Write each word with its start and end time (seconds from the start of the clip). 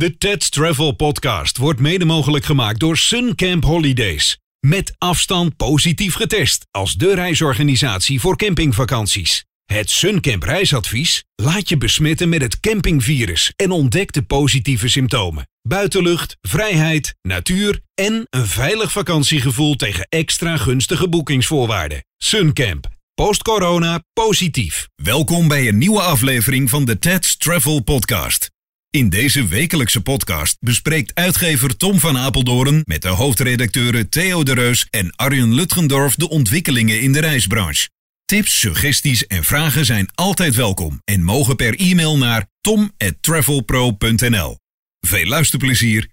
De 0.00 0.16
Ted's 0.18 0.48
Travel 0.48 0.92
Podcast 0.92 1.56
wordt 1.56 1.80
mede 1.80 2.04
mogelijk 2.04 2.44
gemaakt 2.44 2.80
door 2.80 2.96
Suncamp 2.96 3.64
Holidays. 3.64 4.38
Met 4.66 4.94
afstand 4.98 5.56
positief 5.56 6.14
getest 6.14 6.66
als 6.70 6.94
de 6.94 7.14
reisorganisatie 7.14 8.20
voor 8.20 8.36
campingvakanties. 8.36 9.44
Het 9.64 9.90
Suncamp 9.90 10.42
reisadvies 10.42 11.24
laat 11.34 11.68
je 11.68 11.76
besmetten 11.76 12.28
met 12.28 12.40
het 12.40 12.60
campingvirus 12.60 13.52
en 13.56 13.70
ontdek 13.70 14.12
de 14.12 14.22
positieve 14.22 14.88
symptomen. 14.88 15.48
Buitenlucht, 15.62 16.36
vrijheid, 16.40 17.14
natuur 17.22 17.80
en 17.94 18.26
een 18.30 18.46
veilig 18.46 18.92
vakantiegevoel 18.92 19.76
tegen 19.76 20.06
extra 20.08 20.56
gunstige 20.56 21.08
boekingsvoorwaarden. 21.08 22.04
Suncamp. 22.16 22.88
Post-corona 23.14 24.02
positief. 24.12 24.88
Welkom 24.94 25.48
bij 25.48 25.68
een 25.68 25.78
nieuwe 25.78 26.00
aflevering 26.00 26.70
van 26.70 26.84
de 26.84 26.98
Ted's 26.98 27.36
Travel 27.36 27.80
Podcast. 27.80 28.50
In 28.90 29.08
deze 29.08 29.46
wekelijkse 29.46 30.02
podcast 30.02 30.56
bespreekt 30.60 31.14
uitgever 31.14 31.76
Tom 31.76 31.98
van 31.98 32.18
Apeldoorn 32.18 32.82
met 32.84 33.02
de 33.02 33.08
hoofdredacteuren 33.08 34.08
Theo 34.08 34.42
de 34.42 34.54
Reus 34.54 34.86
en 34.90 35.12
Arjen 35.16 35.54
Lutgendorf 35.54 36.14
de 36.14 36.28
ontwikkelingen 36.28 37.00
in 37.00 37.12
de 37.12 37.20
reisbranche. 37.20 37.88
Tips, 38.24 38.60
suggesties 38.60 39.26
en 39.26 39.44
vragen 39.44 39.84
zijn 39.84 40.08
altijd 40.14 40.54
welkom 40.54 41.00
en 41.04 41.22
mogen 41.22 41.56
per 41.56 41.78
e-mail 41.78 42.18
naar 42.18 42.46
tom@travelpro.nl. 42.60 44.56
Veel 45.00 45.26
luisterplezier. 45.26 46.08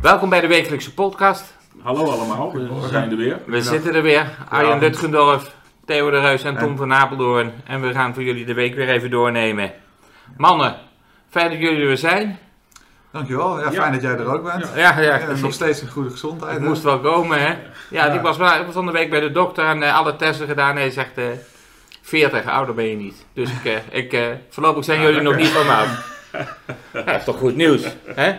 Welkom 0.00 0.28
bij 0.28 0.40
de 0.40 0.46
wekelijkse 0.46 0.94
podcast. 0.94 1.56
Hallo 1.78 2.10
allemaal, 2.10 2.52
we 2.52 2.88
zijn 2.90 3.10
er 3.10 3.16
weer. 3.16 3.40
We 3.46 3.62
zitten 3.62 3.94
er 3.94 4.02
weer. 4.02 4.38
Arjen 4.48 4.78
Lutgendorf, 4.78 5.60
Theo 5.92 6.10
de 6.10 6.20
Reus 6.20 6.42
en 6.42 6.56
Tom 6.56 6.76
van 6.76 6.92
Apeldoorn. 6.92 7.52
En 7.66 7.80
we 7.80 7.92
gaan 7.92 8.14
voor 8.14 8.22
jullie 8.22 8.44
de 8.44 8.54
week 8.54 8.74
weer 8.74 8.88
even 8.88 9.10
doornemen. 9.10 9.72
Mannen, 10.36 10.76
fijn 11.30 11.50
dat 11.50 11.58
jullie 11.58 11.80
er 11.80 11.86
weer 11.86 11.96
zijn. 11.96 12.38
Dankjewel, 13.10 13.60
ja, 13.60 13.72
fijn 13.72 13.92
dat 13.92 14.02
jij 14.02 14.10
er 14.10 14.32
ook 14.34 14.42
bent. 14.42 14.70
Ja, 14.74 15.00
ja, 15.00 15.16
Ja, 15.18 15.26
nog 15.40 15.52
steeds 15.52 15.82
een 15.82 15.88
goede 15.88 16.10
gezondheid. 16.10 16.52
het 16.52 16.62
hè? 16.62 16.68
moest 16.68 16.82
wel 16.82 17.00
komen, 17.00 17.40
hè? 17.40 17.46
Ja, 17.46 17.56
Ja. 17.90 18.06
ik 18.12 18.20
was 18.20 18.36
ik 18.36 18.64
was 18.66 18.74
van 18.74 18.86
de 18.86 18.92
week 18.92 19.10
bij 19.10 19.20
de 19.20 19.30
dokter 19.32 19.64
en 19.64 19.82
eh, 19.82 19.96
alle 19.96 20.16
testen 20.16 20.46
gedaan. 20.46 20.76
Hij 20.76 20.90
zegt, 20.90 21.18
eh 21.18 21.24
40, 22.02 22.46
ouder 22.46 22.74
ben 22.74 22.88
je 22.88 22.96
niet. 22.96 23.26
Dus 23.34 23.50
ik, 23.50 23.64
eh, 23.64 23.98
ik, 23.98 24.12
eh, 24.12 24.26
voorlopig 24.50 24.84
zijn 24.84 25.00
Ja, 25.00 25.06
jullie 25.06 25.22
nog 25.22 25.36
niet 25.36 25.48
van. 25.48 25.66
Ja, 25.66 25.84
dat 27.04 27.16
is 27.16 27.24
toch 27.24 27.36
goed 27.38 27.56
nieuws, 27.56 27.82
hè? 28.14 28.32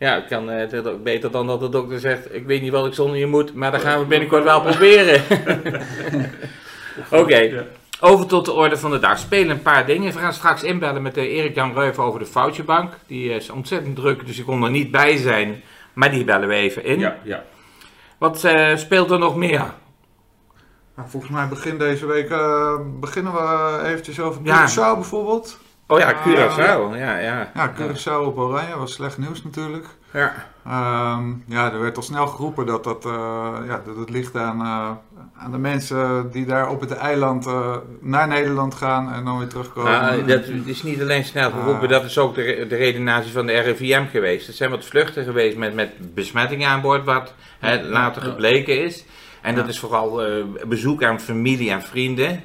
Ja, 0.00 0.16
ik 0.16 0.26
kan 0.28 0.50
eh, 0.50 0.70
het 0.70 0.86
ook 0.86 1.02
beter 1.02 1.30
dan 1.30 1.46
dat 1.46 1.60
de 1.60 1.68
dokter 1.68 2.00
zegt, 2.00 2.34
ik 2.34 2.46
weet 2.46 2.62
niet 2.62 2.72
wat 2.72 2.86
ik 2.86 2.94
zonder 2.94 3.16
je 3.18 3.26
moet, 3.26 3.54
maar 3.54 3.70
dat 3.70 3.80
gaan 3.80 3.98
we 4.00 4.04
binnenkort 4.06 4.44
wel 4.44 4.60
proberen. 4.60 5.22
Oké, 7.10 7.36
Ja. 7.36 7.62
over 8.00 8.26
tot 8.26 8.44
de 8.44 8.52
orde 8.52 8.76
van 8.76 8.90
de 8.90 8.98
dag. 8.98 9.18
Spelen 9.18 9.50
een 9.50 9.62
paar 9.62 9.86
dingen. 9.86 10.12
We 10.12 10.18
gaan 10.18 10.32
straks 10.32 10.62
inbellen 10.62 11.02
met 11.02 11.16
eh, 11.16 11.24
Erik-Jan 11.24 11.72
Reuven 11.74 12.02
over 12.02 12.20
de 12.20 12.26
foutjebank. 12.26 12.92
Die 13.06 13.30
is 13.34 13.50
ontzettend 13.50 13.96
druk, 13.96 14.26
dus 14.26 14.38
ik 14.38 14.44
kon 14.44 14.62
er 14.64 14.70
niet 14.70 14.90
bij 14.90 15.16
zijn. 15.16 15.62
Maar 15.92 16.10
die 16.10 16.24
bellen 16.24 16.48
we 16.48 16.54
even 16.54 16.84
in. 16.84 16.98
Ja, 16.98 17.16
ja. 17.22 17.44
Wat 18.18 18.44
eh, 18.44 18.76
speelt 18.76 19.10
er 19.10 19.18
nog 19.18 19.36
meer? 19.36 19.64
Nou, 20.96 21.08
volgens 21.08 21.32
mij 21.32 21.48
begin 21.48 21.78
deze 21.78 22.06
week 22.06 22.30
eh, 22.30 22.74
beginnen 23.00 23.32
we 23.32 23.80
eventjes 23.84 24.20
over 24.20 24.40
Ja. 24.44 24.68
Curaçao 24.68 24.94
bijvoorbeeld. 24.94 25.58
Oh 25.90 25.98
ja, 25.98 26.10
Ah, 26.10 26.26
Curaçao. 26.26 26.96
Ja, 26.96 27.18
ja. 27.18 27.50
Ja, 27.54 27.72
Curaçao 27.78 28.24
op 28.26 28.38
Oranje 28.38 28.76
was 28.78 28.92
slecht 28.92 29.18
nieuws 29.18 29.42
natuurlijk. 29.44 29.86
Ja. 30.12 30.32
Ehm, 30.66 31.22
ja, 31.46 31.72
er 31.72 31.80
werd 31.80 31.96
al 31.96 32.02
snel 32.02 32.26
geroepen 32.26 32.66
dat, 32.66 32.84
dat, 32.84 33.04
eh, 33.04 33.12
ja, 33.66 33.82
dat 33.86 33.96
het 33.96 34.10
ligt 34.10 34.36
aan, 34.36 34.60
eh, 34.60 34.90
aan 35.42 35.50
de 35.50 35.58
mensen 35.58 36.30
die 36.30 36.46
daar 36.46 36.68
op 36.70 36.80
het 36.80 36.92
eiland 36.92 37.46
eh, 37.46 37.76
naar 38.00 38.28
Nederland 38.28 38.74
gaan 38.74 39.12
en 39.12 39.24
dan 39.24 39.38
weer 39.38 39.48
terugkomen. 39.48 40.00
Ah, 40.00 40.26
dat 40.26 40.44
is 40.64 40.82
niet 40.82 41.00
alleen 41.00 41.24
snel 41.24 41.50
geroepen, 41.50 41.82
Ah. 41.82 41.88
dat 41.88 42.04
is 42.04 42.18
ook 42.18 42.34
de, 42.34 42.66
de 42.68 42.76
redenatie 42.76 43.32
van 43.32 43.46
de 43.46 43.58
RIVM 43.60 44.04
geweest. 44.10 44.48
Er 44.48 44.54
zijn 44.54 44.70
wat 44.70 44.84
vluchten 44.84 45.24
geweest 45.24 45.56
met, 45.56 45.74
met 45.74 46.14
besmettingen 46.14 46.68
aan 46.68 46.80
boord, 46.80 47.04
wat 47.04 47.34
hè, 47.58 47.82
later 47.82 48.22
gebleken 48.22 48.82
is. 48.84 49.04
En 49.42 49.54
dat 49.54 49.68
is 49.68 49.78
vooral 49.78 50.22
eh, 50.24 50.44
bezoek 50.66 51.02
aan 51.04 51.20
familie 51.20 51.70
en 51.70 51.82
vrienden. 51.82 52.40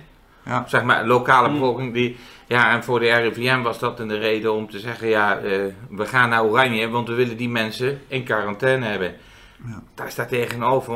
Ja. 0.46 0.64
Zeg 0.68 0.84
maar, 0.84 1.06
lokale 1.06 1.48
Mm. 1.48 1.54
bevolking 1.54 1.94
die... 1.94 2.18
Ja, 2.48 2.72
en 2.74 2.84
voor 2.84 3.00
de 3.00 3.14
RIVM 3.14 3.62
was 3.62 3.80
dat 3.80 4.00
een 4.00 4.18
reden 4.20 4.54
om 4.54 4.70
te 4.70 4.80
zeggen, 4.80 5.08
ja, 5.08 5.38
eh, 5.38 5.60
we 5.90 6.06
gaan 6.06 6.30
naar 6.30 6.44
Oranje, 6.44 6.90
want 6.90 7.08
we 7.08 7.14
willen 7.14 7.38
die 7.38 7.50
mensen 7.50 8.02
in 8.08 8.24
quarantaine 8.24 8.86
hebben. 8.86 9.16
Ja. 9.68 9.82
Daar 9.96 10.12
staat 10.12 10.30
tegenover. 10.30 10.96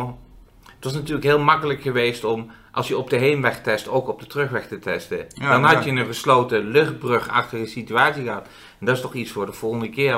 Het 0.65 0.83
was 0.83 0.93
natuurlijk 0.93 1.23
heel 1.23 1.39
makkelijk 1.39 1.81
geweest 1.81 2.23
om, 2.23 2.51
als 2.71 2.87
je 2.87 2.97
op 2.97 3.09
de 3.09 3.15
heenweg 3.17 3.61
test, 3.61 3.87
ook 3.87 4.07
op 4.07 4.19
de 4.19 4.27
terugweg 4.27 4.67
te 4.67 4.79
testen. 4.79 5.25
Ja, 5.29 5.49
Dan 5.51 5.63
had 5.63 5.83
je 5.83 5.91
een 5.91 6.05
gesloten 6.05 6.67
luchtbrugachtige 6.67 7.65
situatie 7.65 8.23
gehad. 8.23 8.47
En 8.79 8.85
dat 8.85 8.95
is 8.95 9.01
toch 9.01 9.13
iets 9.13 9.31
voor 9.31 9.45
de 9.45 9.53
volgende 9.53 9.89
keer. 9.89 10.17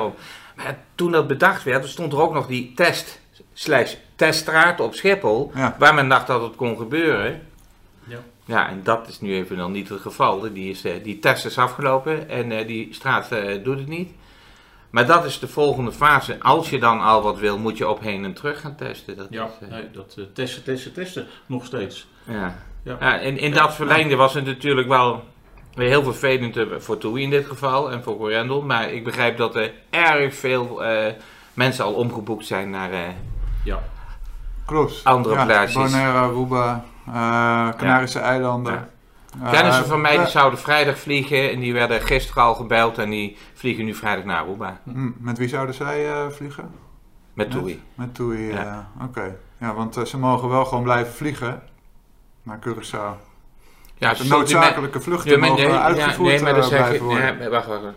Maar 0.56 0.78
toen 0.94 1.12
dat 1.12 1.26
bedacht 1.26 1.62
werd, 1.62 1.88
stond 1.88 2.12
er 2.12 2.20
ook 2.20 2.34
nog 2.34 2.46
die 2.46 2.72
test 2.74 3.20
slash 3.52 3.94
teststraat 4.16 4.80
op 4.80 4.94
Schiphol, 4.94 5.50
Ja. 5.54 5.76
waar 5.78 5.94
men 5.94 6.08
dacht 6.08 6.26
dat 6.26 6.42
het 6.42 6.56
kon 6.56 6.76
gebeuren. 6.76 7.46
Ja. 8.52 8.68
En 8.68 8.80
dat 8.82 9.08
is 9.08 9.20
nu 9.20 9.34
even 9.34 9.56
nog 9.56 9.70
niet 9.70 9.88
het 9.88 10.00
geval. 10.00 10.40
Die, 10.52 10.70
is, 10.70 10.84
eh, 10.84 10.92
die 11.04 11.18
test 11.18 11.44
is 11.44 11.58
afgelopen 11.58 12.28
en 12.28 12.52
eh, 12.52 12.66
die 12.66 12.88
straat 12.94 13.32
eh, 13.32 13.64
doet 13.64 13.78
het 13.78 13.88
niet. 13.88 14.10
Maar 14.90 15.06
dat 15.06 15.24
is 15.24 15.38
de 15.38 15.48
volgende 15.48 15.92
fase. 15.92 16.36
Als 16.40 16.70
je 16.70 16.78
dan 16.78 17.00
al 17.00 17.22
wat 17.22 17.38
wil, 17.38 17.58
moet 17.58 17.78
je 17.78 17.88
op 17.88 18.00
heen 18.00 18.24
en 18.24 18.32
terug 18.32 18.60
gaan 18.60 18.74
testen. 18.76 19.16
Dat 19.16 19.26
Ja, 19.30 19.44
is, 19.44 19.50
eh, 19.68 19.72
nee, 19.74 19.90
dat 19.90 20.14
eh, 20.18 20.24
testen, 20.34 20.62
testen, 20.64 20.92
testen, 20.92 21.26
nog 21.46 21.64
steeds. 21.64 22.06
ja. 22.24 22.56
Ja. 22.84 22.96
Ja, 23.00 23.18
in, 23.18 23.38
in 23.38 23.52
dat 23.52 23.74
verlengde 23.74 24.16
was 24.16 24.34
het 24.34 24.44
natuurlijk 24.44 24.88
wel 24.88 25.24
weer 25.74 25.88
heel 25.88 26.02
vervelend 26.02 26.58
voor 26.78 26.98
Toei 26.98 27.22
in 27.22 27.30
dit 27.30 27.46
geval 27.46 27.90
en 27.92 28.02
voor 28.02 28.16
Corendel. 28.16 28.62
Maar 28.62 28.90
ik 28.92 29.04
begrijp 29.04 29.36
dat 29.36 29.56
er 29.56 29.72
erg 29.90 30.34
veel 30.34 30.84
eh, 30.84 31.12
mensen 31.54 31.84
al 31.84 31.92
omgeboekt 31.92 32.46
zijn 32.46 32.70
naar... 32.70 32.92
eh, 32.92 33.00
Ja, 33.64 33.82
Klopt. 34.66 35.00
Andere 35.04 35.34
ja, 35.34 35.44
plaatsjes. 35.44 35.82
Bonaire, 35.90 36.18
Aruba, 36.18 36.84
eh, 37.06 37.68
Canarische 37.76 38.18
eilanden. 38.18 38.72
Ja. 38.72 38.88
Eh, 39.44 39.50
Kennissen 39.50 39.86
van 39.86 40.00
mij 40.00 40.16
die 40.16 40.20
eh, 40.26 40.26
zouden 40.26 40.58
vrijdag 40.58 40.98
vliegen 40.98 41.50
en 41.50 41.60
die 41.60 41.72
werden 41.72 42.00
gisteren 42.00 42.42
al 42.42 42.54
gebeld 42.54 42.98
en 42.98 43.10
die 43.10 43.36
vliegen 43.54 43.84
nu 43.84 43.94
vrijdag 43.94 44.24
naar 44.24 44.38
Aruba 44.38 44.80
hm, 44.84 45.10
Met 45.18 45.38
wie 45.38 45.48
zouden 45.48 45.74
zij 45.74 46.10
eh, 46.12 46.28
vliegen? 46.28 46.70
met? 47.32 47.50
Toei. 47.50 47.82
Met 47.94 48.14
TUI, 48.14 48.46
Ja. 48.46 48.62
ja. 48.62 48.90
Oké. 49.02 49.36
Ja, 49.60 49.74
want 49.74 49.96
eh, 49.96 50.04
ze 50.04 50.18
mogen 50.18 50.48
wel 50.48 50.64
gewoon 50.64 50.82
blijven 50.82 51.12
vliegen 51.12 51.62
naar 52.42 52.58
Curaçao. 52.58 53.30
Ja, 53.94 54.14
de 54.14 54.24
noodzakelijke 54.24 55.00
vluchten 55.00 55.40
mogen 55.40 55.82
uitgevoerd 55.82 56.32
nee, 56.32 56.42
maar 56.42 56.50
eh, 56.54 56.60
dan 56.60 56.68
zeg 56.68 56.86
blijven 56.86 57.06
worden. 57.06 57.96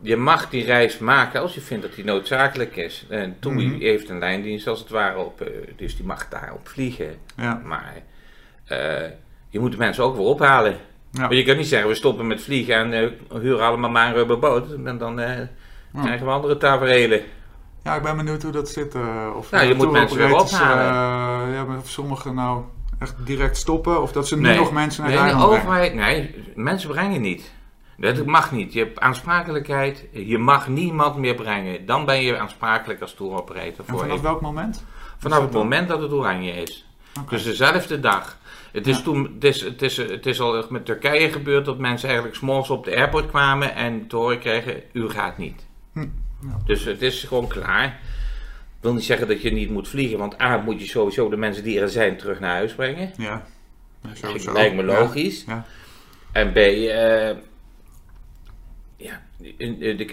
Je 0.00 0.16
mag 0.16 0.48
die 0.50 0.64
reis 0.64 0.98
maken 0.98 1.40
als 1.40 1.54
je 1.54 1.60
vindt 1.60 1.82
dat 1.82 1.94
die 1.94 2.04
noodzakelijk 2.04 2.76
is. 2.76 3.06
En 3.08 3.36
Toei 3.40 3.66
Mhm. 3.66 3.80
heeft 3.80 4.08
een 4.08 4.18
lijndienst 4.18 4.66
als 4.66 4.78
het 4.78 4.88
ware 4.88 5.18
op, 5.18 5.40
eh, 5.40 5.48
dus 5.76 5.96
die 5.96 6.06
mag 6.06 6.28
daarop 6.28 6.68
vliegen. 6.68 7.16
Ja. 7.36 7.60
Maar 7.64 7.94
eh, 8.64 9.10
je 9.48 9.60
moet 9.60 9.70
de 9.72 9.76
mensen 9.78 10.04
ook 10.04 10.16
weer 10.16 10.24
ophalen. 10.26 10.76
Ja. 11.10 11.26
Je 11.30 11.42
kan 11.44 11.56
niet 11.56 11.66
zeggen, 11.66 11.88
we 11.88 11.94
stoppen 11.94 12.26
met 12.26 12.42
vliegen 12.42 12.74
en 12.74 12.92
eh, 12.92 13.40
huren 13.40 13.64
allemaal 13.66 13.90
maar 13.90 14.06
een 14.08 14.14
rubberboot. 14.14 14.72
En 14.84 14.98
dan 14.98 15.20
eh, 15.20 15.38
Ja. 15.92 16.02
krijgen 16.02 16.26
we 16.26 16.32
andere 16.32 16.56
taferelen. 16.56 17.20
ja, 17.84 17.94
ik 17.96 18.02
ben 18.02 18.16
benieuwd 18.16 18.42
hoe 18.42 18.52
dat 18.52 18.68
zit. 18.68 18.94
eh, 18.94 19.30
of 19.36 19.50
Nou, 19.50 19.64
je 19.66 19.72
eh, 19.72 19.76
moet 19.78 19.90
mensen 19.90 20.16
weer 20.18 20.34
ophalen. 20.34 20.78
eh, 21.48 21.54
ja, 21.54 21.66
of 21.78 21.88
sommigen 21.88 22.34
nou 22.34 22.62
echt 22.98 23.14
direct 23.26 23.56
stoppen 23.56 24.02
of 24.02 24.12
dat 24.12 24.28
ze 24.28 24.36
nu 24.36 24.42
Nee. 24.42 24.56
nog 24.58 24.72
mensen 24.72 25.04
naar 25.04 25.24
Nee, 25.24 25.34
de 25.34 25.44
overheid, 25.46 25.94
nee, 25.94 26.34
mensen 26.54 26.88
brengen 26.90 27.20
niet. 27.20 27.52
Dat 27.96 28.24
mag 28.26 28.52
niet. 28.52 28.72
Je 28.72 28.78
hebt 28.78 29.00
aansprakelijkheid. 29.00 30.04
Je 30.12 30.38
mag 30.38 30.68
niemand 30.68 31.16
meer 31.16 31.34
brengen. 31.34 31.86
Dan 31.86 32.04
ben 32.04 32.22
je 32.22 32.38
aansprakelijk 32.38 33.00
als 33.00 33.14
tour 33.14 33.32
operator. 33.32 33.78
En 33.78 33.84
Voor 33.86 33.98
vanaf 33.98 34.20
welk 34.20 34.40
moment? 34.40 34.84
vanaf 35.18 35.36
het 35.36 35.44
dat 35.46 35.52
dan? 35.52 35.62
moment 35.62 35.88
dat 35.88 36.00
het 36.00 36.12
oranje 36.12 36.52
is. 36.52 36.86
Dus 37.28 37.44
dezelfde 37.44 38.00
dag. 38.00 38.38
Het 38.72 38.86
is, 38.86 38.96
Ja. 38.96 39.02
toen, 39.02 39.24
het, 39.34 39.44
is, 39.44 39.60
het, 39.60 39.82
is, 39.82 39.96
het 39.96 40.26
is 40.26 40.40
al 40.40 40.66
met 40.68 40.84
Turkije 40.84 41.28
gebeurd 41.32 41.64
dat 41.64 41.78
mensen 41.78 42.06
eigenlijk 42.08 42.38
s'morgens 42.38 42.70
op 42.70 42.84
de 42.84 42.96
airport 42.96 43.26
kwamen 43.26 43.74
en 43.74 44.06
te 44.06 44.16
horen 44.16 44.38
kregen, 44.38 44.82
u 44.92 45.08
gaat 45.08 45.38
niet. 45.38 45.66
Hm, 45.92 46.00
ja. 46.00 46.58
Dus 46.64 46.84
het 46.84 47.02
is 47.02 47.22
gewoon 47.24 47.46
klaar. 47.48 47.84
Ik 48.76 48.82
wil 48.92 48.92
niet 48.94 49.04
zeggen 49.04 49.28
dat 49.28 49.42
je 49.42 49.52
niet 49.52 49.70
moet 49.70 49.88
vliegen, 49.88 50.18
want 50.18 50.40
A, 50.40 50.56
moet 50.56 50.80
je 50.80 50.86
sowieso 50.86 51.28
de 51.28 51.36
mensen 51.36 51.64
die 51.64 51.80
er 51.80 51.88
zijn 51.88 52.16
terug 52.16 52.40
naar 52.40 52.54
huis 52.54 52.74
brengen. 52.74 53.12
Ja. 53.16 53.46
Ja, 54.02 54.10
sowieso. 54.14 54.52
Lijkt 54.52 54.74
me 54.76 54.82
logisch. 54.84 55.44
Ja. 55.46 55.64
En 56.32 56.52
B, 56.52 56.56
eh, 56.56 57.30
ja, 58.96 59.20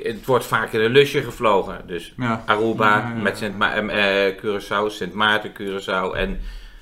het 0.04 0.26
wordt 0.26 0.46
vaak 0.46 0.72
in 0.74 0.80
een 0.82 0.92
lusje 0.92 1.24
gevlogen. 1.24 1.82
Dus 1.88 2.14
Ja. 2.18 2.44
Aruba 2.46 2.86
Ja, 2.98 2.98
ja, 3.10 3.14
ja. 3.16 3.22
met 3.22 3.38
Sint 3.38 3.58
Ma 3.58 3.74
eh, 3.76 4.28
eh, 4.28 4.36
Curaçao, 4.38 4.88
Sint 4.88 5.14
Maarten 5.14 5.52
Curaçao 5.54 6.16
en 6.16 6.40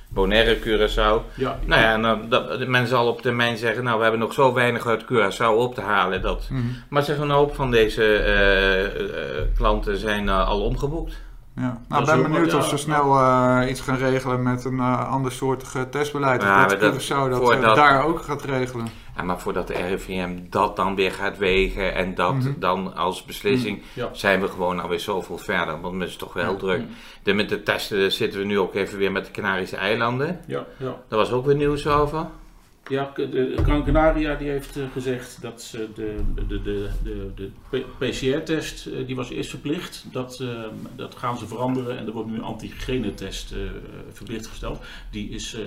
Bonaire 0.09 0.59
Curaçao. 0.59 1.21
ja. 1.36 1.59
Nou 1.65 1.81
ja, 1.81 1.98
dan, 1.98 2.30
dat, 2.30 2.68
men 2.68 2.88
zal 2.88 3.07
op 3.07 3.21
termijn 3.21 3.57
zeggen, 3.57 3.83
nou 3.83 3.95
we 3.98 4.01
hebben 4.03 4.19
nog 4.21 4.33
zo 4.33 4.53
weinig 4.53 4.88
uit 4.88 5.03
Curaçao 5.03 5.56
op 5.57 5.75
te 5.75 5.81
halen. 5.81 6.21
Dat, 6.21 6.48
Mhm. 6.50 6.62
maar 6.89 7.03
zeg, 7.03 7.18
een 7.18 7.30
hoop 7.30 7.56
van 7.56 7.71
deze 7.71 8.03
eh, 8.18 8.86
eh, 8.86 8.92
klanten 9.57 9.98
zijn 9.98 10.30
al 10.30 10.62
omgeboekt. 10.62 11.21
Ja. 11.56 11.81
Nou, 11.88 12.01
ik 12.01 12.07
ben 12.07 12.21
benieuwd 12.31 12.53
of 12.53 12.63
ze 12.65 12.71
ja, 12.71 12.77
snel 12.77 13.18
eh, 13.19 13.69
iets 13.69 13.81
gaan 13.81 13.98
regelen 13.98 14.44
met 14.44 14.65
een 14.65 14.74
uh, 14.77 15.09
andersoortig 15.12 15.75
uh, 15.75 15.81
testbeleid. 15.81 16.42
Ja, 16.42 16.65
of 16.65 16.71
dat 16.71 16.80
dat- 16.80 16.94
Curaçao 16.94 17.30
dat, 17.30 17.38
voordat- 17.38 17.63
eh, 17.63 17.75
daar 17.75 18.03
ook 18.06 18.21
gaat 18.21 18.44
regelen. 18.44 18.88
Ja, 19.15 19.24
maar 19.24 19.39
voordat 19.39 19.68
de 19.68 19.74
RIVM 19.74 20.38
dat 20.50 20.75
dan 20.75 20.95
weer 20.95 21.12
gaat 21.12 21.38
wegen 21.38 21.95
en 21.95 22.15
dat 22.15 22.33
Mhm. 22.33 22.51
dan 22.59 22.95
als 22.95 23.25
beslissing, 23.25 23.81
Ja. 23.94 24.09
zijn 24.12 24.42
we 24.42 24.48
gewoon 24.48 24.80
alweer 24.80 25.00
zoveel 25.00 25.38
verder. 25.38 25.81
Want 25.81 26.00
het 26.01 26.09
is 26.09 26.15
toch 26.15 26.33
wel 26.33 26.44
heel 26.44 26.53
Ja. 26.53 26.59
druk. 26.59 26.83
De, 27.24 27.33
met 27.33 27.50
de 27.50 27.63
testen 27.63 28.12
zitten 28.12 28.39
we 28.39 28.45
nu 28.45 28.59
ook 28.59 28.74
even 28.75 28.98
weer 28.98 29.12
met 29.12 29.25
de 29.25 29.31
Canarische 29.31 29.75
eilanden. 29.77 30.39
Ja, 30.48 30.65
ja. 30.77 30.95
Daar 31.07 31.19
was 31.19 31.31
ook 31.31 31.45
weer 31.45 31.56
nieuws 31.56 31.88
over. 31.88 32.25
Ja, 32.91 33.11
de 33.15 33.53
Gran 33.63 33.83
Canaria 33.83 34.35
die 34.35 34.49
heeft 34.49 34.77
eh, 34.77 34.83
gezegd 34.93 35.41
dat 35.41 35.61
ze 35.61 35.89
de, 35.95 36.15
de, 36.35 36.61
de, 36.61 36.89
de, 37.03 37.31
de 37.35 37.51
PCR-test, 37.97 38.88
eh, 38.88 39.07
die 39.07 39.15
was 39.15 39.29
eerst 39.29 39.49
verplicht. 39.49 40.05
Dat, 40.11 40.39
eh, 40.39 40.63
dat 40.95 41.15
gaan 41.15 41.38
ze 41.38 41.47
veranderen 41.47 41.97
en 41.97 42.05
er 42.05 42.11
wordt 42.11 42.29
nu 42.29 42.35
een 42.35 42.43
antigenetest 42.43 43.51
eh, 43.51 43.59
verplicht 44.11 44.47
gesteld. 44.47 44.79
Die 45.11 45.29
is 45.29 45.57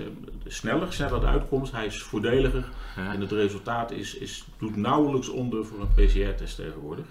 sneller, 0.47 0.93
sneller 0.93 1.21
de 1.21 1.27
uitkomst, 1.27 1.73
hij 1.73 1.87
is 1.87 2.03
voordeliger. 2.03 2.69
Ja. 2.97 3.13
En 3.13 3.21
het 3.21 3.33
resultaat 3.33 3.91
is, 3.91 4.15
is, 4.15 4.45
doet 4.59 4.77
nauwelijks 4.77 5.29
onder 5.29 5.65
voor 5.67 5.81
een 5.81 6.07
PCR-test 6.07 6.57
tegenwoordig. 6.57 7.05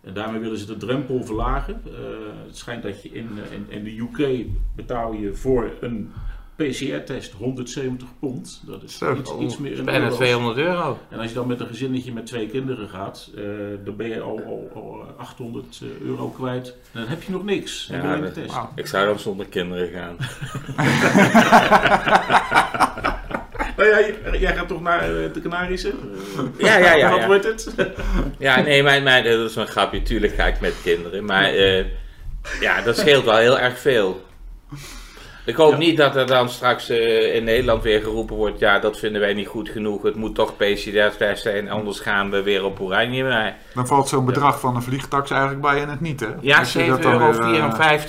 En 0.00 0.14
daarmee 0.14 0.40
willen 0.40 0.58
ze 0.58 0.66
de 0.66 0.76
drempel 0.76 1.24
verlagen. 1.24 1.82
Het 2.46 2.56
schijnt 2.56 2.82
dat 2.82 3.02
je 3.02 3.08
in, 3.08 3.28
in, 3.50 3.66
in 3.68 3.84
de 3.84 3.98
UK 3.98 4.46
betaal 4.76 5.12
je 5.12 5.34
voor 5.34 5.70
een 5.80 6.12
PCR-test 6.56 7.32
170 7.32 8.08
pond. 8.20 8.60
Dat 8.66 8.82
is 8.82 8.98
Zo. 8.98 9.14
iets, 9.16 9.34
iets 9.40 9.58
meer 9.58 9.70
Dat 9.70 9.72
is 9.72 9.78
in 9.78 9.84
bijna 9.84 10.00
euro's. 10.04 10.16
200 10.16 10.56
euro. 10.56 10.98
En 11.10 11.18
als 11.18 11.28
je 11.28 11.34
dan 11.34 11.46
met 11.46 11.60
een 11.60 11.66
gezinnetje 11.66 12.12
met 12.12 12.26
twee 12.26 12.46
kinderen 12.48 12.88
gaat, 12.88 13.30
eh, 13.36 13.42
dan 13.84 13.96
ben 13.96 14.08
je 14.08 14.20
al, 14.20 14.40
al, 14.46 14.70
al 14.74 15.14
800 15.16 15.80
euro 16.02 16.28
kwijt. 16.28 16.66
En 16.92 17.00
dan 17.00 17.08
heb 17.08 17.22
je 17.22 17.32
nog 17.32 17.44
niks. 17.44 17.86
Dan 17.86 18.02
Ja, 18.02 18.16
de 18.16 18.30
test. 18.32 18.54
Ik 18.74 18.86
zou 18.86 19.06
dan 19.06 19.18
zonder 19.18 19.46
kinderen 19.46 19.88
gaan. 19.88 20.16
Nou 23.76 23.88
ja, 23.90 24.36
jij- 24.38 24.54
gaat 24.56 24.68
toch 24.68 24.82
naar 24.82 25.00
eh, 25.02 25.32
de 25.32 25.40
Canarische? 25.42 25.92
Ja, 26.58 26.76
ja, 26.76 26.94
ja. 26.94 27.10
Wat 27.10 27.20
ja. 27.20 27.26
wordt 27.26 27.44
het? 27.44 27.74
Ja, 28.38 28.60
nee, 28.60 28.82
mijn, 28.82 29.02
mijn, 29.02 29.24
dat 29.24 29.50
is 29.50 29.56
een 29.56 29.66
grapje. 29.66 30.02
Tuurlijk 30.02 30.34
ga 30.34 30.46
ik 30.46 30.60
met 30.60 30.74
kinderen. 30.82 31.24
Maar 31.24 31.44
eh, 31.44 31.84
ja, 32.60 32.80
dat 32.82 32.96
scheelt 32.98 33.24
wel 33.24 33.36
heel 33.36 33.58
erg 33.58 33.78
veel. 33.78 34.24
Ik 35.44 35.54
hoop 35.56 35.70
Ja. 35.72 35.78
niet 35.78 35.96
dat 35.96 36.16
er 36.16 36.26
dan 36.26 36.48
straks 36.48 36.88
eh, 36.88 37.34
in 37.34 37.44
Nederland 37.44 37.82
weer 37.82 38.00
geroepen 38.02 38.36
wordt... 38.36 38.58
ja, 38.58 38.78
dat 38.78 38.98
vinden 38.98 39.20
wij 39.20 39.34
niet 39.34 39.46
goed 39.46 39.68
genoeg. 39.68 40.02
Het 40.02 40.14
moet 40.14 40.34
toch 40.34 40.56
PCR-test 40.56 41.42
zijn, 41.42 41.70
anders 41.70 42.00
gaan 42.00 42.30
we 42.30 42.42
weer 42.42 42.64
op 42.64 42.80
oranje. 42.80 43.24
Maar, 43.24 43.56
Dan 43.74 43.86
valt 43.86 44.08
zo'n 44.08 44.24
bedrag 44.24 44.60
van 44.60 44.76
een 44.76 44.82
vliegtax 44.82 45.30
eigenlijk 45.30 45.60
bij 45.62 45.80
in 45.80 45.88
het 45.88 46.00
niet, 46.00 46.20
hè? 46.20 46.26
ja, 46.40 46.58
Als 46.58 46.72
je 46.72 46.86
dat 46.86 46.98
7,54 46.98 47.02
dan 47.02 47.12
euro 47.12 47.32
weer, 47.32 47.54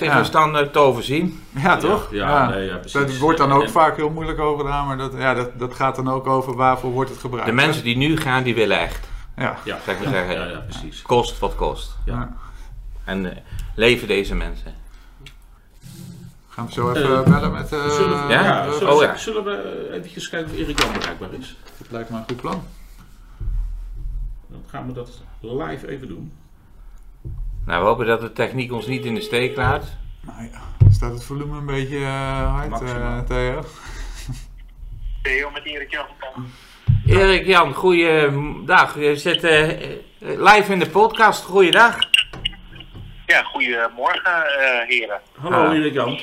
ja. 0.00 0.20
is 0.20 0.30
dan 0.30 0.56
eh, 0.58 0.66
te 0.66 0.78
overzien. 0.78 1.42
Ja, 1.62 1.76
toch? 1.76 2.08
Ja, 2.10 2.48
nee, 2.48 2.64
ja, 2.66 2.76
precies. 2.76 2.92
Dat 3.00 3.16
wordt 3.18 3.38
dan 3.38 3.52
ook 3.52 3.62
En- 3.62 3.70
vaak 3.70 3.96
heel 3.96 4.10
moeilijk 4.10 4.38
over 4.40 4.64
gedaan, 4.64 4.86
maar 4.86 4.96
dat, 4.98 5.12
ja, 5.18 5.34
dat, 5.34 5.58
dat 5.58 5.74
gaat 5.74 5.96
dan 5.96 6.10
ook 6.10 6.26
over 6.26 6.54
waarvoor 6.56 6.90
wordt 6.90 7.10
het 7.10 7.18
gebruikt. 7.18 7.46
De 7.48 7.54
mensen 7.54 7.84
die 7.84 7.96
nu 7.96 8.16
gaan, 8.16 8.42
die 8.42 8.54
willen 8.54 8.78
echt. 8.80 9.08
Ja. 9.36 9.56
Ja, 9.64 9.78
Zeg 9.84 9.98
maar 9.98 10.12
zeggen. 10.12 10.34
ja, 10.34 10.44
ja, 10.46 10.58
precies. 10.68 11.02
Kost 11.02 11.38
wat 11.38 11.54
kost. 11.54 11.96
Ja. 12.04 12.12
Ja. 12.12 12.32
En 13.04 13.26
eh, 13.30 13.36
leven 13.74 14.08
deze 14.08 14.34
mensen. 14.34 14.74
Gaan 16.56 16.66
we 16.66 16.72
zo 16.72 16.90
even 16.92 17.16
Eh, 17.18 17.22
bellen 17.32 17.52
met... 17.52 17.72
eh, 17.72 17.88
Zullen 17.90 18.26
we, 18.26 18.32
Ja? 18.32 18.42
ja, 18.42 18.64
eh, 18.66 18.72
zullen, 18.72 18.92
Oh, 18.92 18.98
we- 18.98 19.04
ja. 19.04 19.16
zullen 19.16 19.44
we 19.44 19.88
even 19.92 20.30
kijken 20.30 20.50
of 20.52 20.58
Erik 20.58 20.80
Jan 20.82 20.92
bereikbaar 20.92 21.32
is? 21.32 21.56
Dat 21.78 21.90
lijkt 21.90 22.10
me 22.10 22.16
een 22.16 22.24
goed 22.24 22.36
plan. 22.40 22.64
Dan 24.48 24.62
gaan 24.66 24.86
we 24.86 24.92
dat 24.92 25.22
live 25.40 25.88
even 25.88 26.08
doen. 26.08 26.32
Nou, 27.66 27.80
we 27.82 27.88
hopen 27.88 28.06
dat 28.06 28.20
de 28.20 28.32
techniek 28.32 28.72
ons 28.72 28.86
niet 28.86 29.04
in 29.04 29.14
de 29.14 29.20
steek 29.20 29.56
laat. 29.56 29.84
Nou 30.20 30.42
ja, 30.52 30.88
staat 30.90 31.12
het 31.12 31.24
volume 31.24 31.56
een 31.58 31.66
beetje 31.66 31.98
eh, 31.98 32.52
hard, 32.54 32.64
eh, 32.64 32.70
Maximaal. 32.70 33.24
Theo? 33.24 33.64
Theo 35.22 35.50
met 35.50 35.64
Erik 35.64 35.90
Jan. 35.90 36.06
Erik 37.06 37.46
Jan, 37.46 37.74
goeiedag. 37.74 38.98
Je 38.98 39.16
zit 39.16 39.44
eh, 39.44 39.68
live 40.18 40.72
in 40.72 40.78
de 40.78 40.90
podcast. 40.90 41.44
Goeiedag. 41.44 41.96
Ja, 43.26 43.42
goedemorgen 43.42 44.46
eh, 44.46 44.88
heren. 44.88 45.20
Hallo 45.38 45.56
Ah. 45.56 45.74
Erik 45.74 45.92
Jan. 45.92 46.18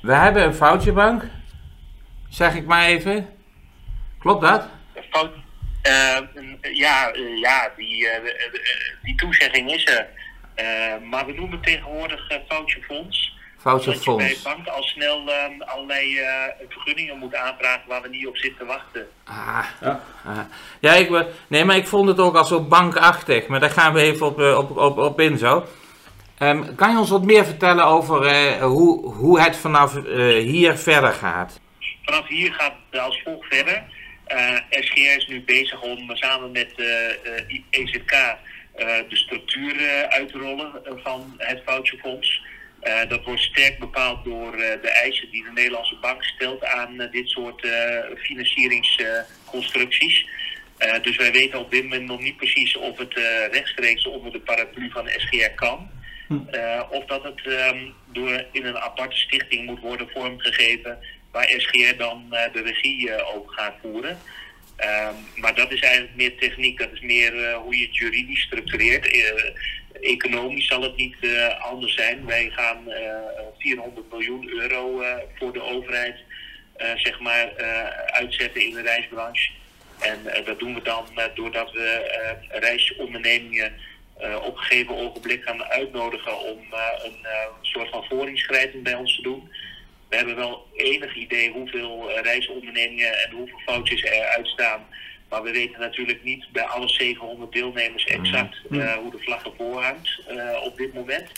We 0.00 0.12
hebben 0.14 0.42
een 0.44 0.54
foutjebank. 0.54 1.24
Zeg 2.28 2.54
ik 2.54 2.66
maar 2.66 2.86
even. 2.86 3.28
Klopt 4.18 4.40
dat? 4.42 4.68
Fout, 5.10 5.30
eh, 5.82 6.16
ja, 6.74 7.10
eh, 7.12 7.38
ja 7.40 7.70
die, 7.76 8.08
eh, 8.08 8.32
die 9.02 9.14
toezegging 9.14 9.72
is 9.72 9.86
er. 9.86 10.06
Eh, 10.54 11.08
maar 11.10 11.26
we 11.26 11.32
noemen 11.32 11.60
tegenwoordig 11.60 12.20
foutje 12.48 12.82
fonds. 12.82 13.38
Foutje 13.58 13.90
Dat 13.92 14.04
je 14.04 14.14
bij 14.16 14.26
fonds. 14.28 14.42
bank 14.42 14.66
al 14.66 14.82
snel 14.82 15.30
eh, 15.32 15.44
allerlei 15.74 16.18
eh, 16.18 16.28
vergunningen 16.68 17.18
moet 17.18 17.34
aanvragen 17.34 17.88
waar 17.88 18.02
we 18.02 18.08
niet 18.08 18.26
op 18.26 18.36
zitten 18.36 18.58
te 18.58 18.64
wachten. 18.64 19.06
Ah, 19.24 19.64
Ja. 19.80 20.00
ah. 20.24 20.38
Ja, 20.80 20.92
ik, 20.92 21.24
nee, 21.46 21.64
maar 21.64 21.76
ik 21.76 21.86
vond 21.86 22.08
het 22.08 22.18
ook 22.18 22.36
al 22.36 22.44
zo 22.44 22.60
bankachtig. 22.62 23.46
Maar 23.46 23.60
daar 23.60 23.70
gaan 23.70 23.92
we 23.92 24.00
even 24.00 24.26
op, 24.26 24.38
op, 24.40 24.76
op, 24.76 24.98
op 24.98 25.20
in 25.20 25.38
zo. 25.38 25.66
Ehm, 26.40 26.74
kan 26.74 26.90
je 26.90 26.98
ons 26.98 27.10
wat 27.10 27.24
meer 27.24 27.44
vertellen 27.44 27.84
over 27.84 28.26
eh, 28.26 28.62
hoe, 28.62 29.14
hoe 29.14 29.40
het 29.40 29.56
vanaf 29.56 29.96
eh, 29.96 30.38
hier 30.38 30.76
verder 30.76 31.12
gaat? 31.12 31.60
Vanaf 32.04 32.28
hier 32.28 32.52
gaat 32.52 32.72
het 32.90 33.00
als 33.00 33.20
volgt 33.24 33.54
verder. 33.54 33.84
Eh, 34.30 34.56
SGR 34.70 35.16
is 35.16 35.26
nu 35.26 35.40
bezig 35.40 35.82
om 35.82 36.16
samen 36.16 36.52
met 36.52 36.72
EZK 37.70 38.12
eh, 38.12 38.36
de 39.08 39.16
structuur 39.16 40.06
uit 40.08 40.28
te 40.28 40.38
rollen 40.38 40.72
van 41.02 41.34
het 41.38 41.62
foutjefonds. 41.66 42.42
Eh, 42.80 43.08
dat 43.08 43.24
wordt 43.24 43.40
sterk 43.40 43.78
bepaald 43.78 44.24
door 44.24 44.56
de 44.56 44.90
eisen 45.02 45.30
die 45.30 45.44
de 45.44 45.50
Nederlandse 45.54 45.96
bank 46.00 46.24
stelt 46.24 46.64
aan 46.64 47.08
dit 47.10 47.28
soort 47.28 47.66
financieringsconstructies. 48.16 50.26
Dus 51.02 51.16
wij 51.16 51.32
weten 51.32 51.58
op 51.58 51.70
dit 51.70 51.82
moment 51.82 52.06
nog 52.06 52.20
niet 52.20 52.36
precies 52.36 52.76
of 52.76 52.98
het 52.98 53.14
rechtstreeks 53.50 54.06
onder 54.06 54.32
de 54.32 54.40
paraplu 54.40 54.90
van 54.90 55.08
SGR 55.08 55.54
kan. 55.54 55.90
Eh, 56.30 56.82
of 56.90 57.04
dat 57.04 57.22
het 57.22 57.46
ehm, 57.46 57.78
door 58.06 58.44
in 58.52 58.64
een 58.64 58.78
aparte 58.78 59.16
stichting 59.16 59.66
moet 59.66 59.80
worden 59.80 60.08
vormgegeven 60.10 60.98
waar 61.30 61.54
SGR 61.56 61.96
dan 61.96 62.26
eh, 62.30 62.52
de 62.52 62.62
regie 62.62 63.10
eh, 63.10 63.36
over 63.36 63.52
gaat 63.52 63.74
voeren. 63.82 64.18
Ehm, 64.76 65.14
maar 65.36 65.54
dat 65.54 65.72
is 65.72 65.80
eigenlijk 65.80 66.16
meer 66.16 66.36
techniek, 66.38 66.78
dat 66.78 66.92
is 66.92 67.00
meer 67.00 67.54
hoe 67.54 67.78
je 67.78 67.84
het 67.84 67.96
juridisch 67.96 68.42
structureert. 68.42 69.32
Economisch 70.00 70.66
zal 70.66 70.82
het 70.82 70.96
niet 70.96 71.16
anders 71.58 71.94
zijn. 71.94 72.26
Wij 72.26 72.50
gaan 72.50 72.90
eh 72.90 73.12
400 73.58 74.10
miljoen 74.10 74.48
euro 74.48 75.02
voor 75.34 75.52
de 75.52 75.62
overheid 75.62 76.16
zeg 76.96 77.20
maar, 77.20 77.56
uitzetten 78.06 78.60
in 78.60 78.74
de 78.74 78.82
reisbranche. 78.82 79.50
En 79.98 80.44
dat 80.44 80.58
doen 80.58 80.74
we 80.74 80.82
dan 80.82 81.06
doordat 81.34 81.72
we 81.72 82.46
reisondernemingen 82.48 83.72
eh, 84.20 84.36
op 84.42 84.56
een 84.56 84.62
gegeven 84.62 84.96
ogenblik 84.96 85.42
gaan 85.42 85.64
uitnodigen 85.64 86.38
om 86.38 86.58
eh, 86.70 87.04
een 87.04 87.18
eh, 87.24 87.46
soort 87.60 87.88
van 87.88 88.04
voorinschrijving 88.08 88.82
bij 88.82 88.94
ons 88.94 89.16
te 89.16 89.22
doen. 89.22 89.50
We 90.08 90.16
hebben 90.16 90.36
wel 90.36 90.66
enig 90.76 91.14
idee 91.14 91.50
hoeveel 91.50 92.10
reisondernemingen 92.22 93.18
en 93.18 93.30
hoeveel 93.30 93.60
foutjes 93.66 94.02
er 94.02 94.22
uitstaan. 94.22 94.86
Maar 95.28 95.42
we 95.42 95.50
weten 95.50 95.80
natuurlijk 95.80 96.22
niet 96.24 96.46
bij 96.52 96.62
alle 96.62 96.88
700 96.88 97.52
deelnemers 97.52 98.04
exact 98.04 98.56
eh, 98.70 98.94
hoe 98.94 99.10
de 99.10 99.18
vlag 99.18 99.44
ervoor 99.44 99.82
hangt 99.82 100.20
op 100.62 100.76
dit 100.76 100.94
moment. 100.94 101.32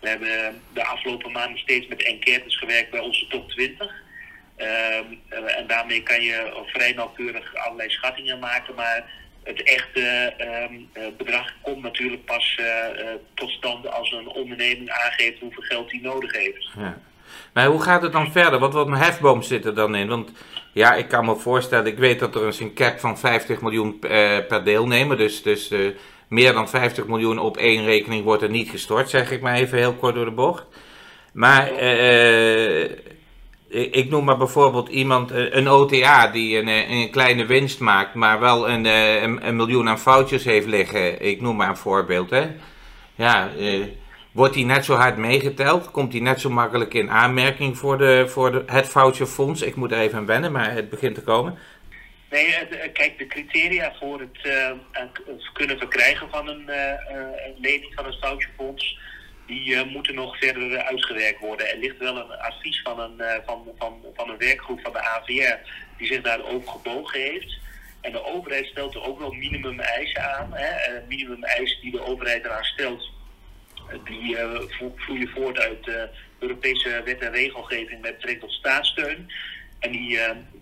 We 0.00 0.08
hebben 0.08 0.62
de 0.72 0.84
afgelopen 0.84 1.32
maanden 1.32 1.58
steeds 1.58 1.86
met 1.86 2.02
enquêtes 2.02 2.58
gewerkt 2.58 2.90
bij 2.90 3.00
onze 3.00 3.26
top 3.26 3.50
20. 3.50 4.02
Ehm, 4.62 5.04
eh, 5.28 5.58
en 5.58 5.66
daarmee 5.66 6.02
kan 6.02 6.22
je 6.22 6.64
vrij 6.66 6.92
nauwkeurig 6.92 7.54
allerlei 7.54 7.90
schattingen 7.90 8.38
maken. 8.38 8.74
Maar 8.74 9.10
het 9.42 9.62
echte 9.62 10.34
ehm, 10.36 10.74
eh, 10.92 11.02
bedrag 11.16 11.52
komt 11.62 11.82
natuurlijk 11.82 12.24
pas 12.24 12.54
eh, 12.58 13.00
eh, 13.00 13.14
tot 13.34 13.50
stand 13.50 13.90
als 13.90 14.12
een 14.12 14.28
onderneming 14.28 14.90
aangeeft 14.90 15.40
hoeveel 15.40 15.62
geld 15.62 15.90
hij 15.90 16.00
nodig 16.02 16.32
heeft. 16.32 16.68
Ja. 16.78 16.98
Maar 17.52 17.66
hoe 17.66 17.82
gaat 17.82 18.02
het 18.02 18.12
dan 18.12 18.32
verder? 18.32 18.58
Wat, 18.58 18.72
wat 18.72 18.86
een 18.86 18.92
hefboom 18.92 19.42
zit 19.42 19.64
er 19.64 19.74
dan 19.74 19.94
in? 19.94 20.08
Want 20.08 20.32
ja, 20.72 20.94
ik 20.94 21.08
kan 21.08 21.24
me 21.24 21.36
voorstellen, 21.36 21.86
ik 21.86 21.98
weet 21.98 22.18
dat 22.18 22.34
er 22.34 22.60
een 22.60 22.74
cap 22.74 22.98
van 22.98 23.18
50 23.18 23.60
miljoen 23.60 23.98
per 23.98 24.64
deelnemer. 24.64 25.16
Dus, 25.16 25.42
dus 25.42 25.70
meer 26.28 26.52
dan 26.52 26.68
50 26.68 27.06
miljoen 27.06 27.38
op 27.38 27.56
één 27.56 27.84
rekening 27.84 28.24
wordt 28.24 28.42
er 28.42 28.50
niet 28.50 28.70
gestort, 28.70 29.10
zeg 29.10 29.30
ik 29.30 29.40
maar 29.40 29.54
even 29.54 29.78
heel 29.78 29.94
kort 29.94 30.14
door 30.14 30.24
de 30.24 30.30
bocht. 30.30 30.66
Maar 31.32 31.72
eh, 31.72 32.90
ik, 33.72 34.10
noem 34.10 34.24
maar 34.24 34.36
bijvoorbeeld 34.36 34.88
iemand, 34.88 35.30
eh, 35.30 35.54
een 35.54 35.68
OTA 35.68 36.26
die 36.26 36.58
een, 36.58 36.68
eh, 36.68 36.90
een 36.90 37.10
kleine 37.10 37.46
winst 37.46 37.80
maakt, 37.80 38.14
maar 38.14 38.40
wel 38.40 38.68
een, 38.68 38.86
eh, 38.86 39.22
een, 39.22 39.46
een 39.46 39.56
miljoen 39.56 39.88
aan 39.88 39.98
foutjes 39.98 40.44
heeft 40.44 40.66
liggen. 40.66 41.20
Ik 41.20 41.40
noem 41.40 41.56
maar 41.56 41.68
een 41.68 41.76
voorbeeld, 41.76 42.30
hè. 42.30 42.46
Ja, 43.14 43.50
eh, 43.58 43.80
wordt 44.32 44.54
die 44.54 44.64
net 44.64 44.84
zo 44.84 44.94
hard 44.94 45.16
meegeteld? 45.16 45.90
Komt 45.90 46.12
die 46.12 46.22
net 46.22 46.40
zo 46.40 46.50
makkelijk 46.50 46.94
in 46.94 47.10
aanmerking 47.10 47.78
voor, 47.78 47.98
de, 47.98 48.24
voor 48.28 48.52
de, 48.52 48.62
het 48.66 48.88
foutjefonds? 48.88 49.62
Ik 49.62 49.74
moet 49.74 49.92
er 49.92 49.98
even 49.98 50.18
aan 50.18 50.26
wennen, 50.26 50.52
maar 50.52 50.72
het 50.72 50.90
begint 50.90 51.14
te 51.14 51.22
komen. 51.22 51.58
Nee, 52.30 52.54
kijk, 52.92 53.18
de 53.18 53.26
criteria 53.26 53.94
voor 54.00 54.20
het, 54.20 54.38
kunnen 55.52 55.78
verkrijgen 55.78 56.28
van 56.30 56.48
een, 56.48 56.68
een 57.46 57.54
lening 57.60 57.92
van 57.94 58.04
het 58.04 58.18
foutjefonds 58.20 58.98
die 59.52 59.84
moeten 59.84 60.14
nog 60.14 60.38
verder 60.38 60.82
uitgewerkt 60.82 61.40
worden. 61.40 61.70
Er 61.70 61.78
ligt 61.78 61.98
wel 61.98 62.16
een 62.16 62.38
advies 62.38 62.82
van 62.82 63.00
een, 63.00 63.42
van, 63.46 63.68
van, 63.78 64.04
van 64.14 64.28
een 64.28 64.38
werkgroep 64.38 64.80
van 64.80 64.92
de 64.92 65.02
AVR 65.02 65.58
die 65.96 66.06
zich 66.06 66.22
daarover 66.22 66.68
gebogen 66.68 67.20
heeft. 67.20 67.58
En 68.00 68.12
de 68.12 68.24
overheid 68.24 68.66
stelt 68.66 68.94
er 68.94 69.02
ook 69.02 69.18
wel 69.18 69.32
minimum 69.32 69.80
eisen 69.80 70.36
aan. 70.36 70.52
Hè? 70.52 71.00
minimum 71.08 71.44
eisen 71.44 71.80
die 71.80 71.90
de 71.90 72.04
overheid 72.06 72.44
eraan 72.44 72.64
stelt, 72.64 73.10
die 74.04 74.36
vloeien 74.96 75.28
voort 75.28 75.58
uit 75.58 76.10
Europese 76.38 77.02
wet 77.04 77.20
en 77.20 77.32
regelgeving 77.32 78.00
met 78.00 78.14
betrekking 78.14 78.40
tot 78.40 78.52
staatssteun. 78.52 79.32
En 79.78 79.90
die 79.90 80.18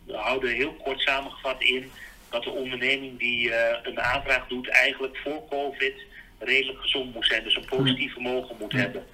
houden 0.07 0.55
heel 0.55 0.73
kort 0.73 1.01
samengevat 1.01 1.63
in 1.63 1.91
dat 2.31 2.43
de 2.43 2.51
onderneming 2.51 3.19
die 3.19 3.53
een 3.83 4.01
aanvraag 4.01 4.47
doet 4.49 4.69
eigenlijk 4.69 5.17
voor 5.17 5.49
COVID 5.49 6.09
redelijk 6.41 6.81
gezond 6.81 7.15
moet 7.15 7.27
zijn. 7.27 7.45
Dus 7.45 7.57
een 7.57 7.65
positief 7.65 8.13
vermogen 8.13 8.57
moet 8.59 8.73
hebben. 8.73 9.07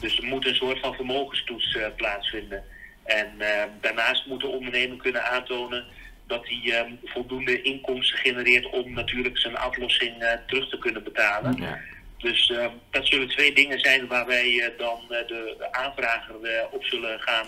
Dus 0.00 0.18
er 0.18 0.24
moet 0.24 0.46
een 0.46 0.54
soort 0.54 0.80
van 0.80 0.94
vermogenstoets 0.94 1.74
uh, 1.74 1.86
plaatsvinden. 1.96 2.64
En 3.04 3.32
uh, 3.38 3.62
daarnaast 3.80 4.26
moet 4.26 4.40
de 4.40 4.46
ondernemer 4.46 4.96
kunnen 4.96 5.24
aantonen 5.24 5.84
dat 6.26 6.48
hij 6.48 6.60
uh, 6.64 6.92
voldoende 7.04 7.62
inkomsten 7.62 8.18
genereert 8.18 8.70
om 8.70 8.92
natuurlijk 8.92 9.38
zijn 9.38 9.56
aflossing 9.56 10.22
uh, 10.22 10.32
terug 10.46 10.68
te 10.68 10.78
kunnen 10.78 11.04
betalen. 11.04 11.56
Ja. 11.60 11.78
Dus 12.18 12.52
dat 12.90 13.06
zullen 13.06 13.28
twee 13.28 13.54
dingen 13.54 13.80
zijn 13.80 14.06
waar 14.06 14.26
wij 14.26 14.74
dan 14.78 15.00
de, 15.08 15.24
de, 15.26 15.72
aanvrager 15.72 16.34
op 16.70 16.84
zullen 16.84 17.20
gaan, 17.20 17.46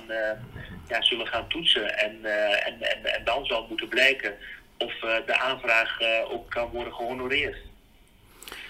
ja, 0.88 1.02
zullen 1.02 1.26
gaan 1.26 1.48
toetsen. 1.48 1.98
En, 1.98 2.24
en, 2.64 2.80
en, 2.80 3.04
en 3.14 3.24
dan 3.24 3.46
zal 3.46 3.66
moeten 3.68 3.88
blijken 3.88 4.34
of 4.78 4.92
de 5.26 5.38
aanvraag 5.38 5.98
ook 6.30 6.50
kan 6.50 6.68
worden 6.70 6.94
gehonoreerd. 6.94 7.56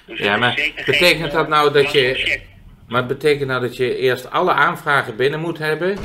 Dus 0.08 0.18
ja, 0.18 0.36
maar 0.36 0.72
betekent 0.86 1.32
dat 1.32 1.48
nou 1.48 1.72
dat 1.72 1.92
je. 1.92 2.40
Maar 2.88 3.06
betekent 3.06 3.48
nou 3.48 3.60
dat 3.60 3.76
je 3.76 3.96
eerst 3.96 4.30
alle 4.30 4.52
aanvragen 4.52 5.16
binnen 5.16 5.40
moet 5.40 5.58
hebben? 5.58 5.98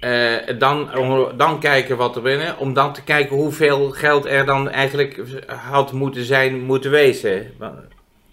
Uh, 0.00 0.36
dan, 0.58 0.90
dan 1.36 1.60
kijken 1.60 1.96
wat 1.96 2.16
er 2.16 2.22
binnen, 2.22 2.58
om 2.58 2.72
dan 2.72 2.92
te 2.92 3.04
kijken 3.04 3.36
hoeveel 3.36 3.90
geld 3.90 4.26
er 4.26 4.46
dan 4.46 4.70
eigenlijk 4.70 5.20
had 5.46 5.92
moeten 5.92 6.24
zijn, 6.24 6.60
moeten 6.60 6.90
wezen. 6.90 7.54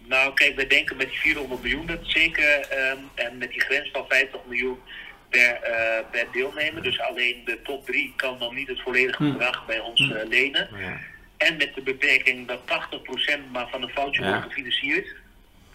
Nou, 0.07 0.33
kijk, 0.33 0.55
we 0.55 0.67
denken 0.67 0.97
met 0.97 1.09
die 1.09 1.19
400 1.19 1.61
miljoen 1.61 1.85
dat 1.85 1.99
zeker, 2.01 2.67
um, 2.93 3.09
en 3.15 3.37
met 3.37 3.49
die 3.49 3.61
grens 3.61 3.89
van 3.91 4.05
50 4.07 4.39
miljoen 4.47 4.77
per, 5.29 5.59
uh, 5.63 6.09
per 6.11 6.27
deelnemer. 6.31 6.83
Dus 6.83 6.99
alleen 6.99 7.41
de 7.45 7.59
top 7.63 7.85
3 7.85 8.13
kan 8.15 8.39
dan 8.39 8.55
niet 8.55 8.67
het 8.67 8.81
volledige 8.81 9.23
hm. 9.23 9.31
bedrag 9.31 9.65
bij 9.65 9.79
ons 9.79 9.99
uh, 9.99 10.27
lenen. 10.29 10.69
Ja. 10.79 10.97
En 11.37 11.57
met 11.57 11.75
de 11.75 11.81
beperking 11.81 12.47
dat 12.47 12.59
80% 12.59 13.51
maar 13.51 13.67
van 13.69 13.81
een 13.81 13.89
foutje 13.89 14.23
wordt 14.23 14.43
gefinancierd, 14.43 15.15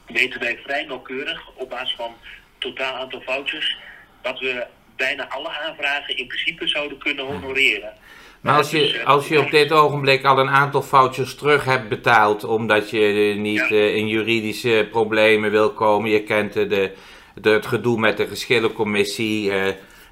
weten 0.06 0.40
wij 0.40 0.58
vrij 0.64 0.84
nauwkeurig 0.84 1.50
op 1.54 1.70
basis 1.70 1.94
van 1.96 2.14
totaal 2.58 2.94
aantal 2.94 3.20
foutjes 3.20 3.76
dat 4.22 4.38
we 4.38 4.66
bijna 4.96 5.28
alle 5.28 5.48
aanvragen 5.48 6.16
in 6.16 6.26
principe 6.26 6.66
zouden 6.66 6.98
kunnen 6.98 7.24
honoreren. 7.24 7.92
Maar 8.40 8.56
als 8.56 8.70
je, 8.70 8.98
eh, 8.98 9.06
als 9.06 9.28
je 9.28 9.38
op 9.38 9.50
dit 9.50 9.72
ogenblik 9.72 10.24
al 10.24 10.38
een 10.38 10.50
aantal 10.50 10.82
foutjes 10.82 11.34
terug 11.34 11.64
hebt 11.64 11.88
betaald, 11.88 12.44
omdat 12.44 12.90
je 12.90 13.34
niet 13.36 13.70
uh, 13.70 13.96
in 13.96 14.08
juridische 14.08 14.88
problemen 14.90 15.50
wil 15.50 15.72
komen, 15.72 16.10
je 16.10 16.22
kent 16.22 16.52
de, 16.52 16.92
de, 17.34 17.50
het 17.50 17.66
gedoe 17.66 17.98
met 17.98 18.16
de 18.16 18.26
geschillencommissie, 18.26 19.52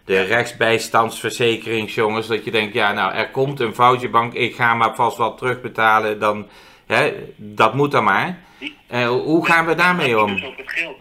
de 0.09 0.23
rechtsbijstandsverzekeringsjongens, 0.23 2.27
dat 2.27 2.45
je 2.45 2.51
denkt, 2.51 2.75
ja 2.75 2.93
nou, 2.93 3.15
er 3.15 3.31
komt 3.31 3.61
een 3.61 3.75
foutje 3.75 4.09
bank, 4.09 4.35
ik 4.35 4.55
ga 4.55 4.75
maar 4.75 4.95
vast 4.95 5.17
wat 5.17 5.39
terugbetalen, 5.39 6.19
dan, 6.19 6.49
hè, 6.87 7.13
dat 7.37 7.75
moet 7.75 7.91
dan 7.91 8.05
maar. 8.05 8.39
Uh, 8.91 9.09
hoe 9.09 9.47
gaan 9.47 9.67
we 9.67 9.75
daarmee 9.75 10.21
om? 10.21 10.35
Dus 10.35 10.45
ook 10.45 10.57
het 10.57 10.71
geld. 10.71 11.01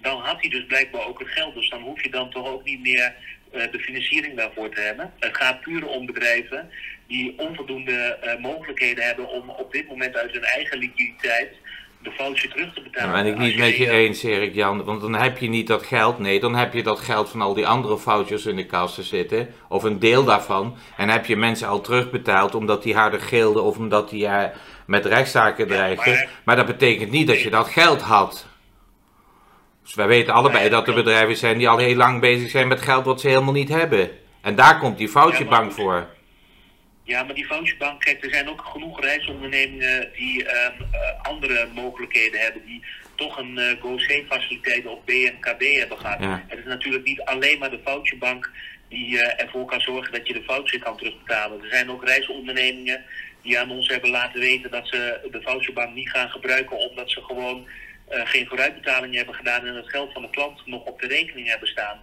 Dan 0.00 0.20
had 0.20 0.40
hij 0.40 0.50
dus 0.50 0.66
blijkbaar 0.66 1.06
ook 1.06 1.18
het 1.18 1.28
geld, 1.28 1.54
dus 1.54 1.70
dan 1.70 1.82
hoef 1.82 2.02
je 2.02 2.10
dan 2.10 2.30
toch 2.30 2.46
ook 2.46 2.64
niet 2.64 2.80
meer 2.80 3.14
uh, 3.54 3.62
de 3.72 3.78
financiering 3.78 4.36
daarvoor 4.36 4.70
te 4.70 4.80
hebben. 4.80 5.12
Het 5.18 5.36
gaat 5.36 5.60
puur 5.60 5.86
om 5.86 6.06
bedrijven 6.06 6.70
die 7.06 7.34
onvoldoende 7.38 8.18
uh, 8.24 8.36
mogelijkheden 8.42 9.04
hebben 9.04 9.28
om 9.28 9.50
op 9.50 9.72
dit 9.72 9.88
moment 9.88 10.16
uit 10.16 10.32
hun 10.32 10.44
eigen 10.44 10.78
liquiditeit 10.78 11.52
de 12.02 12.10
foutje 12.10 12.48
terug 12.48 12.74
te 12.74 12.82
betalen. 12.82 13.10
Nou, 13.10 13.22
ben 13.22 13.32
ik 13.32 13.38
niet 13.38 13.58
met 13.58 13.76
je 13.76 13.90
eens, 13.90 14.22
Erik 14.22 14.54
Jan. 14.54 14.84
Want 14.84 15.00
dan 15.00 15.14
heb 15.14 15.38
je 15.38 15.48
niet 15.48 15.66
dat 15.66 15.82
geld. 15.82 16.18
Nee, 16.18 16.40
dan 16.40 16.54
heb 16.54 16.72
je 16.74 16.82
dat 16.82 17.00
geld 17.00 17.28
van 17.28 17.40
al 17.40 17.54
die 17.54 17.66
andere 17.66 17.98
foutjes 17.98 18.46
in 18.46 18.56
de 18.56 18.66
kassen 18.66 19.04
zitten. 19.04 19.54
Of 19.68 19.82
een 19.82 19.98
deel 19.98 20.24
daarvan. 20.24 20.76
En 20.96 21.08
heb 21.08 21.26
je 21.26 21.36
mensen 21.36 21.68
al 21.68 21.80
terugbetaald 21.80 22.54
omdat 22.54 22.82
die 22.82 22.94
harder 22.94 23.20
gilden 23.20 23.62
of 23.62 23.78
omdat 23.78 24.10
die 24.10 24.24
uh, 24.24 24.44
met 24.86 25.06
rechtszaken 25.06 25.66
dreigden. 25.66 26.28
maar, 26.44 26.56
dat 26.56 26.66
betekent 26.66 27.10
niet 27.10 27.26
dat 27.26 27.40
je 27.40 27.50
dat 27.50 27.68
geld 27.68 28.00
had. 28.00 28.46
Dus 29.82 29.94
wij 29.94 30.06
weten 30.06 30.34
allebei 30.34 30.68
dat 30.68 30.88
er 30.88 30.94
bedrijven 30.94 31.36
zijn 31.36 31.58
die 31.58 31.68
al 31.68 31.78
heel 31.78 31.96
lang 31.96 32.20
bezig 32.20 32.50
zijn 32.50 32.68
met 32.68 32.82
geld 32.82 33.04
wat 33.04 33.20
ze 33.20 33.28
helemaal 33.28 33.52
niet 33.52 33.68
hebben. 33.68 34.10
En 34.40 34.54
daar 34.54 34.78
komt 34.78 34.98
die 34.98 35.08
foutjebank 35.08 35.72
voor. 35.72 36.06
Ja, 37.10 37.22
maar 37.22 37.34
die 37.34 37.46
voucherbank, 37.46 38.00
kijk, 38.00 38.24
er 38.24 38.30
zijn 38.30 38.48
ook 38.48 38.62
genoeg 38.62 39.00
reisondernemingen 39.00 40.10
die 40.12 40.44
um, 40.44 40.72
uh, 40.92 41.22
andere 41.22 41.68
mogelijkheden 41.74 42.40
hebben, 42.40 42.64
die 42.64 42.84
toch 43.14 43.38
een 43.38 43.56
uh, 43.58 43.70
eh, 43.70 43.80
GoC-faciliteit 43.80 44.86
of 44.86 45.04
BNKB 45.04 45.62
hebben 45.76 45.98
gehad. 45.98 46.20
Ja. 46.20 46.44
Het 46.48 46.58
is 46.58 46.64
natuurlijk 46.64 47.04
niet 47.04 47.20
alleen 47.20 47.58
maar 47.58 47.70
de 47.70 47.80
voucherbank 47.84 48.50
die 48.88 49.14
uh, 49.14 49.42
ervoor 49.42 49.64
kan 49.64 49.80
zorgen 49.80 50.12
dat 50.12 50.26
je 50.26 50.32
de 50.32 50.42
voucher 50.42 50.78
kan 50.78 50.96
terugbetalen. 50.96 51.62
Er 51.62 51.70
zijn 51.70 51.90
ook 51.90 52.04
reisondernemingen 52.04 53.04
die 53.42 53.58
aan 53.58 53.70
ons 53.70 53.88
hebben 53.88 54.10
laten 54.10 54.40
weten 54.40 54.70
dat 54.70 54.88
ze 54.88 55.28
de 55.30 55.42
voucherbank 55.42 55.94
niet 55.94 56.10
gaan 56.10 56.30
gebruiken 56.30 56.76
omdat 56.76 57.10
ze 57.10 57.22
gewoon 57.22 57.66
uh, 58.10 58.20
geen 58.24 58.46
vooruitbetaling 58.46 59.14
hebben 59.14 59.34
gedaan 59.34 59.66
en 59.66 59.74
het 59.74 59.90
geld 59.90 60.12
van 60.12 60.22
de 60.22 60.30
klant 60.30 60.66
nog 60.66 60.84
op 60.84 61.00
de 61.00 61.06
rekening 61.06 61.48
hebben 61.48 61.68
staan. 61.68 62.00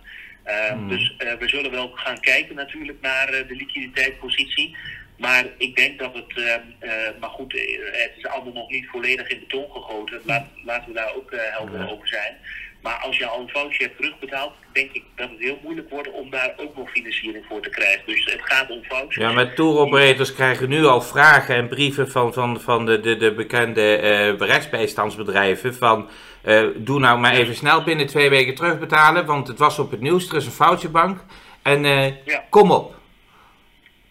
Uh, 0.48 0.70
hmm. 0.70 0.89
Dus 0.89 1.16
uh, 1.18 1.34
we 1.34 1.48
zullen 1.48 1.72
wel 1.72 1.92
gaan 1.94 2.20
kijken 2.20 2.56
natuurlijk 2.56 3.01
naar 3.01 3.34
uh, 3.34 3.48
de 3.48 3.56
liquiditeitspositie. 3.56 4.75
Maar 5.18 5.46
ik 5.58 5.75
denk 5.75 6.00
dat 6.00 6.13
het, 6.13 6.38
ehm, 6.38 6.62
eh, 6.80 7.20
maar 7.20 7.30
goed, 7.30 7.56
eh, 7.56 7.62
het 7.92 8.12
is 8.18 8.25
allemaal 8.25 8.54
nog 8.54 8.70
niet 8.70 8.88
volledig 8.88 9.27
in 9.27 9.39
beton 9.39 9.72
gegoten. 9.72 10.22
Laat, 10.24 10.46
laten 10.66 10.88
we 10.88 10.94
daar 10.94 11.13
ook 11.16 11.32
uh, 11.32 11.39
helder 11.44 11.92
over 11.92 12.08
zijn. 12.08 12.34
Maar 12.82 12.96
als 12.96 13.18
je 13.18 13.25
al 13.25 13.42
een 13.42 13.50
foutje 13.50 13.84
hebt 13.84 13.98
terugbetaald, 13.98 14.54
denk 14.74 14.92
ik 14.92 15.04
dat 15.16 15.30
het 15.30 15.39
heel 15.39 15.60
moeilijk 15.63 15.89
wordt 15.89 16.12
om 16.12 16.30
daar 16.30 16.54
ook 16.58 16.77
nog 16.77 16.89
financiering 16.89 17.46
voor 17.50 17.62
te 17.62 17.70
krijgen. 17.70 18.01
Dus 18.06 18.25
het 18.25 18.42
gaat 18.44 18.70
om 18.70 18.84
foutjes. 18.84 19.24
Ja, 19.24 19.32
met 19.32 19.56
touroperators 19.56 20.34
krijgen 20.34 20.70
nu 20.70 20.86
al 20.86 21.01
vragen 21.01 21.56
en 21.56 21.68
brieven 21.68 22.12
van, 22.12 22.34
van, 22.34 22.62
van 22.62 22.86
de, 22.86 23.00
de, 23.00 23.18
de 23.18 23.34
bekende 23.34 23.96
rechtsbijstandsbedrijven 24.38 25.75
van... 25.75 26.10
Uh, 26.48 26.68
doe 26.75 27.00
nou 27.00 27.20
maar 27.20 27.34
even 27.34 27.56
snel 27.56 27.84
binnen 27.84 28.08
twee 28.08 28.30
weken 28.30 28.56
terugbetalen, 28.56 29.25
want 29.25 29.48
het 29.48 29.58
was 29.58 29.80
op 29.80 29.92
het 29.92 30.01
nieuws, 30.01 30.30
er 30.30 30.36
is 30.36 30.46
een 30.46 30.51
foutjebank. 30.51 31.20
En 31.62 31.84
ja. 32.25 32.44
kom 32.50 32.72
op. 32.72 32.96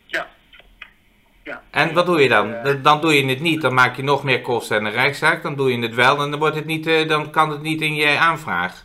Ja. 0.07 1.62
En 1.71 1.95
wat 1.95 2.07
doe 2.07 2.21
je 2.21 2.28
dan? 2.28 2.66
Uh, 2.66 2.83
dan 2.83 3.00
doe 3.00 3.14
je 3.14 3.26
het 3.26 3.40
niet, 3.40 3.61
dan 3.61 3.75
maak 3.75 3.97
je 3.97 4.02
nog 4.02 4.25
meer 4.25 4.40
kosten 4.40 4.76
en 4.76 4.85
een 4.85 4.93
rechtszaak. 4.93 5.43
Dan 5.43 5.57
doe 5.57 5.73
je 5.73 5.83
het 5.83 5.95
wel 5.95 6.23
en 6.23 6.31
dan, 6.31 6.38
wordt 6.38 6.57
het 6.57 6.64
niet, 6.64 7.09
dan 7.09 7.31
kan 7.31 7.50
het 7.50 7.62
niet 7.62 7.81
in 7.81 7.95
je 7.95 8.19
aanvraag. 8.19 8.85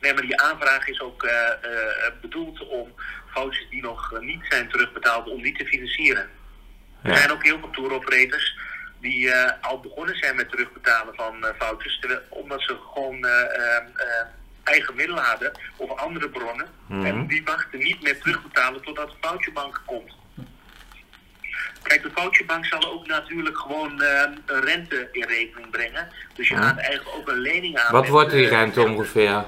Nee, 0.00 0.14
maar 0.14 0.22
die 0.22 0.40
aanvraag 0.40 0.88
is 0.88 1.00
ook 1.00 1.28
bedoeld 2.20 2.66
om 2.68 2.88
foutjes 3.30 3.66
die 3.70 3.82
nog 3.82 4.20
niet 4.20 4.40
zijn 4.48 4.68
terugbetaald, 4.68 5.28
om 5.28 5.42
die 5.42 5.56
te 5.56 5.64
financieren. 5.64 6.28
Ja. 7.02 7.10
Er 7.10 7.16
zijn 7.16 7.30
ook 7.30 7.44
heel 7.44 7.58
veel 7.58 7.70
touroperators 7.70 8.58
die 9.02 9.34
al 9.60 9.80
begonnen 9.80 10.16
zijn 10.16 10.36
met 10.36 10.50
terugbetalen 10.50 11.14
van 11.14 11.46
foutjes, 11.58 11.98
terwijl, 12.00 12.20
omdat 12.28 12.62
ze 12.62 12.76
gewoon 12.92 13.26
eigen 14.64 14.94
middelen 14.94 15.24
hadden 15.24 15.52
of 15.76 15.98
andere 15.98 16.28
bronnen. 16.28 16.66
Mm 16.86 16.96
-hmm. 16.98 17.06
En 17.06 17.26
die 17.26 17.42
wachten 17.44 17.78
niet 17.78 18.02
meer 18.02 18.20
terugbetalen 18.20 18.82
totdat 18.82 19.10
de 19.10 19.16
foutjebank 19.20 19.82
komt. 19.86 20.12
Kijk, 21.82 22.02
de 22.02 22.10
foutjebank 22.14 22.66
zal 22.66 22.92
ook 22.92 23.06
natuurlijk 23.06 23.58
gewoon 23.58 24.02
uh, 24.02 24.22
rente 24.46 25.08
in 25.12 25.24
rekening 25.24 25.70
brengen. 25.70 26.08
Dus 26.34 26.48
je 26.48 26.56
gaat 26.56 26.78
eigenlijk 26.78 27.16
ook 27.16 27.28
een 27.28 27.40
lening 27.40 27.78
aan. 27.78 27.92
Wat 27.92 28.08
wordt 28.08 28.30
die 28.30 28.48
rente 28.48 28.80
ongeveer? 28.80 29.44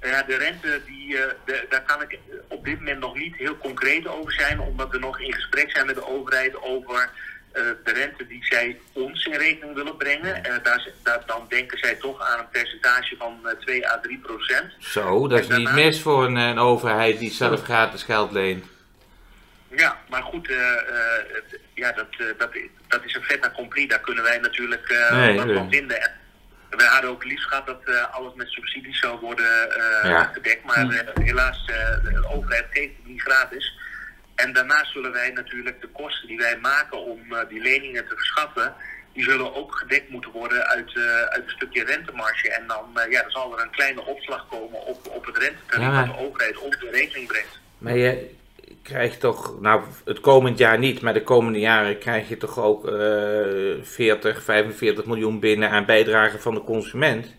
Ja, 0.00 0.22
de 0.22 0.36
rente, 0.36 0.80
die, 0.86 1.08
uh, 1.08 1.20
de, 1.44 1.66
daar 1.68 1.82
kan 1.82 2.02
ik 2.02 2.18
op 2.48 2.64
dit 2.64 2.78
moment 2.78 3.00
nog 3.00 3.14
niet 3.14 3.36
heel 3.36 3.58
concreet 3.58 4.06
over 4.06 4.32
zijn, 4.32 4.60
omdat 4.60 4.90
we 4.90 4.98
nog 4.98 5.20
in 5.20 5.32
gesprek 5.32 5.70
zijn 5.70 5.86
met 5.86 5.94
de 5.94 6.06
overheid 6.06 6.62
over 6.62 6.94
uh, 6.94 7.08
de 7.84 7.92
rente 7.92 8.26
die 8.26 8.44
zij 8.44 8.78
ons 8.92 9.24
in 9.24 9.34
rekening 9.34 9.74
willen 9.74 9.96
brengen. 9.96 10.36
Uh, 10.36 10.54
daar, 10.62 10.88
daar, 11.02 11.22
dan 11.26 11.46
denken 11.48 11.78
zij 11.78 11.94
toch 11.94 12.20
aan 12.20 12.38
een 12.38 12.48
percentage 12.48 13.16
van 13.18 13.40
2 13.60 13.88
à 13.88 14.00
3 14.00 14.18
procent. 14.18 14.72
Zo, 14.78 15.28
dat 15.28 15.38
is 15.38 15.48
niet 15.48 15.72
mis 15.72 16.00
voor 16.00 16.24
een, 16.24 16.36
een 16.36 16.58
overheid 16.58 17.18
die 17.18 17.30
zelf 17.30 17.62
gratis 17.62 18.02
geld 18.02 18.32
leent. 18.32 18.64
Ja, 19.76 19.96
maar 20.08 20.22
goed, 20.22 20.48
uh, 20.50 20.56
uh, 20.56 21.38
ja, 21.74 21.92
dat, 21.92 22.06
uh, 22.18 22.26
dat, 22.38 22.50
dat 22.88 23.04
is 23.04 23.14
een 23.14 23.22
fait 23.22 23.44
accompli. 23.44 23.86
Daar 23.86 24.00
kunnen 24.00 24.22
wij 24.22 24.38
natuurlijk 24.38 25.08
nee, 25.10 25.36
wat 25.36 25.52
van 25.52 25.70
vinden. 25.70 26.00
En 26.02 26.10
we 26.70 26.84
hadden 26.84 27.10
ook 27.10 27.24
liefst 27.24 27.46
gehad 27.46 27.66
dat 27.66 28.10
alles 28.10 28.34
met 28.34 28.48
subsidies 28.48 28.98
zou 28.98 29.20
worden 29.20 29.68
ja. 30.02 30.30
gedekt. 30.32 30.64
Maar 30.64 30.80
hm. 30.80 31.22
helaas, 31.22 31.66
de 31.66 32.28
overheid 32.34 32.66
geeft 32.70 32.96
het 32.96 33.06
niet 33.06 33.22
gratis. 33.22 33.78
En 34.36 34.52
daarnaast 34.52 34.92
zullen 34.92 35.12
wij 35.12 35.30
natuurlijk 35.30 35.80
de 35.80 35.88
kosten 35.88 36.28
die 36.28 36.36
wij 36.36 36.58
maken 36.58 36.98
om 36.98 37.20
die 37.48 37.60
leningen 37.60 38.08
te 38.08 38.16
verschaffen, 38.16 38.74
die 39.16 39.24
zullen 39.24 39.54
ook 39.54 39.74
gedekt 39.74 40.08
moeten 40.08 40.30
worden 40.30 40.66
uit, 40.66 40.94
uh, 40.94 41.20
uit 41.20 41.44
een 41.44 41.50
stukje 41.50 41.84
rentemarge. 41.84 42.50
En 42.50 42.66
dan, 42.66 42.84
uh, 42.94 43.12
ja, 43.12 43.24
zal 43.28 43.56
er 43.56 43.62
een 43.62 43.70
kleine 43.70 44.04
opslag 44.04 44.46
komen 44.48 44.86
op, 44.86 45.08
op 45.08 45.26
het 45.26 45.36
rentetarief 45.36 45.86
ja, 45.86 46.04
dat 46.04 46.16
de 46.16 46.24
overheid 46.24 46.58
op 46.58 46.76
de 46.80 46.90
rekening 46.90 47.26
brengt. 47.26 47.58
Maar 47.78 47.96
je 47.96 48.34
krijgt 48.82 49.20
toch, 49.20 49.60
nou 49.60 49.82
het 50.04 50.20
komend 50.20 50.58
jaar 50.58 50.78
niet, 50.78 51.00
maar 51.00 51.14
de 51.14 51.22
komende 51.22 51.58
jaren 51.58 51.98
krijg 51.98 52.28
je 52.28 52.36
toch 52.36 52.58
ook 52.58 52.88
uh, 52.88 53.82
40, 53.82 54.42
45 54.42 55.04
miljoen 55.04 55.40
binnen 55.40 55.70
aan 55.70 55.84
bijdragen 55.84 56.40
van 56.40 56.54
de 56.54 56.64
consument? 56.64 57.34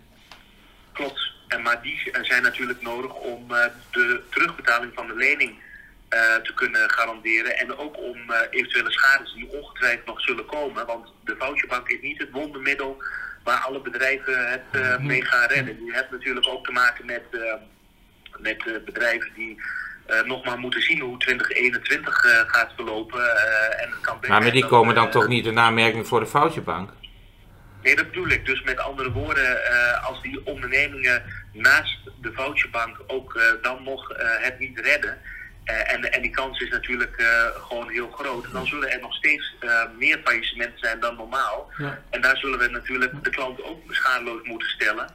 Klopt. 0.92 1.32
En, 1.48 1.62
maar 1.62 1.82
die 1.82 2.12
zijn 2.22 2.44
natuurlijk 2.44 2.82
nodig 2.82 3.14
om 3.14 3.48
de 3.92 4.22
terugbetaling 4.30 4.92
van 4.96 5.08
de 5.08 5.16
lening 5.16 5.66
uh, 6.10 6.36
te 6.36 6.54
kunnen 6.54 6.90
garanderen. 6.90 7.58
En 7.58 7.78
ook 7.78 7.98
om 7.98 8.18
uh, 8.30 8.38
eventuele 8.50 8.92
schades 8.92 9.34
die 9.34 9.50
ongetwijfeld 9.52 10.06
nog 10.06 10.22
zullen 10.22 10.46
komen. 10.46 10.86
Want 10.86 11.08
de 11.24 11.36
voucherbank 11.38 11.90
is 11.90 12.02
niet 12.02 12.18
het 12.18 12.32
wondermiddel 12.32 13.04
waar 13.44 13.60
alle 13.60 13.82
bedrijven 13.82 14.50
het 14.50 14.64
uh, 14.72 14.98
mee 14.98 15.26
gaan 15.26 15.48
redden. 15.48 15.86
Je 15.86 15.94
hebt 15.94 16.12
natuurlijk 16.12 16.48
ook 16.48 16.66
te 16.66 16.72
maken 16.72 17.06
met, 17.06 17.24
met 18.38 18.86
bedrijven 18.86 19.32
die 19.36 19.62
nog 20.26 20.46
maar 20.46 20.58
moeten 20.58 20.82
zien 20.82 21.00
hoe 21.00 21.18
2021 21.18 22.46
gaat 22.48 22.72
verlopen. 22.76 23.20
en 23.80 23.90
het 23.90 24.00
kan 24.02 24.18
maar, 24.28 24.42
maar 24.42 24.52
die 24.52 24.66
komen 24.66 24.96
dan 24.96 25.10
toch 25.10 25.28
niet 25.28 25.46
in 25.46 25.60
aanmerking 25.60 26.08
voor 26.08 26.20
de 26.20 26.26
voucherbank? 26.26 26.92
Nee, 27.84 27.96
dat 27.96 28.06
bedoel 28.06 28.28
ik. 28.28 28.46
Dus 28.46 28.62
met 28.62 28.80
andere 28.80 29.12
woorden, 29.12 29.60
als 30.02 30.22
die 30.22 30.46
ondernemingen 30.46 31.24
naast 31.54 31.98
de 32.22 32.34
voucherbank 32.34 32.98
ook 33.08 33.58
dan 33.62 33.84
nog 33.84 34.14
het 34.18 34.60
niet 34.60 34.80
redden 34.80 35.18
uh, 35.70 35.94
en, 35.94 36.12
en 36.12 36.22
die 36.22 36.32
kans 36.32 36.60
is 36.60 36.70
natuurlijk 36.70 37.14
uh, 37.18 37.28
gewoon 37.68 37.90
heel 37.90 38.12
groot. 38.12 38.46
Dan 38.52 38.68
zullen 38.68 38.92
er 38.92 39.00
nog 39.00 39.14
steeds 39.14 39.56
uh, 39.60 39.82
meer 39.98 40.20
faillissementen 40.24 40.80
zijn 40.80 41.00
dan 41.00 41.16
normaal. 41.16 41.72
Ja. 41.78 42.00
En 42.10 42.22
daar 42.22 42.38
zullen 42.38 42.60
we 42.60 42.68
natuurlijk 42.68 43.24
de 43.24 43.30
klant 43.30 43.64
ook 43.64 43.80
schadeloos 43.90 44.42
moeten 44.44 44.70
stellen. 44.70 45.14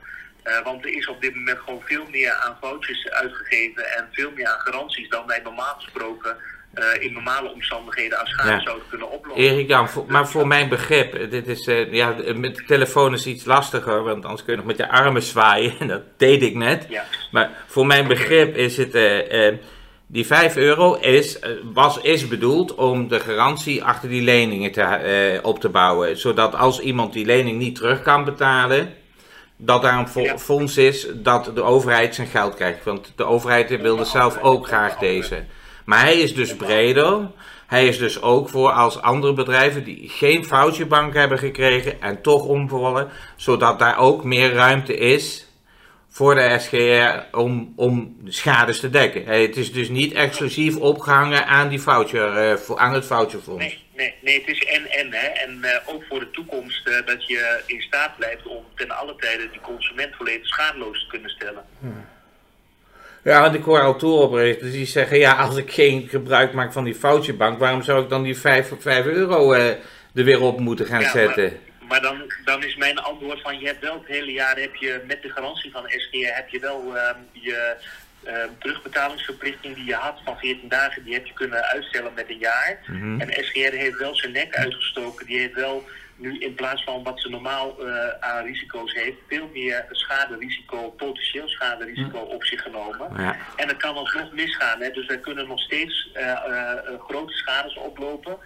want 0.64 0.85
er 0.85 0.97
is 0.97 1.09
op 1.09 1.21
dit 1.21 1.35
moment 1.35 1.59
gewoon 1.59 1.82
veel 1.85 2.06
meer 2.11 2.32
aan 2.32 2.56
foutjes 2.61 3.11
uitgegeven 3.11 3.85
en 3.97 4.09
veel 4.12 4.30
meer 4.35 4.49
aan 4.49 4.61
garanties 4.61 5.09
dan 5.09 5.26
wij 5.26 5.40
normaal 5.44 5.75
gesproken 5.75 6.37
in 6.99 7.12
normale 7.12 7.52
omstandigheden 7.52 8.18
aan 8.18 8.26
schade 8.26 8.50
ja. 8.50 8.61
zouden 8.61 8.88
kunnen 8.88 9.11
oplossen. 9.11 9.44
Erik 9.44 9.68
Jan, 9.68 9.88
voor, 9.88 10.04
maar 10.09 10.28
voor 10.28 10.47
mijn 10.47 10.68
begrip, 10.68 11.30
dit 11.30 11.47
is, 11.47 11.64
ja, 11.90 12.14
met 12.35 12.56
de 12.56 12.64
telefoon 12.64 13.12
is 13.12 13.26
iets 13.26 13.44
lastiger, 13.44 14.02
want 14.02 14.25
anders 14.25 14.44
kun 14.44 14.52
je 14.52 14.59
nog 14.59 14.68
met 14.68 14.76
je 14.76 14.88
armen 14.88 15.23
zwaaien. 15.23 15.78
En 15.78 15.88
dat 15.97 16.02
deed 16.16 16.42
ik 16.42 16.54
net. 16.54 16.87
Ja. 16.88 17.04
Maar 17.30 17.50
voor 17.66 17.87
mijn 17.87 18.09
begrip 18.09 18.56
is 18.56 18.76
het 18.76 18.94
die 20.12 20.26
5 20.26 20.57
euro 20.57 20.95
is, 20.95 21.38
eh, 21.38 21.50
was, 21.73 22.00
is 22.00 22.28
bedoeld 22.28 22.75
om 22.75 23.09
de 23.09 23.21
garantie 23.21 23.85
achter 23.85 24.09
die 24.09 24.23
leningen 24.23 24.73
te, 24.73 24.81
uh, 25.35 25.47
op 25.47 25.61
te 25.61 25.69
bouwen. 25.69 26.19
Zodat 26.19 26.54
als 26.54 26.81
iemand 26.81 27.12
die 27.12 27.25
lening 27.25 27.59
niet 27.59 27.75
terug 27.75 28.02
kan 28.02 28.25
betalen, 28.25 28.95
dat 29.57 29.83
daar 29.83 29.99
een 29.99 30.38
fonds 30.38 30.76
is 30.76 31.07
dat 31.14 31.50
de 31.54 31.62
overheid 31.62 32.14
zijn 32.14 32.26
geld 32.26 32.54
krijgt. 32.54 32.85
Want 32.85 33.12
de 33.16 33.25
overheid 33.25 33.81
wilde 33.81 34.04
zelf 34.04 34.38
ook 34.40 34.66
graag 34.66 34.99
deze. 34.99 35.45
Maar 35.85 36.00
hij 36.00 36.19
is 36.21 36.35
dus 36.35 36.57
breder. 36.57 37.31
Hij 37.66 37.87
is 37.87 37.99
dus 37.99 38.23
ook 38.23 38.49
voor 38.49 38.71
als 38.71 39.02
andere 39.02 39.33
bedrijven 39.33 39.85
die 39.85 40.09
geen 40.09 40.45
foutjebank 40.45 41.14
hebben 41.14 41.38
gekregen 41.38 42.02
en 42.02 42.23
toch 42.23 42.45
omvallen, 42.45 43.09
zodat 43.37 43.78
daar 43.78 43.99
ook 43.99 44.25
meer 44.25 44.52
ruimte 44.52 44.97
is 44.97 45.47
voor 46.14 46.35
de 46.35 46.59
SGR 46.59 47.37
om, 47.37 47.73
om 47.76 48.16
schades 48.25 48.81
te 48.81 48.90
dekken. 48.90 49.26
Het 49.26 49.57
is 49.57 49.73
dus 49.73 49.88
niet 49.88 50.12
exclusief 50.12 50.76
opgehangen 50.76 51.47
aan, 51.47 51.69
die 51.69 51.81
voucher, 51.81 52.52
uh, 52.52 52.76
aan 52.76 52.95
het 52.95 53.07
voucherfonds. 53.07 53.64
Nee, 53.64 53.85
nee, 53.97 54.14
nee, 54.21 54.38
het 54.38 54.49
is 54.49 54.64
en-en. 54.64 55.12
En 55.12 55.59
uh, 55.62 55.95
ook 55.95 56.04
voor 56.09 56.19
de 56.19 56.31
toekomst 56.31 56.88
uh, 56.88 56.95
dat 57.07 57.26
je 57.26 57.62
in 57.66 57.81
staat 57.81 58.16
blijft 58.16 58.47
om 58.47 58.64
ten 58.75 58.90
alle 58.90 59.16
tijde 59.16 59.50
die 59.50 59.61
consument 59.61 60.14
volledig 60.16 60.47
schadeloos 60.47 61.00
te 61.00 61.07
kunnen 61.07 61.31
stellen. 61.31 61.64
Hmm. 61.78 62.04
Ja, 63.25 63.40
want 63.40 63.54
ik 63.54 63.62
hoor 63.62 63.81
al 63.81 63.97
toeroprichters 63.97 64.73
die 64.73 64.87
zeggen, 64.87 65.19
ja, 65.19 65.33
als 65.33 65.57
ik 65.57 65.73
geen 65.73 66.09
gebruik 66.09 66.52
maak 66.52 66.73
van 66.73 66.85
die 66.85 66.97
voucherbank, 66.97 67.59
waarom 67.59 67.83
zou 67.83 68.02
ik 68.02 68.09
dan 68.09 68.23
die 68.23 68.37
5 68.38 68.69
voor 68.69 68.81
5 68.81 69.04
euro 69.04 69.52
er 69.52 69.78
weer 70.12 70.40
op 70.40 70.61
moeten 70.61 70.87
gaan 70.87 71.02
zetten? 71.02 71.45
Maar 71.45 71.72
dan, 72.00 72.32
dan 72.44 72.64
is 72.64 72.76
mijn 72.76 72.99
antwoord 72.99 73.40
van 73.40 73.58
je 73.58 73.67
hebt 73.67 73.80
wel 73.80 73.95
het 73.99 74.06
hele 74.06 74.32
jaar 74.32 74.56
heb 74.56 74.75
je 74.75 75.02
met 75.06 75.23
de 75.23 75.30
garantie 75.30 75.71
van 75.71 75.84
SGR 75.86 76.34
heb 76.34 76.49
je 76.49 76.58
wel 76.58 76.97
uh, 76.97 77.10
je 77.32 77.76
uh, 78.26 78.32
terugbetalingsverplichting 78.58 79.75
die 79.75 79.84
je 79.84 79.95
had 79.95 80.21
van 80.25 80.38
14 80.38 80.69
dagen, 80.69 81.04
die 81.04 81.14
heb 81.14 81.26
je 81.26 81.32
kunnen 81.32 81.64
uitstellen 81.64 82.14
met 82.14 82.30
een 82.30 82.38
jaar. 82.38 82.78
Mm 82.86 83.00
-hmm. 83.00 83.21
En 83.21 83.45
SGR 83.45 83.75
heeft 83.75 83.99
wel 83.99 84.17
zijn 84.17 84.32
nek 84.32 84.54
uitgestoken. 84.54 85.26
Die 85.26 85.38
heeft 85.38 85.54
wel 85.54 85.84
nu 86.17 86.38
in 86.38 86.54
plaats 86.54 86.84
van 86.84 87.02
wat 87.02 87.21
ze 87.21 87.28
normaal 87.28 87.86
uh, 87.86 88.08
aan 88.21 88.45
risico's 88.45 88.93
heeft, 88.93 89.17
veel 89.28 89.50
meer 89.52 89.86
schaderisico, 89.90 90.90
potentieel 90.90 91.49
schaderisico 91.49 92.25
mm. 92.25 92.30
op 92.30 92.45
zich 92.45 92.62
genomen. 92.62 93.10
Ja. 93.17 93.36
En 93.56 93.67
dat 93.67 93.76
kan 93.76 93.95
alsnog 93.95 94.32
misgaan. 94.32 94.80
Hè? 94.80 94.90
Dus 94.90 95.06
wij 95.06 95.19
kunnen 95.19 95.49
nog 95.49 95.60
steeds 95.60 96.10
uh, 96.14 96.38
grote 96.99 97.32
schades 97.32 97.76
oplopen. 97.76 98.38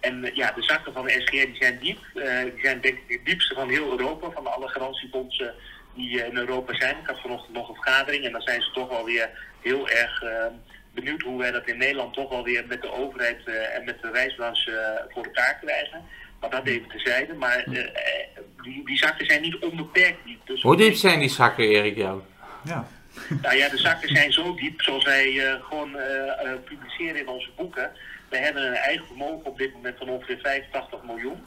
En 0.00 0.24
eh, 0.24 0.34
ja, 0.34 0.52
de 0.52 0.62
zakken 0.62 0.92
van 0.92 1.04
de 1.04 1.20
SGR 1.20 1.46
die 1.46 1.56
zijn 1.56 1.78
diep. 1.78 1.98
Uh, 2.14 2.42
die 2.42 2.62
zijn 2.62 2.80
denk 2.80 2.98
ik 2.98 3.16
het 3.16 3.26
diepste 3.26 3.54
van 3.54 3.68
heel 3.68 3.90
Europa, 3.90 4.30
van 4.30 4.46
alle 4.46 4.68
garantiefondsen 4.68 5.54
die 5.94 6.24
in 6.24 6.36
Europa 6.36 6.74
zijn. 6.74 6.96
Ik 6.98 7.06
had 7.06 7.20
vanochtend 7.20 7.54
nog 7.54 7.68
een 7.68 7.74
vergadering 7.74 8.24
en 8.24 8.32
dan 8.32 8.40
zijn 8.40 8.62
ze 8.62 8.70
toch 8.70 8.88
wel 8.88 9.04
weer 9.04 9.30
heel 9.60 9.88
erg 9.88 10.22
uh, 10.22 10.30
benieuwd 10.94 11.22
hoe 11.22 11.38
wij 11.38 11.50
dat 11.50 11.66
in 11.66 11.78
Nederland 11.78 12.14
toch 12.14 12.30
wel 12.30 12.44
weer 12.44 12.64
met 12.68 12.82
de 12.82 12.92
overheid 12.92 13.40
uh, 13.46 13.76
en 13.76 13.84
met 13.84 14.02
de 14.02 14.10
reisbranche 14.10 15.06
voor 15.08 15.24
elkaar 15.24 15.58
krijgen. 15.60 16.04
Maar 16.40 16.50
dat 16.50 16.66
even 16.66 16.88
tezijde. 16.88 17.34
Maar 17.34 17.64
die, 18.62 18.84
die 18.84 18.96
zakken 18.96 19.26
zijn 19.26 19.42
niet 19.42 19.56
onbeperkt 19.58 20.24
diep. 20.24 20.46
Dus 20.46 20.62
hoe 20.62 20.76
diep 20.76 20.94
zijn 20.94 21.20
die 21.20 21.28
zakken, 21.28 21.68
Erik, 21.68 21.96
jou? 21.96 22.20
Ja. 22.64 22.88
Nou 23.42 23.56
ja, 23.56 23.68
de 23.68 23.78
zakken 23.78 24.08
zijn 24.08 24.32
zo 24.32 24.54
diep, 24.54 24.82
zoals 24.82 25.04
wij 25.04 25.58
gewoon 25.60 25.96
publiceren 26.64 27.20
in 27.20 27.28
onze 27.28 27.50
boeken 27.56 27.90
we 28.28 28.36
hebben 28.36 28.66
een 28.66 28.74
eigen 28.74 29.06
vermogen 29.06 29.44
op 29.44 29.58
dit 29.58 29.72
moment 29.72 29.98
van 29.98 30.08
ongeveer 30.08 30.38
85 30.42 31.02
miljoen. 31.02 31.46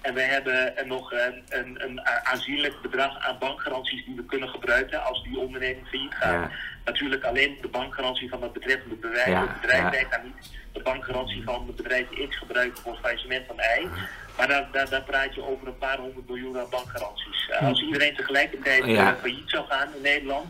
En 0.00 0.14
we 0.14 0.20
hebben 0.20 0.74
nog 0.86 1.12
een, 1.12 1.42
een, 1.48 1.84
een 1.84 2.06
aanzienlijk 2.06 2.80
bedrag 2.82 3.18
aan 3.18 3.38
bankgaranties 3.38 4.04
die 4.04 4.16
we 4.16 4.24
kunnen 4.24 4.48
gebruiken 4.48 5.04
als 5.04 5.22
die 5.22 5.38
onderneming 5.38 5.88
failliet 5.88 6.14
gaat. 6.14 6.50
Natuurlijk 6.84 7.24
alleen 7.24 7.58
de 7.60 7.68
bankgarantie 7.68 8.28
van 8.28 8.42
het 8.42 8.52
betreffende 8.52 8.94
bedrijf. 8.94 9.26
Ja. 9.26 9.40
Het 9.40 9.60
bedrijf 9.60 9.90
werkt 9.90 10.10
daar 10.10 10.24
niet 10.24 10.50
de 10.72 10.82
bankgarantie 10.82 11.42
van 11.44 11.66
het 11.66 11.76
bedrijf 11.76 12.06
X 12.28 12.38
gebruiken 12.38 12.82
voor 12.82 12.92
het 12.92 13.00
faillissement 13.00 13.46
van 13.46 13.56
Y. 13.56 13.88
Maar 14.36 14.48
daar, 14.48 14.68
daar, 14.72 14.88
daar, 14.88 15.02
praat 15.02 15.34
je 15.34 15.42
over 15.42 15.66
een 15.66 15.78
paar 15.78 15.98
honderd 15.98 16.28
miljoen 16.28 16.58
aan 16.58 16.70
bankgaranties. 16.70 17.50
als 17.60 17.82
iedereen 17.82 18.14
tegelijkertijd 18.16 18.84
ja. 18.84 19.16
failliet 19.16 19.50
zou 19.50 19.66
gaan 19.68 19.88
in 19.96 20.02
Nederland, 20.02 20.46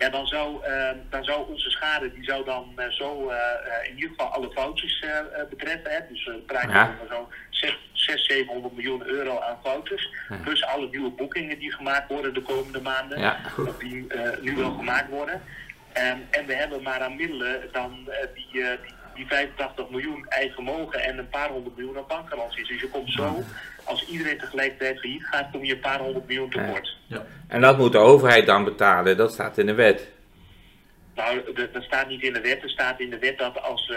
ja, 0.00 0.08
dan, 0.08 0.26
zou, 0.26 0.66
uh, 0.66 0.90
dan 1.10 1.24
zou 1.24 1.50
onze 1.50 1.70
schade, 1.70 2.12
die 2.12 2.24
zou 2.24 2.44
dan 2.44 2.72
uh, 2.76 2.88
zo 2.88 3.30
uh, 3.30 3.36
in 3.88 3.94
ieder 3.94 4.08
geval 4.08 4.26
alle 4.26 4.50
foutjes 4.50 5.04
betreffen. 5.50 5.90
Hè? 5.90 5.98
Dus 6.08 6.24
we 6.24 6.32
praten 6.46 6.70
ja. 6.70 6.94
over 6.94 7.16
zo'n 7.16 7.26
600, 7.50 8.24
700 8.26 8.74
miljoen 8.74 9.06
euro 9.06 9.38
aan 9.38 9.58
foutjes. 9.62 10.10
Ja. 10.28 10.36
Plus 10.36 10.64
alle 10.64 10.88
nieuwe 10.90 11.10
boekingen 11.10 11.58
die 11.58 11.72
gemaakt 11.72 12.08
worden 12.08 12.34
de 12.34 12.42
komende 12.42 12.80
maanden. 12.80 13.18
Ja. 13.18 13.40
Of 13.66 13.78
die 13.78 14.06
nu 14.40 14.56
wel 14.56 14.72
gemaakt 14.72 15.08
worden. 15.08 15.42
Um, 15.94 16.26
en 16.30 16.46
we 16.46 16.54
hebben 16.54 16.82
maar 16.82 17.00
aan 17.00 17.16
middelen 17.16 17.68
dan 17.72 18.08
die, 18.34 18.52
die 18.52 18.94
die 19.14 19.26
85 19.26 19.90
miljoen 19.90 20.26
eigen 20.28 20.54
vermogen 20.54 21.02
en 21.02 21.18
een 21.18 21.28
paar 21.28 21.48
honderd 21.48 21.76
miljoen 21.76 21.96
aan 21.96 22.04
bankgaranties. 22.08 22.68
Dus 22.68 22.80
je 22.80 22.88
komt 22.88 23.12
zo, 23.12 23.42
als 23.84 24.06
iedereen 24.06 24.38
tegelijkertijd 24.38 25.00
failliet 25.00 25.24
gaat, 25.24 25.50
kom 25.52 25.64
je 25.64 25.72
een 25.72 25.80
paar 25.80 25.98
honderd 25.98 26.26
miljoen 26.26 26.50
tekort. 26.50 26.96
Ja. 27.06 27.26
En 27.48 27.60
dat 27.60 27.78
moet 27.78 27.92
de 27.92 27.98
overheid 27.98 28.46
dan 28.46 28.64
betalen, 28.64 29.16
dat 29.16 29.32
staat 29.32 29.58
in 29.58 29.66
de 29.66 29.74
wet. 29.74 30.08
Nou, 31.14 31.52
dat 31.72 31.82
staat 31.82 32.08
niet 32.08 32.22
in 32.22 32.32
de 32.32 32.40
wet. 32.40 32.62
Er 32.62 32.70
staat 32.70 33.00
in 33.00 33.10
de 33.10 33.18
wet 33.18 33.38
dat 33.38 33.62
als 33.62 33.88
uh, 33.88 33.96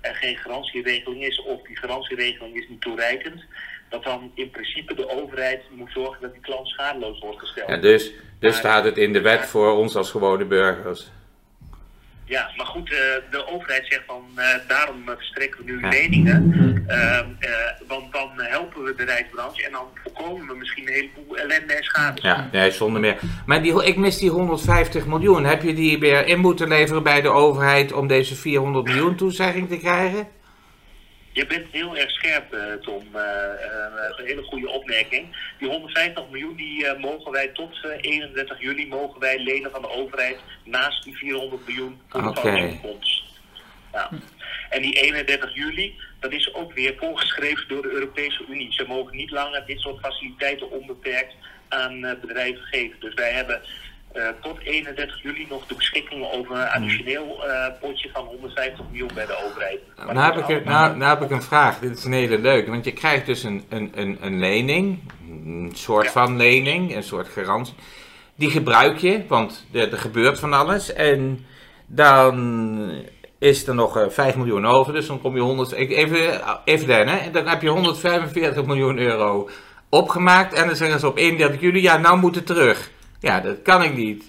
er 0.00 0.14
geen 0.14 0.36
garantieregeling 0.36 1.24
is 1.24 1.42
of 1.42 1.62
die 1.62 1.76
garantieregeling 1.76 2.56
is 2.56 2.68
niet 2.68 2.80
toereikend, 2.80 3.44
dat 3.88 4.04
dan 4.04 4.30
in 4.34 4.50
principe 4.50 4.94
de 4.94 5.08
overheid 5.08 5.62
moet 5.70 5.92
zorgen 5.92 6.20
dat 6.20 6.32
die 6.32 6.42
klant 6.42 6.68
schadeloos 6.68 7.18
wordt 7.18 7.38
gesteld. 7.38 7.68
Ja, 7.68 7.76
dus 7.76 8.12
dus 8.38 8.56
staat 8.56 8.84
het 8.84 8.96
in 8.96 9.12
de 9.12 9.20
wet 9.20 9.46
voor 9.46 9.76
ons 9.76 9.96
als 9.96 10.10
gewone 10.10 10.44
burgers. 10.44 11.10
Ja, 12.28 12.50
maar 12.56 12.66
goed, 12.66 12.90
uh, 12.90 12.98
de 13.30 13.46
overheid 13.46 13.86
zegt 13.86 14.02
van 14.06 14.24
uh, 14.36 14.44
daarom 14.68 15.02
verstrekken 15.04 15.64
we 15.64 15.70
nu 15.70 15.88
leningen. 15.88 16.52
Uh, 16.88 17.20
want 17.88 18.12
dan 18.12 18.30
helpen 18.34 18.82
we 18.82 18.94
de 18.94 19.04
reisbranche 19.04 19.64
en 19.66 19.72
dan 19.72 19.86
voorkomen 20.02 20.46
we 20.46 20.54
misschien 20.56 20.86
een 20.86 20.92
heleboel 20.92 21.36
ellende 21.36 21.72
en 21.72 21.84
schade. 21.84 22.20
Ja, 22.22 22.48
nee, 22.52 22.70
zonder 22.70 23.00
meer. 23.00 23.18
Maar 23.46 23.62
die, 23.62 23.84
ik 23.84 23.96
mis 23.96 24.18
die 24.18 24.30
150 24.30 25.06
miljoen. 25.06 25.44
Heb 25.44 25.62
je 25.62 25.74
die 25.74 25.98
weer 25.98 26.26
in 26.26 26.38
moeten 26.38 26.68
leveren 26.68 27.02
bij 27.02 27.20
de 27.20 27.28
overheid 27.28 27.92
om 27.92 28.06
deze 28.06 28.34
400 28.34 28.86
miljoen 28.86 29.16
toezegging 29.16 29.68
te 29.68 29.78
krijgen? 29.78 30.28
Je 31.36 31.46
bent 31.46 31.66
heel 31.70 31.96
erg 31.96 32.10
scherp, 32.10 32.54
uh, 32.54 32.72
Tom. 32.74 33.02
Uh, 33.14 33.20
uh, 33.20 34.16
een 34.16 34.26
hele 34.26 34.42
goede 34.42 34.68
opmerking. 34.68 35.36
Die 35.58 35.68
150 35.68 36.24
miljoen 36.30 36.56
die 36.56 36.94
mogen 36.98 37.32
wij 37.32 37.48
tot 37.48 37.84
31 38.00 38.60
juli 38.60 38.86
mogen 38.86 39.20
wij 39.20 39.38
lenen 39.38 39.70
van 39.70 39.82
de 39.82 39.90
overheid 39.90 40.38
naast 40.64 41.04
die 41.04 41.16
400 41.16 41.66
miljoen 41.66 42.00
voor 42.08 42.26
okay. 42.28 42.78
fonds. 42.82 43.24
Ja. 43.92 44.10
En 44.70 44.82
die 44.82 45.00
31 45.00 45.54
juli, 45.54 45.94
dat 46.20 46.32
is 46.32 46.54
ook 46.54 46.72
weer 46.72 46.94
voorgeschreven 46.98 47.68
door 47.68 47.82
de 47.82 47.90
Europese 47.90 48.44
Unie. 48.48 48.72
Ze 48.72 48.84
mogen 48.86 49.16
niet 49.16 49.30
langer 49.30 49.66
dit 49.66 49.80
soort 49.80 50.00
faciliteiten 50.00 50.70
onbeperkt 50.70 51.34
aan 51.68 52.00
bedrijven 52.00 52.62
geven. 52.62 53.00
Dus 53.00 53.14
wij 53.14 53.32
hebben 53.32 53.62
tot 54.40 54.58
31 54.62 55.22
juli 55.22 55.46
nog 55.48 55.66
de 55.66 55.74
beschikking 55.74 56.26
over 56.32 56.56
een 56.56 56.68
additioneel 56.68 57.44
uh, 57.46 57.66
potje 57.80 58.10
van 58.12 58.24
150 58.24 58.84
miljoen 58.90 59.10
bij 59.14 59.26
de 59.26 59.44
overheid. 59.44 59.80
Maar 59.96 60.14
nou, 60.14 60.34
heb 60.34 60.48
ik, 60.48 60.64
nou, 60.64 60.96
nou 60.96 61.18
heb 61.18 61.22
ik 61.22 61.30
een 61.30 61.42
vraag. 61.42 61.78
Dit 61.78 61.98
is 61.98 62.04
een 62.04 62.12
hele 62.12 62.38
leuke. 62.38 62.70
Want 62.70 62.84
je 62.84 62.92
krijgt 62.92 63.26
dus 63.26 63.42
een, 63.42 63.64
een, 63.68 63.92
een, 63.94 64.18
een 64.20 64.38
lening, 64.38 64.98
een 65.28 65.72
soort 65.74 66.04
ja. 66.04 66.10
van 66.10 66.36
lening, 66.36 66.96
een 66.96 67.02
soort 67.02 67.28
garantie. 67.28 67.74
Die 68.34 68.50
gebruik 68.50 68.98
je, 68.98 69.24
want 69.28 69.66
er, 69.72 69.92
er 69.92 69.98
gebeurt 69.98 70.38
van 70.38 70.52
alles. 70.52 70.92
En 70.92 71.46
dan 71.86 73.04
is 73.38 73.66
er 73.66 73.74
nog 73.74 73.96
uh, 73.96 74.08
5 74.08 74.36
miljoen 74.36 74.66
over. 74.66 74.92
Dus 74.92 75.06
dan 75.06 75.20
kom 75.20 75.34
je 75.34 75.40
100. 75.40 75.72
Even, 75.72 76.40
even 76.64 76.86
dan, 76.86 77.06
hè. 77.06 77.30
Dan 77.30 77.46
heb 77.46 77.62
je 77.62 77.68
145 77.68 78.64
miljoen 78.64 78.98
euro 78.98 79.48
opgemaakt. 79.88 80.54
En 80.54 80.66
dan 80.66 80.76
zeggen 80.76 81.00
ze 81.00 81.06
op 81.06 81.16
31 81.16 81.60
juli, 81.60 81.82
ja, 81.82 81.96
nou 81.96 82.18
moet 82.18 82.34
het 82.34 82.46
terug. 82.46 82.90
Ja, 83.20 83.40
dat 83.40 83.62
kan 83.62 83.82
ik 83.82 83.94
niet. 83.94 84.24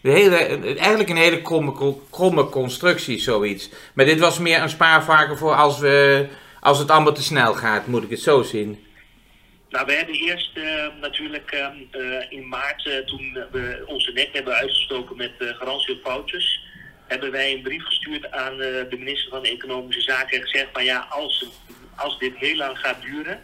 De 0.00 0.10
hele, 0.10 0.36
eigenlijk 0.76 1.08
een 1.08 1.16
hele 1.16 1.42
kromme, 1.42 1.96
kromme 2.10 2.48
constructie, 2.48 3.18
zoiets. 3.18 3.70
Maar 3.94 4.04
dit 4.04 4.18
was 4.18 4.38
meer 4.38 4.62
een 4.62 4.68
spaarvarken 4.68 5.38
voor 5.38 5.54
als, 5.54 5.78
we, 5.78 6.28
als 6.60 6.78
het 6.78 6.90
allemaal 6.90 7.12
te 7.12 7.22
snel 7.22 7.54
gaat, 7.54 7.86
moet 7.86 8.02
ik 8.02 8.10
het 8.10 8.20
zo 8.20 8.42
zien. 8.42 8.86
Nou, 9.70 9.86
we 9.86 9.92
hebben 9.92 10.14
eerst 10.14 10.56
uh, 10.56 10.86
natuurlijk 11.00 11.52
uh, 11.54 12.02
uh, 12.02 12.24
in 12.28 12.48
maart, 12.48 13.02
toen 13.06 13.46
we 13.50 13.82
onze 13.86 14.12
nek 14.12 14.28
hebben 14.32 14.54
uitgestoken 14.54 15.16
met 15.16 15.32
garantie 15.38 15.94
op 15.94 16.00
foutjes, 16.02 16.60
hebben 17.06 17.30
wij 17.30 17.52
een 17.52 17.62
brief 17.62 17.84
gestuurd 17.84 18.30
aan 18.30 18.56
de 18.56 18.96
minister 18.98 19.30
van 19.30 19.44
Economische 19.44 20.02
Zaken 20.02 20.36
en 20.36 20.42
gezegd 20.42 20.68
van 20.72 20.84
ja, 20.84 21.06
als, 21.10 21.46
als 21.96 22.18
dit 22.18 22.36
heel 22.36 22.56
lang 22.56 22.78
gaat 22.78 23.02
duren, 23.02 23.40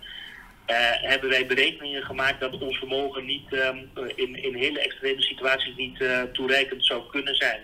hebben 1.03 1.31
wij 1.31 1.47
berekeningen 1.47 2.03
gemaakt 2.03 2.41
dat 2.41 2.59
ons 2.59 2.79
vermogen 2.79 3.25
niet 3.25 3.53
um, 3.53 3.91
in, 4.15 4.43
in 4.43 4.55
hele 4.55 4.81
extreme 4.81 5.23
situaties 5.23 5.77
niet 5.77 6.01
uh, 6.01 6.23
toereikend 6.23 6.85
zou 6.85 7.03
kunnen 7.11 7.35
zijn. 7.35 7.61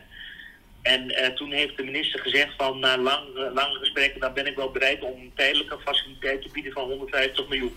En 0.82 1.34
toen 1.34 1.52
heeft 1.52 1.76
de 1.76 1.82
minister 1.82 2.20
gezegd 2.20 2.54
van 2.56 2.78
na 2.78 2.98
lang, 2.98 3.76
gesprekken, 3.78 4.20
dan 4.20 4.32
ben 4.32 4.46
ik 4.46 4.56
wel 4.56 4.70
bereid 4.70 5.02
om 5.02 5.34
tijdelijke 5.34 5.78
faciliteit 5.84 6.42
te 6.42 6.48
bieden 6.52 6.72
van 6.72 6.88
150 6.88 7.48
miljoen. 7.48 7.76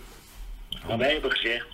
Maar 0.86 0.98
wij 0.98 1.12
hebben 1.12 1.30
gezegd, 1.30 1.66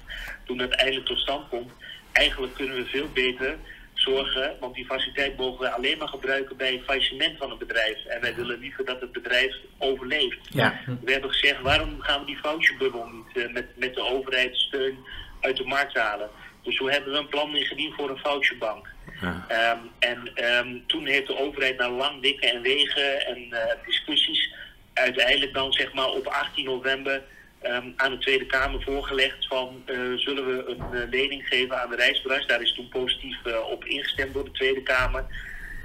toen 0.45 0.59
het 0.59 0.75
eindelijk 0.75 1.07
tot 1.07 1.19
stand 1.19 1.49
komt, 1.49 1.73
eigenlijk 2.13 2.55
kunnen 2.55 2.77
we 2.77 2.85
veel 2.85 3.09
beter 3.13 3.57
zorgen, 4.01 4.57
want 4.61 4.75
die 4.75 4.85
faciliteit 4.85 5.37
mogen 5.37 5.61
we 5.61 5.71
alleen 5.71 5.99
maar 5.99 6.09
gebruiken 6.09 6.57
bij 6.57 6.73
het 6.73 6.85
faillissement 6.85 7.39
van 7.39 7.51
een 7.51 7.59
bedrijf. 7.59 8.05
En 8.05 8.21
wij 8.21 8.35
willen 8.35 8.59
liever 8.59 8.85
dat 8.85 9.01
het 9.01 9.13
bedrijf 9.13 9.55
overleeft. 9.79 10.39
Ja. 10.51 10.81
We 11.05 11.13
hebben 11.13 11.31
gezegd, 11.31 11.61
waarom 11.61 12.01
gaan 12.01 12.21
we 12.21 12.27
die 12.27 12.39
voucherbubbel 12.39 13.07
niet 13.07 13.37
uh, 13.45 13.53
met, 13.53 13.67
met 13.79 13.95
de 13.95 14.05
overheidssteun 14.05 14.99
uit 15.41 15.57
de 15.57 15.65
markt 15.65 15.97
halen? 15.97 16.31
Dus 16.63 16.77
zo 16.77 16.89
hebben 16.89 17.13
we 17.13 17.19
een 17.19 17.29
plan 17.29 17.57
ingediend 17.57 17.95
voor 17.95 18.11
een 18.11 18.19
voucherbank. 18.19 18.89
Ja. 19.21 19.47
Um, 19.73 19.91
en 19.99 20.45
um, 20.45 20.87
toen 20.87 21.07
heeft 21.07 21.27
de 21.27 21.39
overheid 21.39 21.79
na 21.79 21.91
lang 21.91 22.23
dikke 22.23 22.51
en 22.51 22.63
wegen 22.63 23.27
en 23.27 23.39
uh, 23.51 23.59
discussies 23.87 24.55
uiteindelijk 24.95 25.55
dan 25.55 25.73
zeg 25.73 25.93
maar 25.93 26.09
op 26.09 26.27
18 26.27 26.65
november 26.65 27.23
um, 27.67 27.93
aan 27.97 28.11
de 28.11 28.19
Tweede 28.19 28.47
Kamer 28.47 28.83
voorgelegd 28.83 29.47
van 29.47 29.83
uh, 29.87 30.19
zullen 30.19 30.47
we 30.47 30.65
een 30.67 30.99
uh, 30.99 31.11
lening 31.11 31.47
geven 31.47 31.83
aan 31.83 31.91
de 31.91 31.97
reisbranche. 31.97 32.47
Daar 32.47 32.63
is 32.63 32.75
toen 32.75 32.89
positief 32.89 33.37
uh, 33.47 33.55
op 33.71 33.85
ingestemd 33.85 34.35
door 34.35 34.45
de 34.45 34.51
Tweede 34.51 34.83
Kamer. 34.83 35.25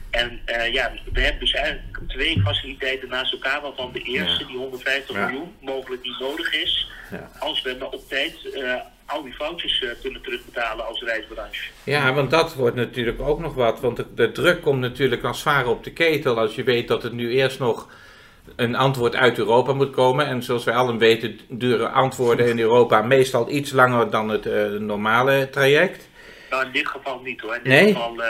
En 0.09 0.41
ja, 0.71 0.91
we 1.13 1.21
hebben 1.21 1.39
dus 1.39 1.53
eigenlijk 1.53 1.99
twee 2.07 2.41
faciliteiten 2.41 3.09
naast 3.09 3.33
elkaar, 3.33 3.61
waarvan 3.61 3.91
de 3.91 3.99
eerste, 3.99 4.39
ja. 4.39 4.47
die 4.47 4.57
150 4.57 5.15
ja. 5.15 5.25
miljoen, 5.25 5.55
mogelijk 5.59 6.03
niet 6.03 6.19
nodig 6.19 6.53
is. 6.53 6.91
Ja. 7.11 7.29
Als 7.39 7.61
we 7.61 7.75
maar 7.79 7.89
op 7.89 8.07
tijd 8.07 8.33
al 9.05 9.23
die 9.23 9.33
foutjes 9.33 9.83
kunnen 10.01 10.21
terugbetalen 10.21 10.87
als 10.87 11.01
reisbranche. 11.01 11.71
Ja, 11.83 12.13
want 12.13 12.31
dat 12.31 12.53
wordt 12.53 12.75
natuurlijk 12.75 13.21
ook 13.21 13.39
nog 13.39 13.53
wat. 13.53 13.79
Want 13.79 13.97
de, 13.97 14.13
de 14.13 14.31
druk 14.31 14.61
komt 14.61 14.79
natuurlijk 14.79 15.23
als 15.23 15.39
zwaar 15.39 15.67
op 15.67 15.83
de 15.83 15.93
ketel. 15.93 16.39
Als 16.39 16.55
je 16.55 16.63
weet 16.63 16.87
dat 16.87 17.03
het 17.03 17.13
nu 17.13 17.31
eerst 17.31 17.59
nog 17.59 17.89
een 18.55 18.75
antwoord 18.75 19.15
uit 19.15 19.37
Europa 19.37 19.73
moet 19.73 19.91
komen. 19.91 20.27
En 20.27 20.43
zoals 20.43 20.63
wij 20.63 20.75
allen 20.75 20.97
weten, 20.97 21.39
duren 21.49 21.91
antwoorden 21.91 22.47
in 22.47 22.59
Europa 22.59 23.01
meestal 23.01 23.49
iets 23.49 23.71
langer 23.71 24.09
dan 24.09 24.29
het 24.29 24.45
uh, 24.45 24.67
normale 24.67 25.49
traject. 25.49 26.09
Nou, 26.49 26.65
in 26.65 26.71
dit 26.71 26.87
geval 26.87 27.19
niet 27.19 27.41
hoor. 27.41 27.55
In 27.55 27.63
dit 27.63 27.71
nee? 27.71 27.93
Geval, 27.93 28.19
uh, 28.19 28.27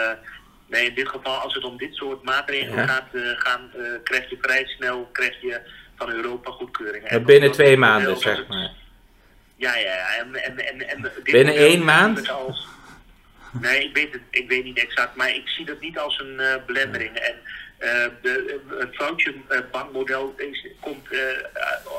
nee, 0.67 0.85
in 0.85 0.95
dit 0.95 1.07
geval, 1.07 1.35
als 1.35 1.53
het 1.53 1.63
om 1.63 1.77
dit 1.77 1.95
soort 1.95 2.23
maatregelen 2.23 2.85
ja. 2.85 2.87
gaat, 2.87 3.07
uh, 3.11 3.29
gaan, 3.35 3.71
krijg 4.03 4.29
je 4.29 4.37
vrij 4.41 4.65
snel 4.65 5.09
krijg 5.11 5.41
je 5.41 5.61
van 5.95 6.09
Europa 6.09 6.51
goedkeuring. 6.51 7.03
En 7.03 7.23
binnen 7.23 7.51
twee 7.51 7.77
maanden, 7.77 8.17
zeg 8.17 8.47
maar. 8.47 8.71
Ja, 9.55 9.75
ja, 9.75 9.93
ja. 9.93 10.15
En, 10.19 10.35
en, 10.35 10.57
en, 10.67 10.89
en 10.89 11.01
dit 11.01 11.23
binnen 11.23 11.55
één 11.55 11.83
maand? 11.83 12.29
Als, 12.29 12.67
nee, 13.61 13.83
ik 13.83 13.95
weet, 13.95 14.11
het, 14.11 14.21
ik 14.29 14.49
weet 14.49 14.63
niet 14.63 14.79
exact, 14.79 15.15
maar 15.15 15.29
ik 15.29 15.47
zie 15.47 15.65
dat 15.65 15.79
niet 15.79 15.99
als 15.99 16.19
een 16.19 16.61
belemmering. 16.65 17.15
En, 17.15 17.35
de, 18.21 18.59
het 18.79 18.95
foutje 18.95 19.33
uh, 19.49 19.57
bankmodel 19.71 20.33
is, 20.37 20.67
komt 20.79 21.11
uh, 21.11 21.19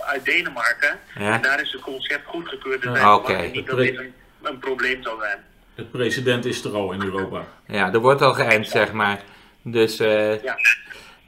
uit 0.07 0.25
Denemarken. 0.25 0.99
Ja. 1.19 1.35
En 1.35 1.43
daar 1.43 1.61
is 1.61 1.73
het 1.73 1.81
concept 1.81 2.27
goedgekeurd. 2.27 2.83
Dus 2.83 2.99
ah, 2.99 3.15
okay. 3.15 3.51
niet 3.51 3.67
dat 3.67 3.79
dit 3.79 3.99
een, 3.99 4.13
een, 4.43 4.59
probleem 4.59 5.03
zal 5.03 5.19
zijn. 5.21 5.39
De 5.75 5.85
president 5.85 6.45
is 6.45 6.65
er 6.65 6.75
al 6.75 6.93
in 6.93 7.03
Europa. 7.03 7.45
Ja, 7.67 7.93
er 7.93 8.01
wordt 8.01 8.23
al 8.23 8.35
geëind, 8.35 8.69
zeg 8.69 8.93
maar. 8.93 9.21
Dus 9.63 9.97
ja. 9.97 10.59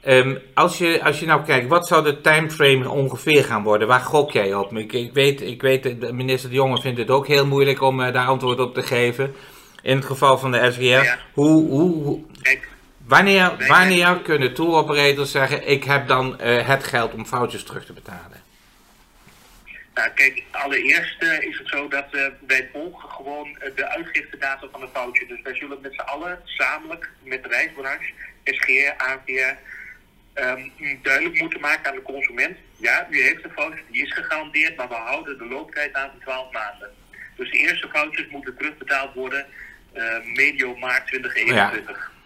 um, 0.05 0.39
als, 0.53 0.77
je, 0.77 1.03
als 1.03 1.19
je 1.19 1.25
nou 1.25 1.43
kijkt, 1.43 1.67
wat 1.67 1.87
zou 1.87 2.03
de 2.03 2.21
timeframe 2.21 2.89
ongeveer 2.89 3.43
gaan 3.43 3.63
worden? 3.63 3.87
Waar 3.87 3.99
gok 3.99 4.31
jij 4.31 4.53
op? 4.53 4.77
Ik, 4.77 4.93
ik, 4.93 5.13
weet, 5.13 5.41
ik 5.41 5.61
weet, 5.61 6.01
de 6.01 6.13
minister 6.13 6.49
De 6.49 6.55
Jonge 6.55 6.81
vindt 6.81 6.99
het 6.99 7.09
ook 7.09 7.27
heel 7.27 7.45
moeilijk 7.45 7.81
om 7.81 7.97
daar 7.97 8.27
antwoord 8.27 8.59
op 8.59 8.73
te 8.73 8.83
geven. 8.83 9.35
In 9.81 9.95
het 9.95 10.05
geval 10.05 10.37
van 10.37 10.51
de 10.51 10.71
SGR. 10.71 10.83
Ja. 10.83 11.17
Hoe, 11.33 11.69
hoe, 11.69 12.03
hoe 12.03 12.21
Kijk, 12.41 12.67
Wanneer, 13.09 13.67
wanneer 13.67 14.21
kunnen 14.21 14.53
tour 14.53 14.71
operators 14.71 15.31
zeggen: 15.31 15.67
Ik 15.67 15.83
heb 15.83 16.07
dan 16.07 16.39
uh, 16.41 16.67
het 16.67 16.83
geld 16.83 17.13
om 17.13 17.25
foutjes 17.25 17.63
terug 17.63 17.85
te 17.85 17.93
betalen? 17.93 18.43
Nou, 19.93 20.09
kijk, 20.09 20.43
allereerst 20.51 21.23
uh, 21.23 21.41
is 21.41 21.57
het 21.57 21.67
zo 21.67 21.87
dat 21.87 22.05
uh, 22.11 22.25
wij 22.47 22.69
volgen 22.73 23.09
gewoon 23.09 23.57
de 23.75 23.89
uitgiftedata 23.89 24.67
van 24.71 24.81
een 24.81 24.89
foutje. 24.93 25.25
Dus 25.27 25.41
wij 25.41 25.55
zullen 25.55 25.77
met 25.81 25.93
z'n 25.93 25.99
allen 25.99 26.39
gezamenlijk 26.45 27.09
met 27.23 27.43
de 27.43 27.49
reisbranche, 27.49 28.11
SGR, 28.43 28.93
ANVR, 28.97 29.55
um, 30.33 30.71
duidelijk 31.01 31.39
moeten 31.39 31.59
maken 31.59 31.89
aan 31.89 31.95
de 31.95 32.01
consument. 32.01 32.57
Ja, 32.77 33.07
u 33.09 33.21
heeft 33.21 33.43
een 33.43 33.51
foutje, 33.51 33.83
die 33.91 34.03
is 34.03 34.13
gegarandeerd, 34.13 34.75
maar 34.75 34.87
we 34.87 34.95
houden 34.95 35.37
de 35.37 35.45
looptijd 35.45 35.93
aan 35.93 36.09
van 36.09 36.19
12 36.19 36.51
maanden. 36.51 36.89
Dus 37.35 37.51
de 37.51 37.57
eerste 37.57 37.89
foutjes 37.89 38.27
moeten 38.29 38.57
terugbetaald 38.57 39.13
worden 39.13 39.45
medio 40.35 40.75
maart 40.75 41.07
2021. 41.07 42.11
Ja. 42.11 42.17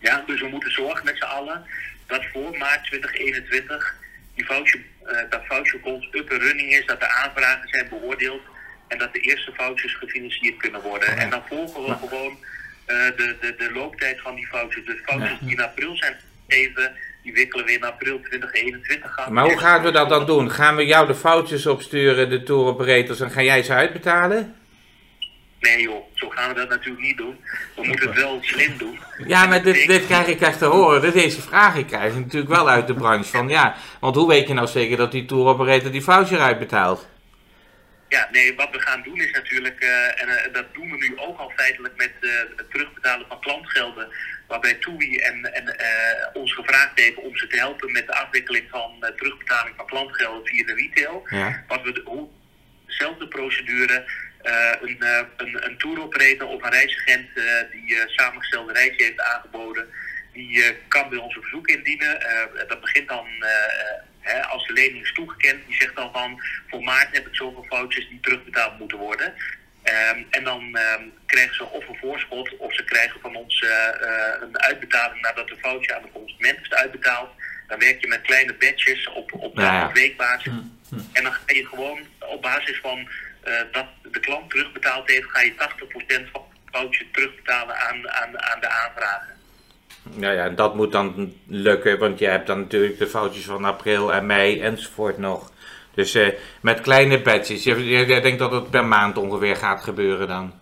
Ja, 0.00 0.22
dus 0.26 0.40
we 0.40 0.48
moeten 0.48 0.72
zorgen 0.72 1.04
met 1.04 1.16
z'n 1.16 1.24
allen 1.24 1.64
dat 2.06 2.24
voor 2.32 2.56
maart 2.58 2.84
2021 2.84 3.94
die 4.34 4.46
voucher, 4.46 4.80
uh, 5.06 5.18
dat 5.30 5.40
voucherfonds 5.46 6.08
up 6.12 6.30
en 6.30 6.38
running 6.38 6.70
is, 6.72 6.86
dat 6.86 7.00
de 7.00 7.08
aanvragen 7.12 7.68
zijn 7.68 7.88
beoordeeld 7.88 8.42
en 8.88 8.98
dat 8.98 9.12
de 9.12 9.20
eerste 9.20 9.52
vouchers 9.54 9.94
gefinancierd 9.96 10.56
kunnen 10.56 10.80
worden. 10.80 11.08
Ja. 11.10 11.16
En 11.16 11.30
dan 11.30 11.42
volgen 11.48 11.82
we 11.82 11.88
Ja. 11.88 11.94
gewoon 12.08 12.36
uh, 12.86 12.96
de, 13.16 13.36
de, 13.40 13.54
de 13.58 13.72
looptijd 13.72 14.20
van 14.20 14.34
die 14.34 14.48
vouchers. 14.48 14.86
Dus 14.86 14.98
vouchers 15.04 15.38
die 15.40 15.50
in 15.50 15.60
april 15.60 15.96
zijn 15.96 16.16
gegeven, 16.48 16.92
die 17.22 17.32
wikkelen 17.32 17.64
we 17.64 17.72
in 17.72 17.84
april 17.84 18.20
2021 18.20 19.14
gaan. 19.14 19.32
Maar 19.32 19.44
hoe 19.44 19.58
gaan 19.58 19.82
we 19.82 19.90
dat 19.90 20.08
dan 20.08 20.26
doen? 20.26 20.50
Gaan 20.50 20.76
we 20.76 20.86
jou 20.86 21.06
de 21.06 21.14
foutjes 21.14 21.66
opsturen, 21.66 22.30
de 22.30 22.42
tour 22.42 22.66
operators, 22.66 23.20
en 23.20 23.30
ga 23.30 23.42
jij 23.42 23.62
ze 23.62 23.72
uitbetalen? 23.72 24.54
Nee 25.60 25.82
joh, 25.82 26.04
zo 26.14 26.28
gaan 26.28 26.48
we 26.48 26.54
dat 26.54 26.68
natuurlijk 26.68 27.04
niet 27.04 27.16
doen. 27.16 27.44
We 27.76 27.86
moeten 27.86 28.08
het 28.08 28.16
wel 28.16 28.38
slim 28.42 28.78
doen. 28.78 28.98
Ja, 29.26 29.46
maar 29.46 29.62
dit, 29.62 29.86
dit 29.86 30.06
krijg 30.06 30.26
ik 30.26 30.40
echt 30.40 30.58
te 30.58 30.64
horen. 30.64 31.12
Deze 31.12 31.40
vragen 31.40 31.86
krijg 31.86 32.12
ik 32.12 32.18
natuurlijk 32.18 32.52
wel 32.52 32.68
uit 32.68 32.86
de 32.86 32.94
branche. 32.94 33.30
Van 33.30 33.48
ja, 33.48 33.76
want 34.00 34.16
hoe 34.16 34.28
weet 34.28 34.48
je 34.48 34.54
nou 34.54 34.66
zeker 34.66 34.96
dat 34.96 35.12
die 35.12 35.24
tour 35.24 35.46
operator 35.46 35.90
die 35.90 36.02
voucher 36.02 36.40
uitbetaalt? 36.40 37.08
Ja, 38.08 38.28
nee, 38.32 38.54
wat 38.54 38.68
we 38.70 38.80
gaan 38.80 39.02
doen 39.02 39.20
is 39.20 39.30
natuurlijk, 39.30 39.82
uh, 39.82 40.22
en 40.22 40.28
uh, 40.28 40.52
dat 40.52 40.74
doen 40.74 40.90
we 40.90 40.96
nu 40.96 41.18
ook 41.18 41.38
al 41.38 41.52
feitelijk 41.56 41.96
met 41.96 42.12
uh, 42.20 42.30
het 42.56 42.70
terugbetalen 42.70 43.26
van 43.28 43.40
klantgelden, 43.40 44.08
waarbij 44.46 44.74
TUI 44.74 45.16
en, 45.16 45.54
en 45.54 45.76
ons 46.32 46.54
gevraagd 46.54 47.00
heeft 47.00 47.16
om 47.16 47.36
ze 47.36 47.46
te 47.46 47.56
helpen 47.56 47.92
met 47.92 48.06
de 48.06 48.14
afwikkeling 48.14 48.66
van 48.70 49.12
terugbetaling 49.16 49.76
van 49.76 49.86
klantgelden 49.86 50.46
via 50.46 50.64
de 50.64 50.74
retail. 50.74 51.22
Ja. 51.30 51.64
Wat 51.68 51.82
we 51.82 52.00
hoe, 52.04 52.28
dezelfde 52.86 53.28
procedure, 53.28 54.04
een, 54.80 55.04
een, 55.36 55.66
een 55.66 55.78
tour 55.78 56.00
operator 56.00 56.48
of 56.48 56.62
een 56.62 56.70
reisagent 56.70 57.28
die 57.72 57.96
samengestelde 58.06 58.72
reis 58.72 58.96
heeft 58.96 59.20
aangeboden, 59.20 59.86
die 60.32 60.76
kan 60.88 61.08
bij 61.08 61.18
ons 61.18 61.36
een 61.36 61.42
verzoek 61.42 61.68
indienen. 61.68 62.18
dat 62.68 62.80
begint 62.80 63.08
dan 63.08 63.26
He, 64.20 64.42
als 64.42 64.66
de 64.66 64.72
lening 64.72 65.02
is 65.04 65.12
toegekend, 65.12 65.66
die 65.66 65.76
zegt 65.76 65.96
dan 65.96 66.12
van 66.12 66.40
voor 66.68 66.82
maart 66.82 67.14
heb 67.14 67.26
ik 67.26 67.34
zoveel 67.34 67.66
foutjes 67.68 68.08
die 68.08 68.20
terugbetaald 68.20 68.78
moeten 68.78 68.98
worden. 68.98 69.34
Ehm, 69.82 70.22
en 70.30 70.44
dan 70.44 70.76
ehm, 70.76 71.02
krijgen 71.26 71.54
ze 71.54 71.64
of 71.64 71.88
een 71.88 71.98
voorschot 72.00 72.56
of 72.56 72.74
ze 72.74 72.84
krijgen 72.84 73.20
van 73.20 73.36
ons 73.36 73.62
eh, 73.62 73.88
eh, 73.88 74.40
een 74.40 74.60
uitbetaling 74.60 75.20
nadat 75.20 75.48
de 75.48 75.56
foutje 75.56 75.94
aan 75.94 76.02
de 76.02 76.12
consument 76.12 76.60
is 76.60 76.72
uitbetaald. 76.72 77.30
Dan 77.66 77.78
werk 77.78 78.00
je 78.00 78.08
met 78.08 78.20
kleine 78.20 78.54
badges 78.54 79.08
op, 79.08 79.32
op 79.32 79.58
Ja, 79.58 79.92
weekbasis. 79.92 80.52
Hm, 80.52 80.94
hm. 80.94 81.00
En 81.12 81.22
dan 81.22 81.32
ga 81.32 81.42
je 81.46 81.66
gewoon 81.66 82.00
op 82.18 82.42
basis 82.42 82.78
van 82.80 83.08
eh, 83.42 83.52
dat 83.72 83.86
de 84.12 84.20
klant 84.20 84.50
terugbetaald 84.50 85.08
heeft, 85.08 85.30
ga 85.30 85.40
je 85.40 85.52
80% 85.52 86.30
van 86.32 86.42
het 86.42 86.70
foutje 86.72 87.04
terugbetalen 87.12 87.76
aan, 87.76 88.10
aan, 88.10 88.40
aan 88.40 88.60
de 88.60 88.68
aanvragen. 88.68 89.38
Nou 90.02 90.34
ja, 90.34 90.48
dat 90.48 90.74
moet 90.74 90.92
dan 90.92 91.34
lukken, 91.46 91.98
want 91.98 92.18
je 92.18 92.26
hebt 92.26 92.46
dan 92.46 92.60
natuurlijk 92.60 92.98
de 92.98 93.06
foutjes 93.06 93.44
van 93.44 93.64
april 93.64 94.12
en 94.12 94.26
mei 94.26 94.60
enzovoort 94.60 95.18
nog. 95.18 95.52
Dus 95.94 96.14
eh, 96.14 96.28
met 96.60 96.80
kleine 96.80 97.40
je, 97.48 97.84
je 97.84 98.20
denkt 98.20 98.38
dat 98.38 98.52
het 98.52 98.70
per 98.70 98.84
maand 98.84 99.16
ongeveer 99.16 99.56
gaat 99.56 99.82
gebeuren 99.82 100.28
dan? 100.28 100.60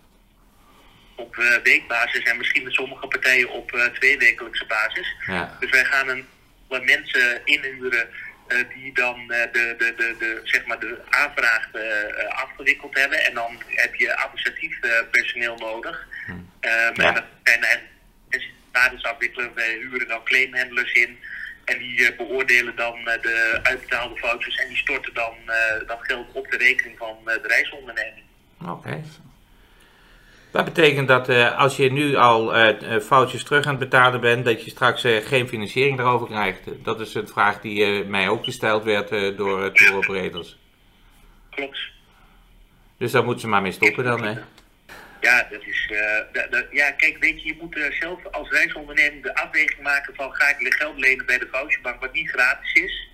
Op 1.15 1.37
eh, 1.37 1.63
weekbasis 1.63 2.23
en 2.23 2.37
misschien 2.37 2.63
met 2.63 2.73
sommige 2.73 3.07
partijen 3.07 3.49
op 3.49 3.71
eh 3.71 3.85
tweewekelijkse 3.85 4.65
basis. 4.65 5.15
Ja. 5.25 5.57
Dus 5.59 5.69
wij 5.69 5.85
gaan 5.85 6.09
een 6.09 6.25
wat 6.67 6.83
mensen 6.83 7.41
inhuren 7.43 8.07
die 8.75 8.93
dan 8.93 9.31
eh, 9.31 9.51
de, 9.51 9.75
de, 9.77 9.93
de, 9.97 10.15
de, 10.19 10.39
zeg 10.43 10.65
maar 10.65 10.79
de 10.79 11.01
aanvraag 11.09 11.69
eh, 11.73 12.01
eh, 12.03 12.27
afgewikkeld 12.27 12.97
hebben. 12.97 13.23
En 13.25 13.33
dan 13.33 13.61
heb 13.67 13.95
je 13.95 14.17
administratief 14.17 14.81
eh, 14.81 14.91
personeel 15.11 15.55
nodig. 15.57 16.07
Ehm, 16.59 17.01
Ja. 17.01 17.07
En 17.07 17.13
dat 17.13 17.23
zijn 17.43 17.63
eigenlijk 17.63 17.87
basis 18.71 19.03
afwikkelen. 19.03 19.53
Wij 19.55 19.73
huren 19.73 20.07
dan 20.07 20.23
claimhandlers 20.23 20.91
in. 20.93 21.19
En 21.65 21.77
die 21.77 22.07
eh, 22.11 22.17
beoordelen 22.17 22.75
dan 22.75 23.07
eh, 23.07 23.21
de 23.21 23.59
uitbetaalde 23.63 24.17
foutjes 24.17 24.55
en 24.55 24.67
die 24.67 24.77
storten 24.77 25.13
dan 25.13 25.35
eh, 25.45 25.87
dat 25.87 25.99
geld 26.01 26.31
op 26.33 26.51
de 26.51 26.57
rekening 26.57 26.97
van 26.97 27.17
eh, 27.25 27.41
de 27.41 27.47
reisonderneming. 27.47 28.25
Oké. 28.65 29.03
Dat 30.51 30.65
betekent 30.65 31.07
dat 31.07 31.29
eh, 31.29 31.57
als 31.57 31.77
je 31.77 31.91
nu 31.91 32.15
al 32.15 32.55
eh, 32.55 32.95
eh, 32.95 33.01
foutjes 33.01 33.43
terug 33.43 33.65
aan 33.65 33.75
het 33.75 33.79
betalen 33.79 34.21
bent, 34.21 34.45
dat 34.45 34.63
je 34.63 34.69
straks 34.69 35.01
geen 35.01 35.47
financiering 35.47 35.97
daarover 35.97 36.27
krijgt. 36.27 36.59
Dat 36.83 36.99
is 36.99 37.13
een 37.13 37.27
vraag 37.27 37.61
die 37.61 38.03
mij 38.03 38.29
ook 38.29 38.43
gesteld 38.43 38.83
werd 38.83 39.09
door 39.37 39.63
uh, 39.63 39.71
tour 39.71 39.95
operators. 39.95 40.57
Klopt. 41.49 41.79
Dus 42.97 43.11
daar 43.11 43.23
moeten 43.23 43.41
ze 43.41 43.47
maar 43.47 43.61
mee 43.61 43.71
stoppen 43.71 44.03
dan, 44.03 44.23
hè? 44.23 44.33
Ja, 45.21 45.47
dat 45.51 45.61
is, 45.65 45.91
ja, 46.71 46.91
kijk, 46.91 47.17
weet 47.19 47.41
je, 47.41 47.47
je 47.47 47.57
moet 47.59 47.93
zelf 47.99 48.25
als 48.31 48.49
reisonderneming 48.49 49.23
de 49.23 49.35
afweging 49.35 49.81
maken 49.81 50.15
van 50.15 50.33
ga 50.33 50.49
ik 50.49 50.73
geld 50.73 50.99
lenen 50.99 51.25
bij 51.25 51.37
de 51.37 51.47
voucherbank 51.51 51.99
wat 51.99 52.13
niet 52.13 52.29
gratis 52.29 52.73
is. 52.73 53.09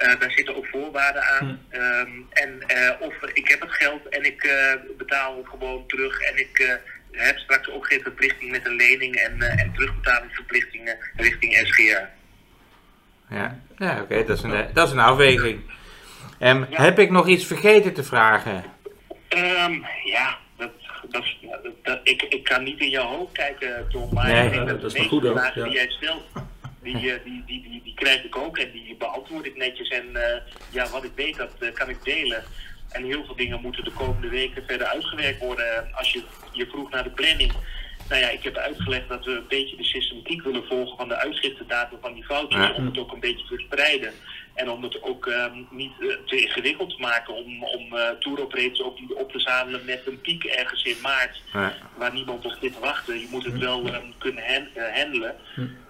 Eh, 0.00 0.20
daar 0.20 0.30
zitten 0.30 0.56
ook 0.56 0.66
voorwaarden 0.66 1.22
aan. 1.24 1.60
Ehm, 1.68 2.10
en 2.30 2.62
eh, 2.66 2.90
of 3.00 3.14
ik 3.32 3.48
heb 3.48 3.60
het 3.60 3.72
geld 3.72 4.08
en 4.08 4.24
ik 4.24 4.42
eh, 4.42 4.72
betaal 4.98 5.36
het 5.36 5.48
gewoon 5.48 5.86
terug 5.86 6.20
en 6.20 6.38
ik 6.38 6.58
eh, 6.58 6.72
heb 7.24 7.38
straks 7.38 7.70
ook 7.70 7.86
geen 7.86 8.00
verplichting 8.02 8.50
met 8.50 8.66
een 8.66 8.76
lening 8.76 9.14
en, 9.16 9.42
eh, 9.42 9.60
en 9.62 9.72
terugbetalingsverplichtingen 9.72 10.96
richting 11.16 11.54
SGR. 11.66 12.02
Ja, 13.34 13.58
ja 13.78 14.00
oké, 14.02 14.24
dat, 14.24 14.36
is 14.36 14.42
een, 14.42 14.66
dat 14.74 14.86
is 14.86 14.92
een 14.92 14.98
afweging. 14.98 15.60
Ehm, 16.38 16.64
Heb 16.70 16.98
ik 16.98 17.10
nog 17.10 17.28
iets 17.28 17.46
vergeten 17.46 17.92
te 17.92 18.04
vragen? 18.04 18.64
Ehm, 19.28 19.72
ja, 20.04 20.38
dat, 20.56 20.70
dat, 21.10 21.22
is- 21.24 21.38
dat, 21.62 21.72
dat- 21.82 22.00
ik, 22.04 22.22
ik 22.22 22.44
kan 22.44 22.62
niet 22.62 22.80
in 22.80 22.90
jouw 22.90 23.06
hoofd 23.06 23.32
kijken, 23.32 23.86
Tom. 23.90 24.14
Maar 24.14 24.26
Nee, 24.32 24.44
ik 24.46 24.52
denk 24.52 24.68
dat 24.68 24.80
dat 24.80 24.80
de 24.80 24.86
is 24.86 24.92
maar 24.92 25.02
meeste 25.02 25.28
goed 25.28 25.38
vragen 25.40 25.60
ja. 25.62 25.66
die 25.68 25.76
jij 25.76 25.90
stelt, 25.90 26.22
die, 26.82 27.12
eh, 27.12 27.24
die, 27.24 27.42
die, 27.46 27.62
die, 27.62 27.80
die 27.84 27.94
krijg 27.94 28.24
ik 28.24 28.36
ook 28.36 28.58
en 28.58 28.70
die 28.70 28.96
beantwoord 28.98 29.46
ik 29.46 29.56
netjes. 29.56 29.88
En 29.88 30.16
eh, 30.16 30.40
ja, 30.70 30.88
wat 30.88 31.04
ik 31.04 31.12
weet, 31.14 31.36
dat 31.36 31.52
eh, 31.58 31.72
kan 31.72 31.88
ik 31.88 32.04
delen. 32.04 32.42
En 32.88 33.04
heel 33.04 33.24
veel 33.24 33.36
dingen 33.36 33.60
moeten 33.60 33.84
de 33.84 33.90
komende 33.90 34.28
weken 34.28 34.64
verder 34.66 34.86
uitgewerkt 34.86 35.40
worden. 35.40 35.88
Als 35.92 36.12
je, 36.12 36.22
je 36.52 36.66
vroeg 36.66 36.90
naar 36.90 37.02
de 37.02 37.10
planning. 37.10 37.52
Nou 38.08 38.20
ja, 38.20 38.28
ik 38.28 38.42
heb 38.42 38.56
uitgelegd 38.56 39.08
dat 39.08 39.24
we 39.24 39.30
een 39.30 39.48
beetje 39.48 39.76
de 39.76 39.84
systematiek 39.84 40.42
willen 40.42 40.66
volgen 40.66 40.96
van 40.96 41.08
de 41.08 41.16
uitschriftendatum 41.16 41.98
van 42.00 42.14
die 42.14 42.24
foutjes. 42.24 42.60
Ja. 42.60 42.74
Om 42.74 42.86
het 42.86 42.98
ook 42.98 43.12
een 43.12 43.20
beetje 43.20 43.46
te 43.46 43.54
verspreiden. 43.54 44.12
En 44.60 44.70
om 44.70 44.82
het 44.82 45.02
ook 45.02 45.26
ehm, 45.26 45.62
niet 45.70 45.92
eh, 46.00 46.06
te 46.26 46.40
ingewikkeld 46.40 46.90
te 46.90 47.00
maken 47.00 47.34
om, 47.34 47.64
om 47.64 47.96
eh 47.96 48.08
tour 48.18 48.40
operators 48.42 48.82
ook 48.82 49.00
niet 49.00 49.12
op 49.12 49.32
te 49.32 49.38
zadelen 49.40 49.84
met 49.84 50.02
een 50.06 50.20
piek 50.20 50.44
ergens 50.44 50.84
in 50.84 50.96
maart. 51.02 51.42
Ja. 51.52 51.72
Waar 51.96 52.12
niemand 52.12 52.44
op 52.44 52.56
zit 52.60 52.72
te 52.72 52.80
wachten. 52.80 53.20
Je 53.20 53.26
moet 53.30 53.44
het 53.44 53.58
wel 53.58 53.86
ehm, 53.86 54.04
kunnen 54.18 54.44
han- 54.46 54.68
eh, 54.84 54.96
handelen. 55.02 55.36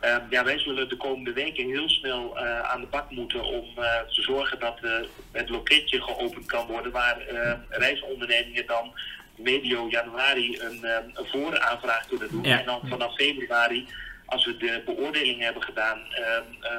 Ehm, 0.00 0.20
ja, 0.30 0.44
wij 0.44 0.58
zullen 0.58 0.88
de 0.88 0.96
komende 0.96 1.32
weken 1.32 1.66
heel 1.68 1.88
snel 1.88 2.38
eh, 2.38 2.60
aan 2.60 2.80
de 2.80 2.86
bak 2.86 3.10
moeten 3.10 3.44
om 3.44 3.64
eh, 3.76 4.00
te 4.00 4.22
zorgen 4.22 4.58
dat 4.58 4.78
eh, 4.82 4.90
het 5.32 5.48
loketje 5.48 6.02
geopend 6.02 6.46
kan 6.46 6.66
worden. 6.66 6.92
Waar 6.92 7.20
eh, 7.20 7.52
reisondernemingen 7.68 8.66
dan 8.66 8.92
medio 9.36 9.88
januari 9.90 10.58
een, 10.60 10.84
ehm, 10.84 11.04
een 11.14 11.26
vooraanvraag 11.26 12.06
kunnen 12.06 12.28
doen. 12.30 12.44
Ja. 12.44 12.58
En 12.58 12.64
dan 12.66 12.80
vanaf 12.88 13.14
februari 13.14 13.86
als 14.30 14.44
we 14.44 14.56
de 14.56 14.82
beoordeling 14.84 15.40
hebben 15.42 15.62
gedaan, 15.62 15.98
ehm, 16.10 16.42
eh, 16.60 16.70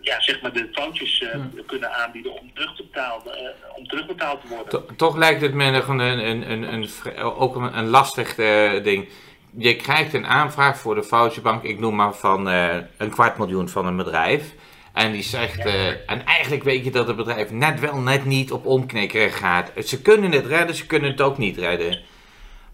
ja, 0.00 0.20
zeg 0.20 0.40
maar 0.40 0.52
de 0.52 0.68
foutjes 0.72 1.22
eh, 1.22 1.40
kunnen 1.66 1.94
aanbieden 1.94 2.32
om, 2.40 2.50
terug 2.54 2.76
te 2.76 2.84
eh, 2.92 3.76
om 3.76 3.86
terugbetaald 3.86 4.40
te 4.40 4.48
worden. 4.48 4.68
To- 4.68 4.94
toch 4.96 5.16
lijkt 5.16 5.40
het 5.40 5.54
me 5.54 5.70
nog 5.70 5.88
een, 5.88 5.98
een, 5.98 6.50
een, 6.50 6.62
een, 6.72 6.88
ook 7.16 7.56
een, 7.56 7.78
een 7.78 7.88
lastig 7.88 8.34
ding. 8.82 9.08
Je 9.56 9.76
krijgt 9.76 10.14
een 10.14 10.26
aanvraag 10.26 10.78
voor 10.78 10.94
de 10.94 11.02
voucherbank, 11.02 11.62
ik 11.62 11.78
noem 11.78 11.94
maar 11.94 12.14
van 12.14 12.46
een 12.46 13.10
kwart 13.10 13.38
miljoen 13.38 13.68
van 13.68 13.86
een 13.86 13.96
bedrijf. 13.96 14.54
En 14.92 15.12
die 15.12 15.22
zegt, 15.22 15.64
en 16.06 16.24
eigenlijk 16.26 16.62
weet 16.62 16.84
je 16.84 16.90
dat 16.90 17.06
het 17.06 17.16
bedrijf 17.16 17.50
net 17.50 17.80
wel, 17.80 17.96
net 17.96 18.24
niet 18.24 18.52
op 18.52 18.66
omknikkeren 18.66 19.30
gaat. 19.30 19.72
Ze 19.84 20.02
kunnen 20.02 20.32
het 20.32 20.46
redden, 20.46 20.76
ze 20.76 20.86
kunnen 20.86 21.10
het 21.10 21.20
ook 21.20 21.38
niet 21.38 21.56
redden. 21.56 22.02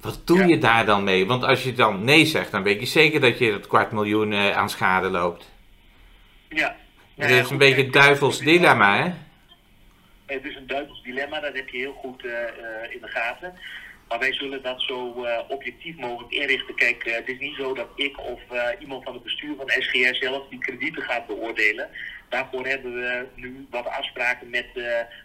Wat 0.07 0.27
doe 0.27 0.39
Ja. 0.39 0.45
je 0.45 0.59
daar 0.59 0.87
dan 0.87 1.05
mee? 1.05 1.27
Want 1.27 1.45
als 1.45 1.63
je 1.63 1.73
dan 1.73 2.05
nee 2.05 2.25
zegt, 2.27 2.51
dan 2.51 2.63
weet 2.63 2.81
je 2.81 2.87
zeker 2.87 3.21
dat 3.21 3.39
je 3.39 3.51
dat 3.51 3.67
kwart 3.67 3.93
miljoen 3.93 4.33
eh, 4.33 4.57
aan 4.57 4.71
schade 4.71 5.11
loopt. 5.11 5.51
Ja. 6.49 6.77
Het 7.15 7.31
ja, 7.31 7.37
is 7.41 7.51
een 7.51 7.59
beetje 7.59 7.83
het 7.83 7.93
duivels 7.93 8.39
dilemma, 8.39 8.97
hè? 9.03 9.13
Het 10.27 10.45
is 10.45 10.57
een 10.57 10.67
duivels 10.67 11.03
dilemma, 11.03 11.41
dat 11.41 11.55
heb 11.55 11.69
je 11.69 11.79
heel 11.79 11.93
goed 11.93 12.25
eh, 12.25 12.43
eh, 12.43 12.93
in 12.95 13.01
de 13.01 13.09
gaten. 13.09 13.55
Maar 14.09 14.19
wij 14.19 14.33
zullen 14.33 14.63
dat 14.63 14.83
zo 14.83 15.27
objectief 15.49 15.97
mogelijk 15.97 16.33
inrichten. 16.33 16.75
Kijk, 16.75 17.05
het 17.05 17.29
is 17.29 17.39
niet 17.39 17.57
zo 17.57 17.75
dat 17.75 17.89
ik 17.95 18.21
of 18.21 18.41
iemand 18.81 19.05
van 19.05 19.15
het 19.15 19.23
bestuur 19.23 19.57
van 19.57 19.71
SGR 19.79 20.15
zelf 20.15 20.49
die 20.49 20.59
kredieten 20.59 21.03
gaat 21.03 21.27
beoordelen. 21.27 21.89
Daarvoor 22.29 22.67
hebben 22.67 22.95
we 22.95 23.27
nu 23.35 23.67
wat 23.71 23.87
afspraken 23.87 24.51
met 24.51 24.67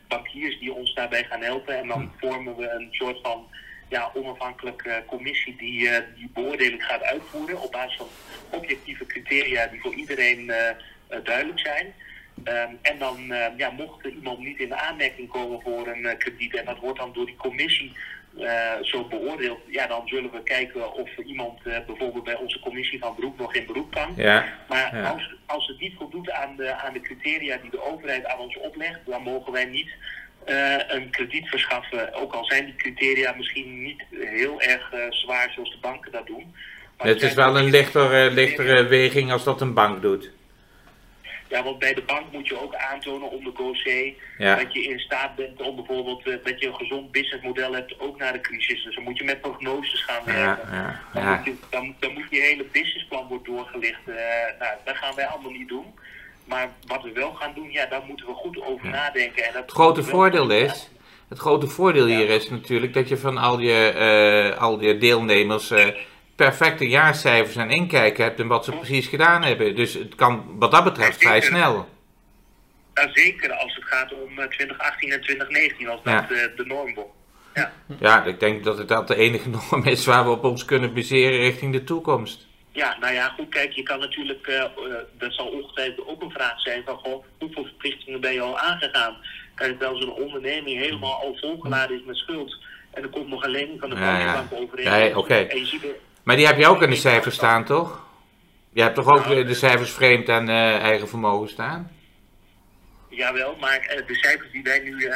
bankiers 0.08 0.60
die 0.60 0.74
ons 0.74 0.94
daarbij 0.94 1.24
gaan 1.24 1.42
helpen. 1.42 1.78
En 1.78 1.88
dan 1.88 2.12
vormen 2.20 2.56
we 2.56 2.70
een 2.70 2.88
soort 2.92 3.20
van 3.22 3.48
ja, 3.92 4.12
onafhankelijke 4.14 4.90
eh, 4.90 5.08
commissie 5.08 5.56
die 5.58 5.90
eh, 5.90 6.04
die 6.16 6.30
beoordeling 6.34 6.84
gaat 6.84 7.04
uitvoeren 7.04 7.62
op 7.62 7.72
basis 7.72 7.98
van 7.98 8.08
objectieve 8.50 9.06
criteria 9.06 9.68
die 9.68 9.82
voor 9.82 9.94
iedereen 9.94 10.50
eh, 10.50 10.76
duidelijk 11.24 11.60
zijn. 11.60 11.94
Ehm, 12.44 12.74
en 12.82 12.98
dan 12.98 13.32
eh, 13.32 13.58
ja, 13.58 13.70
mocht 13.70 14.06
er 14.06 14.12
iemand 14.12 14.40
niet 14.40 14.60
in 14.60 14.76
aanmerking 14.76 15.30
komen 15.30 15.62
voor 15.62 15.88
een 15.88 16.18
krediet 16.18 16.56
en 16.56 16.66
dat 16.66 16.80
wordt 16.80 17.00
dan 17.00 17.14
door 17.14 17.26
die 17.26 17.36
commissie 17.36 17.92
zo 18.82 19.04
beoordeeld, 19.04 19.60
ja, 19.68 19.88
dan 19.88 20.08
zullen 20.08 20.32
we 20.32 20.44
kijken 20.44 20.94
of 20.94 21.18
iemand 21.18 21.64
bijvoorbeeld 21.64 22.24
bij 22.24 22.36
onze 22.36 22.60
commissie 22.60 23.00
van 23.00 23.16
beroep 23.16 23.38
nog 23.38 23.56
in 23.56 23.66
beroep 23.66 23.92
kan. 23.92 24.14
Ja. 24.16 24.46
Maar 24.68 24.96
Ja. 24.98 25.10
als, 25.10 25.36
als 25.46 25.68
het 25.68 25.80
niet 25.80 25.94
voldoet 25.98 26.32
aan 26.32 26.56
de, 26.56 26.74
aan 26.76 26.94
de 26.94 27.02
criteria 27.02 27.58
die 27.58 27.70
de 27.72 27.84
overheid 27.84 28.26
aan 28.26 28.40
ons 28.40 28.58
oplegt, 28.58 29.00
dan 29.06 29.22
mogen 29.22 29.52
wij 29.52 29.66
niet 29.66 29.90
eh, 30.46 30.76
een 30.88 31.10
krediet 31.10 31.48
verschaffen. 31.50 32.14
Ook 32.14 32.34
al 32.34 32.46
zijn 32.46 32.66
die 32.66 32.76
criteria 32.76 33.34
misschien 33.38 33.82
niet 33.84 34.04
heel 34.12 34.62
erg 34.62 34.92
eh, 34.94 35.00
zwaar 35.10 35.52
zoals 35.56 35.72
de 35.72 35.78
banken 35.82 36.12
dat 36.12 36.28
doen. 36.28 36.56
Maar 36.98 37.08
Het 37.08 37.22
is 37.22 37.34
wel 37.34 37.58
een 37.58 37.70
lichtere, 37.70 38.32
lichtere 38.32 38.84
weging 38.88 39.32
als 39.32 39.44
dat 39.44 39.62
een 39.62 39.74
bank 39.74 40.02
doet. 40.02 40.32
Ja, 41.50 41.64
want 41.64 41.80
bij 41.80 41.94
de 41.94 42.02
bank 42.02 42.32
moet 42.32 42.48
je 42.48 42.62
ook 42.62 42.76
aantonen 42.76 43.30
onder 43.30 43.54
GoC 43.56 44.14
Ja. 44.38 44.56
dat 44.56 44.74
je 44.74 44.84
in 44.84 45.00
staat 45.00 45.36
bent 45.36 45.62
om 45.62 45.76
bijvoorbeeld 45.76 46.28
eh, 46.28 46.34
dat 46.44 46.60
je 46.60 46.68
een 46.68 46.76
gezond 46.76 47.12
businessmodel 47.12 47.74
hebt, 47.74 48.00
ook 48.00 48.18
na 48.18 48.32
de 48.32 48.42
crisis. 48.42 48.84
Dus 48.84 48.96
dan 48.96 49.04
moet 49.04 49.18
je 49.18 49.24
met 49.24 49.42
prognoses 49.42 50.04
gaan 50.04 50.26
werken. 50.26 50.68
ja, 50.72 51.00
Dan, 51.14 51.24
ja. 51.24 51.36
moet 51.36 51.46
je, 51.46 51.54
dan, 51.70 51.96
dan 52.00 52.14
moet 52.14 52.28
je 52.30 52.42
hele 52.42 52.66
businessplan 52.72 53.28
worden 53.28 53.54
doorgelicht. 53.54 54.00
Eh, 54.08 54.16
nou, 54.60 54.74
dat 54.86 54.96
gaan 54.96 55.16
wij 55.16 55.26
allemaal 55.26 55.52
niet 55.52 55.68
doen. 55.70 55.86
Maar 56.52 56.70
wat 56.88 57.04
we 57.04 57.12
wel 57.12 57.34
gaan 57.34 57.52
doen, 57.56 57.72
ja, 57.72 57.86
daar 57.86 58.04
moeten 58.08 58.26
we 58.26 58.34
goed 58.34 58.62
over 58.62 58.90
nadenken. 58.90 59.44
En 59.46 59.54
dat 59.54 59.62
Het 59.62 59.72
grote 59.72 60.04
voordeel 60.04 60.50
is, 60.50 60.90
het 61.30 61.40
grote 61.40 61.68
voordeel 61.68 62.06
hier 62.06 62.30
is 62.30 62.50
natuurlijk 62.50 62.94
dat 62.94 63.08
je 63.10 63.18
van 63.18 63.38
al 63.38 63.60
je, 63.60 63.88
eh, 64.54 64.62
al 64.62 64.82
je 64.82 64.98
deelnemers 64.98 65.72
eh, 65.72 65.88
perfecte 66.36 66.88
jaarcijfers 66.88 67.56
en 67.56 67.70
inkijken 67.70 68.24
hebt 68.24 68.40
en 68.40 68.48
wat 68.48 68.66
ze 68.66 68.72
precies 68.72 69.08
gedaan 69.08 69.44
hebben. 69.44 69.76
Dus 69.76 69.94
het 69.94 70.16
kan 70.16 70.46
wat 70.60 70.72
dat 70.72 70.84
betreft 70.84 71.18
vrij 71.22 71.42
snel. 71.42 71.88
Ja, 72.94 73.10
zeker 73.14 73.52
als 73.54 73.76
het 73.76 73.84
gaat 73.84 74.14
om 74.14 74.40
eh, 74.40 74.48
2018 74.48 75.12
en 75.12 75.22
2019, 75.22 75.90
als 75.90 76.00
dat 76.04 76.14
Ja. 76.14 76.30
eh, 76.30 76.56
de 76.56 76.66
norm 76.66 76.94
wordt. 76.94 77.10
Ja. 77.54 77.72
Ja, 78.00 78.26
ik 78.26 78.40
denk 78.40 78.64
dat 78.64 78.78
het 78.78 78.88
dat 78.88 79.08
de 79.08 79.16
enige 79.16 79.50
norm 79.70 79.84
is 79.86 80.06
waar 80.06 80.24
we 80.24 80.30
op 80.30 80.44
ons 80.44 80.66
kunnen 80.66 80.94
baseren 80.94 81.40
richting 81.40 81.74
de 81.74 81.84
toekomst. 81.84 82.48
Ja, 82.74 82.98
nou 83.00 83.14
ja, 83.14 83.30
goed, 83.30 83.50
kijk, 83.50 83.72
je 83.72 83.84
kan 83.84 84.00
natuurlijk, 84.00 84.48
eh, 84.48 84.62
eh, 84.62 84.70
dat 85.18 85.34
zal 85.34 85.48
ongetwijfeld 85.48 86.08
ook 86.08 86.22
een 86.22 86.32
vraag 86.32 86.62
zijn 86.62 86.84
van, 86.86 86.98
goh, 86.98 87.26
hoeveel 87.40 87.64
verplichtingen 87.64 88.22
ben 88.22 88.34
je 88.34 88.42
al 88.42 88.60
aangegaan? 88.60 89.16
Kijk, 89.56 89.84
als 89.84 90.02
een 90.02 90.12
onderneming 90.12 90.80
helemaal 90.80 91.14
al 91.22 91.38
volgeladen 91.42 91.98
is 92.00 92.06
met 92.06 92.18
schuld, 92.18 92.56
En 92.92 93.04
er 93.04 93.10
komt 93.10 93.28
nog 93.28 93.44
een 93.44 93.50
lening 93.52 93.80
van 93.80 93.90
de 93.90 93.96
Ja, 93.96 94.20
ja. 94.20 94.34
bank 94.34 94.62
overheen. 94.64 95.08
Ja, 95.10 95.18
oké. 95.18 95.34
Er, 95.34 95.96
Maar 96.24 96.36
die 96.36 96.46
heb 96.46 96.58
je 96.58 96.68
ook 96.68 96.82
in 96.82 96.90
de 96.90 96.96
cijfers 96.96 97.36
staan, 97.36 97.66
toch? 97.66 98.06
Je 98.74 98.82
hebt 98.82 98.96
toch 98.96 99.08
ook 99.08 99.26
Nou, 99.26 99.44
de 99.46 99.54
cijfers 99.54 99.92
vreemd 99.92 100.30
aan 100.30 100.50
eh, 100.50 100.78
eigen 100.84 101.08
vermogen 101.08 101.50
staan? 101.50 101.92
jawel, 103.10 103.56
maar 103.60 104.04
de 104.08 104.16
cijfers 104.16 104.52
die 104.52 104.64
wij 104.64 104.80
nu 104.80 105.10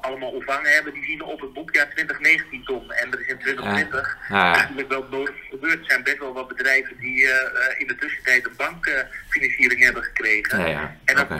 allemaal 0.00 0.30
ontvangen 0.30 0.70
hebben, 0.70 0.92
die 0.92 1.04
zien 1.04 1.22
op 1.22 1.40
het 1.40 1.52
boekjaar 1.52 1.90
2019 1.90 2.64
tom. 2.64 2.90
En 2.90 3.12
er 3.12 3.20
is 3.20 3.26
in 3.26 3.38
2020 3.38 4.16
Ja. 4.28 4.54
eigenlijk 4.54 4.88
wel 4.88 5.06
nodig 5.10 5.34
gebeurd. 5.50 5.78
Er 5.78 5.84
zijn 5.86 6.02
best 6.02 6.18
wel 6.18 6.32
wat 6.32 6.48
bedrijven 6.48 6.96
die 7.00 7.24
eh, 7.24 7.30
eh, 7.30 7.80
in 7.80 7.86
de 7.86 7.94
tussentijd 7.94 8.46
een 8.46 8.56
bankfinanciering 8.56 9.82
hebben 9.82 10.02
gekregen. 10.02 10.58
Ja, 10.58 10.66
ja. 10.66 10.96
En 11.04 11.16
dat, 11.16 11.30
eh, 11.30 11.38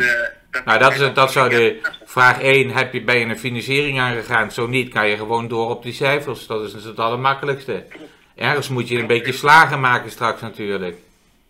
dat, 0.50 0.64
Nou, 0.64 0.78
dat, 0.78 0.92
is, 0.92 1.14
dat 1.14 1.32
zou 1.32 1.48
de 1.50 1.80
vraag 2.04 2.40
1. 2.40 2.70
Heb 2.70 2.92
je, 2.92 3.00
je 3.04 3.24
een 3.24 3.38
financiering 3.38 4.00
aangegaan? 4.00 4.52
Zo 4.52 4.66
niet, 4.66 4.92
kan 4.92 5.08
je 5.08 5.16
gewoon 5.16 5.48
door 5.48 5.70
op 5.70 5.82
die 5.82 5.92
cijfers. 5.92 6.46
Dat 6.46 6.74
is 6.74 6.84
het 6.84 6.98
allermakkelijkste. 6.98 7.84
Ergens 8.36 8.68
moet 8.68 8.88
je 8.88 8.98
een 8.98 9.06
beetje 9.06 9.32
slagen 9.32 9.80
maken 9.80 10.10
straks 10.10 10.40
natuurlijk. 10.40 10.96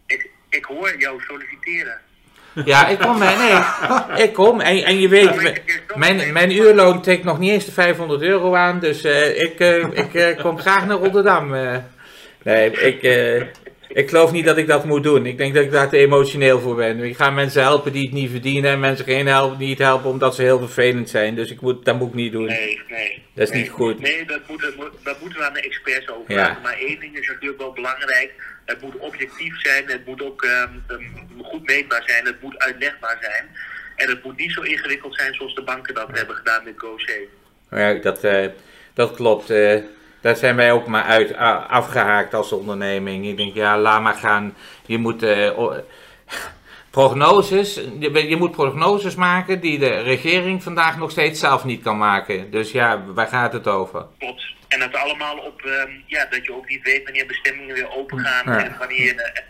Ik, 0.07 0.31
ik 0.49 0.65
hoor 0.65 0.99
jou 0.99 1.21
solliciteren. 1.27 2.01
Ja, 2.65 2.89
ik 2.89 2.99
kom, 2.99 3.19
nee, 3.19 4.25
ik 4.25 4.33
kom. 4.33 4.61
En, 4.61 4.85
en 4.85 5.01
je 5.01 5.09
weet, 5.09 5.63
mijn, 5.95 6.33
mijn 6.33 6.57
uurloon 6.57 7.03
tikt 7.03 7.25
nog 7.25 7.39
niet 7.39 7.51
eens 7.51 7.65
de 7.65 7.73
500 7.73 8.23
euro 8.23 8.55
aan. 8.55 8.79
Dus 8.79 9.05
eh, 9.05 9.43
ik, 9.43 9.61
eh, 9.61 9.77
ik 9.93 10.15
eh, 10.15 10.43
kom 10.43 10.59
graag 10.59 10.87
naar 10.87 10.97
Rotterdam. 10.97 11.57
Nee, 12.43 12.71
ik, 12.71 13.03
ik 13.89 14.09
geloof 14.09 14.33
niet 14.33 14.45
dat 14.45 14.57
ik 14.57 14.67
dat 14.67 14.85
moet 14.85 15.03
doen. 15.03 15.27
Ik 15.27 15.39
denk 15.39 15.55
dat 15.55 15.65
ik 15.65 15.71
daar 15.71 15.89
te 15.89 15.97
emotioneel 15.97 16.61
voor 16.61 16.75
ben. 16.75 17.03
Ik 17.03 17.17
ga 17.17 17.31
mensen 17.31 17.63
helpen 17.63 17.93
die 17.93 18.05
het 18.05 18.13
niet 18.13 18.31
verdienen. 18.31 18.71
En 18.71 18.81
mensen 18.81 19.05
geen 19.05 19.27
helpen, 19.27 19.59
niet 19.59 19.79
helpen 19.79 20.11
omdat 20.11 20.35
ze 20.35 20.43
heel 20.43 20.59
vervelend 20.59 21.11
zijn. 21.11 21.35
Dus 21.35 21.51
ik 21.51 21.61
moet, 21.61 21.85
dat 21.85 21.99
moet 21.99 22.09
ik 22.09 22.15
niet 22.15 22.33
doen. 22.33 22.45
Nee, 22.45 22.81
nee. 22.89 23.23
Dat 23.35 23.47
is 23.47 23.53
nee. 23.53 23.63
niet 23.63 23.71
goed. 23.71 24.01
Nee, 24.01 24.25
dat 24.25 24.41
moeten, 24.49 24.75
dat 25.03 25.21
moeten 25.21 25.39
we 25.39 25.47
aan 25.47 25.53
de 25.53 25.61
experts 25.61 26.09
over 26.09 26.35
Ja. 26.35 26.59
Maar 26.63 26.79
één 26.79 27.01
ding 27.01 27.19
is 27.19 27.29
natuurlijk 27.29 27.61
wel 27.61 27.73
belangrijk. 27.73 28.33
Het 28.65 28.81
moet 28.81 28.97
objectief 28.97 29.61
zijn, 29.61 29.85
het 29.87 30.07
moet 30.07 30.23
ook 30.23 30.43
ehm, 30.45 30.69
ehm, 30.87 31.43
goed 31.43 31.67
meetbaar 31.67 32.03
zijn, 32.07 32.27
het 32.27 32.43
moet 32.43 32.59
uitlegbaar 32.59 33.19
zijn. 33.21 33.49
En 33.97 34.09
het 34.09 34.25
moet 34.25 34.37
niet 34.37 34.53
zo 34.53 34.61
ingewikkeld 34.61 35.15
zijn 35.15 35.35
zoals 35.35 35.55
de 35.55 35.63
banken 35.63 35.95
dat 35.95 36.09
hebben 36.13 36.37
gedaan 36.37 36.65
met 36.65 36.75
GoC. 36.77 37.11
Ja, 37.71 37.95
dat, 37.95 38.25
eh, 38.25 38.47
dat 38.95 39.15
klopt. 39.15 39.51
eh 39.51 39.77
daar 40.21 40.37
zijn 40.37 40.57
wij 40.57 40.73
ook 40.73 40.87
maar 40.87 41.05
uit, 41.05 41.37
afgehaakt 41.69 42.35
als 42.35 42.53
onderneming. 42.53 43.27
Ik 43.27 43.37
denk, 43.37 43.55
ja, 43.55 43.79
laat 43.79 44.03
maar 44.03 44.15
gaan. 44.15 44.55
Je 44.87 44.99
moet 44.99 45.23
eh, 45.23 45.59
prognoses, 46.91 47.75
je, 47.99 48.29
je 48.29 48.37
moet 48.37 48.51
prognoses 48.51 49.15
maken 49.15 49.61
die 49.61 49.79
de 49.79 50.01
regering 50.01 50.63
vandaag 50.63 50.99
nog 50.99 51.11
steeds 51.11 51.41
zelf 51.41 51.65
niet 51.65 51.83
kan 51.83 51.99
maken. 51.99 52.51
Dus 52.51 52.73
ja, 52.73 53.05
waar 53.07 53.27
gaat 53.27 53.53
het 53.53 53.67
over? 53.67 54.07
Klopt. 54.19 54.57
En 54.69 54.79
dat 54.81 54.95
allemaal 54.95 55.39
op, 55.39 55.63
ehm, 55.63 55.91
ja, 56.07 56.27
dat 56.31 56.45
je 56.45 56.55
ook 56.55 56.69
niet 56.69 56.83
weet 56.83 57.05
wanneer 57.05 57.27
bestemmingen 57.27 57.75
weer 57.75 57.97
open 57.97 58.19
gaan 58.19 58.53
Ja. 58.53 58.65
en 58.65 58.79
wanneer 58.79 59.15
eh, 59.15 59.43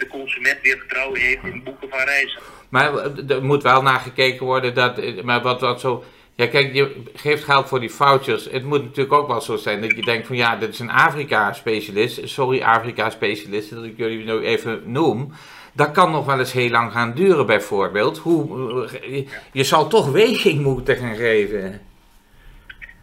de 0.00 0.06
consument 0.06 0.60
weer 0.62 0.78
vertrouwen 0.78 1.20
heeft 1.20 1.44
in 1.44 1.62
boeken 1.62 1.88
van 1.88 1.98
reizen. 1.98 2.40
Maar 2.68 2.94
eh, 2.96 3.30
er 3.30 3.44
moet 3.44 3.62
wel 3.62 3.82
naar 3.82 4.00
gekeken 4.00 4.46
worden 4.46 4.74
dat, 4.74 5.22
maar 5.22 5.42
wat, 5.42 5.60
wat 5.60 5.80
zo... 5.80 6.04
Ja, 6.36 6.46
kijk, 6.46 6.74
je 6.74 7.02
geeft 7.14 7.44
geld 7.44 7.68
voor 7.68 7.80
die 7.80 7.90
vouchers. 7.90 8.44
Het 8.44 8.62
moet 8.62 8.82
natuurlijk 8.82 9.12
ook 9.12 9.28
wel 9.28 9.40
zo 9.40 9.56
zijn 9.56 9.80
dat 9.80 9.96
je 9.96 10.02
denkt 10.02 10.26
van 10.26 10.36
ja, 10.36 10.56
dit 10.56 10.68
is 10.68 10.78
een 10.78 10.90
Afrika-specialist. 10.90 12.28
Sorry, 12.28 12.62
Afrika-specialist, 12.62 13.70
dat 13.70 13.84
ik 13.84 13.96
jullie 13.96 14.24
nu 14.24 14.40
even 14.40 14.82
noem. 14.84 15.34
Dat 15.72 15.90
kan 15.90 16.10
nog 16.10 16.26
wel 16.26 16.38
eens 16.38 16.52
heel 16.52 16.70
lang 16.70 16.92
gaan 16.92 17.14
duren, 17.14 17.46
bijvoorbeeld. 17.46 18.18
Hoe, 18.18 18.88
eh, 19.02 19.26
je, 19.52 19.64
zal 19.64 19.88
toch 19.88 20.10
weging 20.10 20.60
moeten 20.60 20.96
gaan 20.96 21.16
geven. 21.16 21.80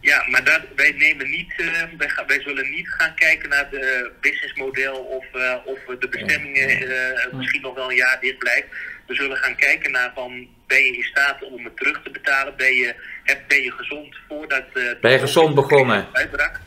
Ja, 0.00 0.26
maar 0.30 0.44
dat, 0.44 0.60
wij 0.76 0.92
nemen 0.92 1.30
niet, 1.30 1.54
eh, 1.56 1.82
wij, 1.98 2.08
gaan, 2.08 2.26
wij 2.26 2.40
zullen 2.40 2.70
niet 2.70 2.88
gaan 2.88 3.14
kijken 3.14 3.48
naar 3.48 3.68
het 3.70 4.20
businessmodel 4.20 4.96
of, 4.96 5.40
eh, 5.40 5.56
of 5.64 5.96
de 5.98 6.08
bestemmingen 6.08 6.88
misschien 7.32 7.60
nog 7.60 7.74
wel 7.74 7.90
een 7.90 7.96
jaar 7.96 8.18
dicht 8.20 8.38
blijft. 8.38 8.66
We 9.06 9.14
zullen 9.14 9.36
gaan 9.36 9.56
kijken 9.56 9.90
naar 9.90 10.12
van, 10.14 10.48
ben 10.66 10.84
je 10.84 10.96
in 10.96 11.02
staat 11.02 11.42
om 11.42 11.64
het 11.64 11.76
terug 11.76 12.02
te 12.02 12.10
betalen? 12.10 12.56
Ben 12.56 12.74
je, 12.74 12.94
heb, 13.24 13.40
ben 13.48 13.62
je 13.62 13.70
gezond 13.70 14.16
voordat... 14.28 14.64
eh, 14.74 14.82
Ben 15.00 15.12
je 15.12 15.18
gezond 15.18 15.54
begonnen? 15.54 16.06
Uitbrak? 16.12 16.60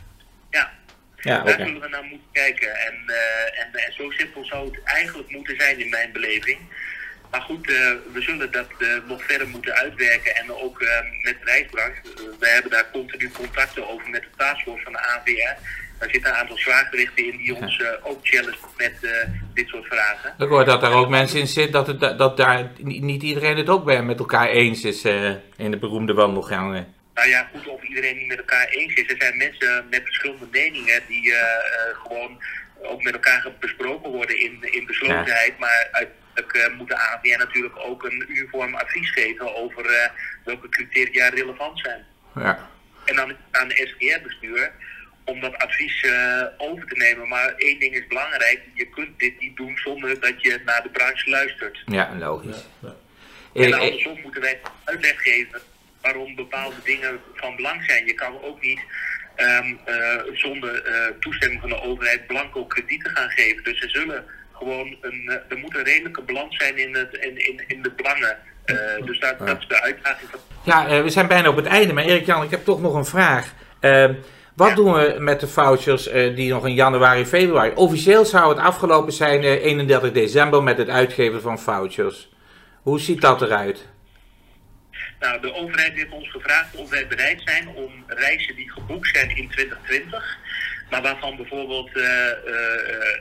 Ja, 0.50 0.70
Ja, 1.16 1.42
daar 1.42 1.58
zullen 1.58 1.80
we 1.80 1.88
naar 1.88 2.02
moeten 2.04 2.28
kijken. 2.32 2.74
En, 2.76 2.94
eh, 3.06 3.60
en, 3.60 3.74
en 3.74 3.92
zo 3.92 4.10
simpel 4.10 4.44
zou 4.44 4.64
het 4.70 4.82
eigenlijk 4.84 5.30
moeten 5.30 5.56
zijn 5.60 5.78
in 5.78 5.88
mijn 5.90 6.12
beleving. 6.12 6.58
Maar 7.30 7.40
goed, 7.40 7.70
eh, 7.70 7.74
we 8.12 8.20
zullen 8.22 8.50
dat 8.50 8.68
nog 9.06 9.24
verder 9.24 9.48
moeten 9.48 9.74
uitwerken. 9.74 10.36
En 10.36 10.52
ook 10.52 10.78
met 11.22 11.36
de 11.38 11.44
reisbranche. 11.44 12.00
Eh, 12.04 12.22
we 12.40 12.48
hebben 12.48 12.70
daar 12.70 12.90
continu 12.92 13.30
contacten 13.30 13.88
over 13.88 14.08
met 14.10 14.22
de 14.22 14.28
taskforce 14.36 14.82
van 14.84 14.92
de 14.92 14.98
AVR. 15.06 15.56
Daar 15.98 16.10
zitten 16.10 16.30
een 16.30 16.36
aantal 16.36 16.58
zwaargewichten 16.58 17.24
in 17.24 17.36
die 17.36 17.54
ons 17.54 17.80
eh, 17.80 17.88
ook 18.02 18.18
challengen 18.22 18.58
met 18.76 18.98
eh, 19.02 19.10
dit 19.54 19.68
soort 19.68 19.86
vragen. 19.86 20.34
Ik 20.38 20.48
hoor 20.48 20.64
dat 20.64 20.82
er 20.82 20.92
ook 20.92 21.08
mensen 21.08 21.40
in 21.40 21.46
zitten 21.46 21.72
dat, 21.72 21.86
het, 21.86 22.18
dat 22.18 22.36
daar 22.36 22.70
niet 22.78 23.22
iedereen 23.22 23.56
het 23.56 23.68
ook 23.68 23.84
bij 23.84 24.02
met 24.02 24.18
elkaar 24.18 24.48
eens 24.48 24.84
is 24.84 25.04
eh, 25.04 25.30
in 25.56 25.70
de 25.70 25.78
beroemde 25.78 26.14
wandelgangen. 26.14 26.94
Nou 27.14 27.28
ja, 27.28 27.48
goed, 27.52 27.66
of 27.66 27.82
iedereen 27.82 28.16
niet 28.16 28.26
met 28.28 28.38
elkaar 28.38 28.66
eens 28.66 28.94
is. 28.94 29.10
Er 29.10 29.16
zijn 29.18 29.36
mensen 29.36 29.86
met 29.90 30.02
verschillende 30.04 30.46
meningen 30.50 31.02
die 31.08 31.34
gewoon 31.92 32.42
ook 32.82 33.02
met 33.02 33.12
elkaar 33.12 33.52
besproken 33.60 34.10
worden 34.10 34.40
in, 34.40 34.58
in 34.60 34.86
beslotenheid. 34.86 35.58
Maar 35.58 35.88
uiteindelijk 35.90 36.76
moet 36.76 36.88
de 36.88 36.96
AVR 36.96 37.38
natuurlijk 37.38 37.74
ook 37.76 38.04
een 38.04 38.24
uniform 38.28 38.74
advies 38.74 39.10
geven 39.10 39.56
over 39.56 40.10
welke 40.44 40.68
criteria 40.68 41.28
relevant 41.28 41.78
zijn. 41.78 42.04
Ja. 42.34 42.68
En 43.04 43.16
dan 43.16 43.36
aan 43.50 43.68
de 43.68 43.74
SGR-bestuur 43.74 44.72
om 45.28 45.40
dat 45.40 45.56
advies 45.56 46.02
eh, 46.02 46.42
over 46.56 46.86
te 46.86 46.96
nemen. 46.96 47.28
Maar 47.28 47.54
één 47.56 47.78
ding 47.78 47.94
is 47.94 48.06
belangrijk, 48.06 48.60
je 48.74 48.86
kunt 48.86 49.18
dit 49.18 49.40
niet 49.40 49.56
doen 49.56 49.76
zonder 49.76 50.20
dat 50.20 50.42
je 50.42 50.60
naar 50.64 50.82
de 50.82 50.88
branche 50.88 51.30
luistert. 51.30 51.82
Ja, 51.86 52.14
logisch. 52.18 52.66
Ja. 52.78 52.94
En 53.54 53.72
andersom 53.72 54.20
moeten 54.22 54.40
wij 54.40 54.60
uitleg 54.84 55.22
geven 55.22 55.60
waarom 56.00 56.34
bepaalde 56.34 56.76
dingen 56.84 57.20
van 57.34 57.56
belang 57.56 57.84
zijn. 57.86 58.06
Je 58.06 58.14
kan 58.14 58.42
ook 58.42 58.62
niet 58.62 58.80
ehm, 59.34 59.74
eh, 59.84 60.16
zonder 60.32 60.82
eh, 60.82 61.14
toestemming 61.20 61.60
van 61.60 61.70
de 61.70 61.82
overheid 61.82 62.26
blanco 62.26 62.64
kredieten 62.64 63.10
gaan 63.16 63.30
geven. 63.30 63.64
Dus 63.64 63.82
er 63.82 63.90
zullen 63.90 64.24
gewoon 64.52 64.96
een, 65.00 65.40
er 65.48 65.58
moet 65.58 65.76
een 65.76 65.84
redelijke 65.84 66.22
balans 66.22 66.56
zijn 66.56 66.78
in, 66.78 66.94
het, 66.94 67.14
in, 67.14 67.46
in, 67.46 67.62
in 67.66 67.82
de 67.82 67.90
belangen. 67.90 68.38
Eh, 68.64 68.76
dus 69.04 69.20
dat, 69.20 69.38
dat 69.38 69.58
is 69.58 69.68
de 69.68 69.82
uitdaging 69.82 70.30
van 70.30 70.40
Ja, 70.64 71.02
we 71.02 71.10
zijn 71.10 71.26
bijna 71.26 71.48
op 71.48 71.56
het 71.56 71.66
einde, 71.66 71.92
maar 71.92 72.04
Erik-Jan, 72.04 72.42
ik 72.42 72.50
heb 72.50 72.64
toch 72.64 72.80
nog 72.80 72.94
een 72.94 73.04
vraag. 73.04 73.54
Eh, 74.58 74.66
wat 74.66 74.68
Ja. 74.68 74.74
doen 74.74 74.92
we 74.92 75.16
met 75.18 75.40
de 75.40 75.48
vouchers 75.48 76.08
eh, 76.08 76.34
die 76.36 76.52
nog 76.52 76.66
in 76.66 76.74
januari, 76.74 77.26
februari? 77.26 77.72
Officieel 77.74 78.24
zou 78.24 78.48
het 78.48 78.58
afgelopen 78.58 79.12
zijn 79.12 79.42
eh, 79.42 79.64
31 79.64 80.12
december 80.12 80.62
met 80.62 80.78
het 80.78 80.88
uitgeven 80.88 81.40
van 81.42 81.58
vouchers. 81.58 82.28
Hoe 82.82 83.00
ziet 83.00 83.20
dat 83.20 83.42
eruit? 83.42 83.86
Nou, 85.20 85.40
de 85.40 85.54
overheid 85.54 85.92
heeft 85.94 86.10
ons 86.10 86.30
gevraagd 86.30 86.76
of 86.76 86.90
wij 86.90 87.06
bereid 87.06 87.40
zijn 87.44 87.68
om 87.68 88.04
reizen 88.06 88.56
die 88.56 88.70
geboekt 88.70 89.08
zijn 89.08 89.36
in 89.36 89.48
2020, 89.48 90.36
maar 90.90 91.02
waarvan 91.02 91.36
bijvoorbeeld, 91.36 91.90
eh, 91.96 92.04
eh, 92.30 92.94
eh, 92.94 93.18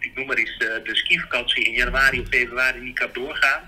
ik 0.00 0.12
noem 0.14 0.26
maar 0.26 0.36
eens, 0.36 0.56
eh, 0.56 0.66
de 0.84 0.96
skivakantie 0.96 1.64
in 1.64 1.72
januari 1.72 2.20
of 2.20 2.28
februari 2.28 2.80
niet 2.80 2.98
kan 2.98 3.08
doorgaan, 3.12 3.60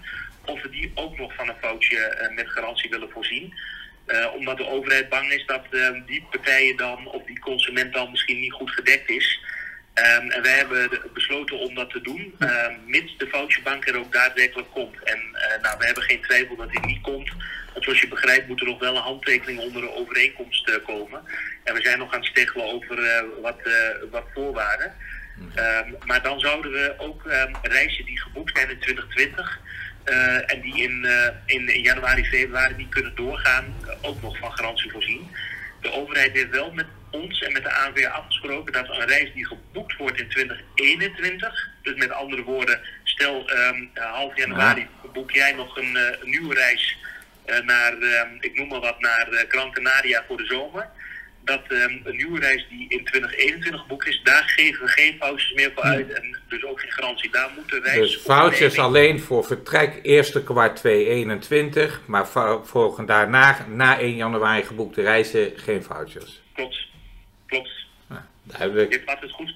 of 0.44 0.62
we 0.62 0.68
die 0.70 0.90
ook 0.94 1.18
nog 1.18 1.34
van 1.34 1.48
een 1.48 1.54
foutje 1.60 1.98
eh, 1.98 2.34
met 2.34 2.48
garantie 2.50 2.90
willen 2.90 3.10
voorzien. 3.10 3.54
Eh, 4.08 4.34
omdat 4.34 4.56
de 4.56 4.66
overheid 4.68 5.08
bang 5.08 5.32
is 5.32 5.46
dat 5.46 5.64
eh, 5.70 5.88
die 6.06 6.26
partijen 6.30 6.76
dan, 6.76 7.06
of 7.06 7.22
die 7.24 7.38
consument 7.38 7.92
dan 7.92 8.10
misschien 8.10 8.40
niet 8.40 8.52
goed 8.52 8.70
gedekt 8.70 9.10
is. 9.10 9.40
Ehm, 9.94 10.30
en 10.30 10.42
wij 10.42 10.52
hebben 10.56 10.90
de- 10.90 11.10
besloten 11.14 11.58
om 11.58 11.74
dat 11.74 11.90
te 11.90 12.00
doen, 12.00 12.34
ehm, 12.38 12.74
mits 12.86 13.16
de 13.16 13.28
voucherbank 13.28 13.86
er 13.88 13.98
ook 13.98 14.12
daadwerkelijk 14.12 14.70
komt. 14.70 15.02
En 15.02 15.18
eh, 15.32 15.62
nou, 15.62 15.78
we 15.78 15.84
hebben 15.84 16.02
geen 16.02 16.22
twijfel 16.22 16.56
dat 16.56 16.70
dit 16.70 16.84
niet 16.84 17.00
komt. 17.00 17.30
Want 17.72 17.84
zoals 17.84 18.00
je 18.00 18.08
begrijpt 18.08 18.48
moet 18.48 18.60
er 18.60 18.66
nog 18.66 18.78
wel 18.78 18.96
een 18.96 19.02
handtekening 19.02 19.60
onder 19.60 19.82
de 19.82 19.94
overeenkomst 19.94 20.80
komen. 20.86 21.22
En 21.64 21.74
we 21.74 21.80
zijn 21.80 21.98
nog 21.98 22.12
aan 22.12 22.20
het 22.20 22.28
steggelen 22.28 22.66
over 22.66 23.24
wat, 23.42 23.60
wat 24.10 24.24
voorwaarden. 24.34 24.94
Ehm, 25.54 25.92
maar 26.04 26.22
dan 26.22 26.40
zouden 26.40 26.72
we 26.72 26.94
ook 26.98 27.22
reizen 27.62 28.04
die 28.04 28.20
geboekt 28.20 28.56
zijn 28.56 28.70
in 28.70 28.78
2020... 28.78 29.60
eh, 30.08 30.52
en 30.52 30.60
die 30.60 30.82
in, 30.82 31.04
eh, 31.04 31.28
in, 31.46 31.68
in 31.68 31.82
januari, 31.82 32.24
februari 32.24 32.74
niet 32.76 32.88
kunnen 32.88 33.14
doorgaan, 33.14 33.74
eh, 33.86 33.94
ook 34.02 34.22
nog 34.22 34.38
van 34.38 34.52
garantie 34.52 34.90
voorzien. 34.90 35.30
De 35.80 35.92
overheid 35.92 36.32
heeft 36.32 36.50
wel 36.50 36.72
met 36.72 36.86
ons 37.10 37.42
en 37.42 37.52
met 37.52 37.62
de 37.62 37.72
ANVR 37.72 38.06
afgesproken 38.06 38.72
dat 38.72 38.88
een 38.88 39.06
reis 39.06 39.32
die 39.34 39.46
geboekt 39.46 39.96
wordt 39.96 40.20
in 40.20 40.28
2021, 40.28 41.68
dus 41.82 41.94
met 41.94 42.10
andere 42.10 42.42
woorden, 42.42 42.80
stel 43.04 43.50
ehm, 43.50 43.84
half 43.94 44.36
januari 44.36 44.86
boek 45.12 45.30
jij 45.30 45.52
nog 45.52 45.76
een, 45.76 45.96
een 45.96 46.30
nieuwe 46.30 46.54
reis 46.54 46.96
naar, 47.64 47.92
ehm, 47.92 48.28
ik 48.40 48.54
noem 48.54 48.68
maar 48.68 48.80
wat, 48.80 49.00
naar 49.00 49.44
Gran 49.48 49.72
Canaria 49.72 50.24
voor 50.26 50.36
de 50.36 50.44
zomer. 50.44 50.88
Dat 51.48 51.62
ehm, 51.68 51.96
een 52.04 52.16
nieuwe 52.16 52.40
reis 52.40 52.66
die 52.68 52.88
in 52.88 53.04
2021 53.04 53.80
geboekt 53.80 54.06
is, 54.06 54.20
daar 54.24 54.42
geven 54.56 54.84
we 54.84 54.90
geen 54.90 55.16
vouchers 55.18 55.52
meer 55.52 55.72
voor 55.74 55.82
uit 55.82 56.12
en 56.12 56.36
dus 56.48 56.64
ook 56.64 56.80
geen 56.80 56.90
garantie. 56.92 57.30
Daar 57.30 57.50
moet 57.56 57.68
de 57.68 57.80
reis 57.80 57.98
Dus 57.98 58.18
vouchers 58.18 58.78
alleen 58.78 59.20
voor 59.20 59.44
vertrek 59.44 60.00
eerste 60.02 60.42
kwart 60.42 60.76
2021, 60.76 62.00
maar 62.06 62.28
voor 62.64 63.06
daarna, 63.06 63.66
na 63.68 63.98
1 63.98 64.16
januari 64.16 64.62
geboekte 64.62 65.02
reizen, 65.02 65.52
geen 65.56 65.82
vouchers. 65.82 66.40
Klopt. 66.52 66.86
klopt. 67.46 67.70
Duidelijk. 68.42 69.02
Vat 69.06 69.20
het 69.20 69.30
goed. 69.30 69.54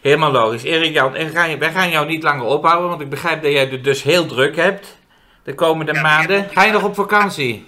Helemaal 0.00 0.32
logisch. 0.32 0.62
Erik 0.62 0.92
Jan, 0.92 1.12
wij 1.58 1.72
gaan 1.72 1.90
jou 1.90 2.06
niet 2.06 2.22
langer 2.22 2.44
ophouden, 2.44 2.88
want 2.88 3.00
ik 3.00 3.08
begrijp 3.08 3.42
dat 3.42 3.52
jij 3.52 3.66
het 3.66 3.84
dus 3.84 4.02
heel 4.02 4.26
druk 4.26 4.56
hebt 4.56 4.98
de 5.42 5.54
komende 5.54 5.92
Ja, 5.92 6.00
maanden. 6.00 6.48
Ga 6.50 6.64
je 6.64 6.72
nog 6.72 6.84
op 6.84 6.94
vakantie? 6.94 7.66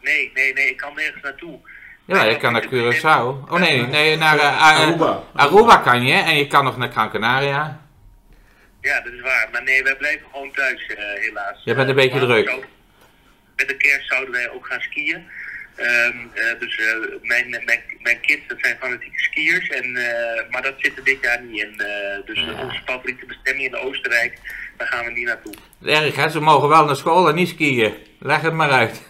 Nee, 0.00 0.30
nee, 0.34 0.52
nee, 0.52 0.68
ik 0.68 0.76
kan 0.76 0.94
nergens 0.94 1.22
naartoe. 1.22 1.58
Ja, 2.08 2.22
je 2.24 2.36
kan 2.36 2.52
naar 2.52 2.66
Curaçao. 2.66 3.48
Oh 3.50 3.58
nee, 3.60 3.82
nee 3.86 4.16
naar 4.16 4.38
eh, 4.38 4.62
A- 4.62 4.82
Aruba. 4.82 5.22
Aruba 5.34 5.76
kan 5.76 6.06
je 6.06 6.12
en 6.14 6.36
je 6.36 6.46
kan 6.46 6.64
nog 6.64 6.76
naar 6.76 6.90
Gran 6.90 7.10
Canaria. 7.10 7.80
Ja, 8.80 9.00
dat 9.00 9.12
is 9.12 9.20
waar. 9.20 9.48
Maar 9.52 9.62
nee, 9.62 9.82
wij 9.82 9.96
blijven 9.96 10.26
gewoon 10.32 10.52
thuis, 10.52 10.86
eh, 10.86 11.04
helaas. 11.20 11.62
Je 11.64 11.74
bent 11.74 11.88
een 11.88 11.98
Eh, 11.98 12.02
beetje 12.02 12.18
maar 12.26 12.26
druk. 12.28 12.48
zo- 12.50 12.62
Met 13.56 13.68
de 13.68 13.76
kerst 13.76 14.08
zouden 14.08 14.32
wij 14.32 14.50
ook 14.50 14.66
gaan 14.66 14.80
skiën. 14.80 15.26
Ehm, 15.76 16.16
eh, 16.34 16.60
dus 16.60 16.78
eh, 16.78 16.86
mijn, 17.22 17.50
mijn, 17.50 17.80
mijn 18.02 18.20
kids, 18.20 18.42
dat 18.48 18.56
zijn 18.60 18.76
fanatieke 18.80 19.18
skiers. 19.18 19.68
En, 19.68 19.96
eh, 19.96 20.50
maar 20.50 20.62
dat 20.62 20.74
zit 20.78 20.96
er 20.96 21.04
dit 21.04 21.18
jaar 21.20 21.42
niet 21.42 21.62
in. 21.62 21.80
eh, 21.80 22.26
dus 22.26 22.38
Ja. 22.38 22.62
onze 22.64 22.80
favoriete 22.84 23.26
bestemming 23.26 23.66
in 23.66 23.76
Oostenrijk, 23.76 24.38
daar 24.76 24.88
gaan 24.88 25.04
we 25.04 25.10
niet 25.10 25.26
naartoe. 25.26 25.54
Erg 25.84 26.16
hè, 26.16 26.28
ze 26.28 26.40
mogen 26.40 26.68
wel 26.68 26.84
naar 26.84 26.96
school 26.96 27.28
en 27.28 27.34
niet 27.34 27.48
skiën. 27.48 27.94
Leg 28.18 28.40
het 28.40 28.52
maar 28.52 28.70
uit. 28.70 29.02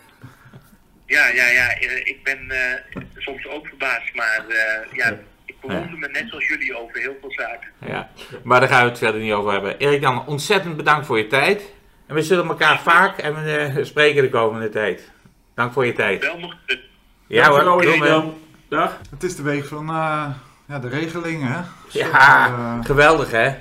Ja, 1.08 1.26
ja, 1.26 1.46
ja. 1.46 1.68
eh, 1.68 1.96
ik 1.96 2.18
ben 2.22 2.50
eh, 2.50 3.02
soms 3.16 3.46
ook 3.46 3.66
verbaasd. 3.66 4.14
Maar 4.14 4.44
eh, 4.48 4.92
ja, 4.96 5.18
ik 5.44 5.54
bewonder 5.60 5.98
me 5.98 6.08
net 6.08 6.24
zoals 6.28 6.48
jullie 6.48 6.76
over 6.78 7.00
heel 7.00 7.16
veel 7.20 7.32
zaken. 7.32 7.68
Ja, 7.86 8.10
maar 8.42 8.60
daar 8.60 8.68
gaan 8.68 8.82
we 8.82 8.88
het 8.88 8.98
verder 8.98 9.20
niet 9.20 9.32
over 9.32 9.52
hebben. 9.52 9.78
Erik 9.78 10.00
Jan, 10.00 10.26
ontzettend 10.26 10.76
bedankt 10.76 11.06
voor 11.06 11.18
je 11.18 11.26
tijd. 11.26 11.62
En 12.06 12.14
we 12.14 12.22
zullen 12.22 12.48
elkaar 12.48 12.80
vaak 12.80 13.18
en 13.18 13.44
we 13.44 13.56
eh, 13.56 13.84
spreken 13.84 14.22
de 14.22 14.28
komende 14.30 14.68
tijd. 14.68 15.10
Dank 15.54 15.72
voor 15.72 15.86
je 15.86 15.92
tijd. 15.92 16.22
Wel 16.22 16.38
nog 16.38 16.54
Ja 17.26 17.48
hoor. 17.48 17.84
Jan. 18.06 18.38
Dag. 18.68 19.00
Het 19.10 19.22
is 19.22 19.36
de 19.36 19.42
week 19.42 19.64
van 19.64 19.88
eh, 19.88 20.26
ja, 20.68 20.78
de 20.78 20.88
regelingen, 20.88 21.52
hè? 21.52 21.60
Ja, 21.90 22.46
Eh, 22.46 22.84
geweldig 22.84 23.30
hè. 23.30 23.54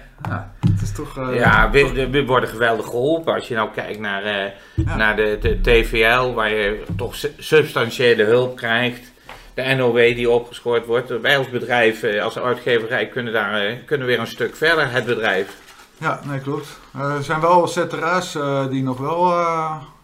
Het 0.60 0.82
is 0.82 0.92
toch... 0.92 1.18
eh, 1.18 1.36
Ja, 1.36 1.70
we, 1.72 1.92
de- 1.94 2.10
we 2.10 2.26
worden 2.26 2.50
geweldig 2.50 2.86
geholpen. 2.86 3.34
Als 3.34 3.48
je 3.48 3.56
nou 3.56 3.70
kijkt 3.76 4.00
naar, 4.00 4.24
eh, 4.24 4.52
Ja. 4.76 4.96
naar 4.96 5.16
de, 5.16 5.38
de 5.42 5.62
TVL, 5.62 6.34
waar 6.34 6.50
je 6.50 6.84
toch 6.98 7.16
su- 7.16 7.34
substantiële 7.38 8.24
hulp 8.24 8.56
krijgt. 8.56 9.12
De 9.54 9.74
NOW 9.76 9.96
die 9.98 10.30
opgeschoord 10.30 10.86
wordt. 10.86 11.22
Wij 11.22 11.38
als 11.38 11.50
bedrijf, 11.50 12.04
eh, 12.04 12.24
als 12.24 12.40
uitgeverij, 12.40 13.08
kunnen 13.08 13.34
daar 13.34 13.76
kunnen 13.86 14.08
weer 14.08 14.20
een 14.20 14.28
stuk 14.28 14.56
verder, 14.56 14.92
het 14.92 15.06
bedrijf. 15.06 15.56
Ja, 16.00 16.20
nee, 16.26 16.40
klopt. 16.40 16.80
Er 17.00 17.24
zijn 17.24 17.40
wel 17.42 17.68
ZRA's 17.68 18.36
eh, 18.36 18.68
die 18.70 18.84
nog 18.84 18.98
wel, 18.98 19.30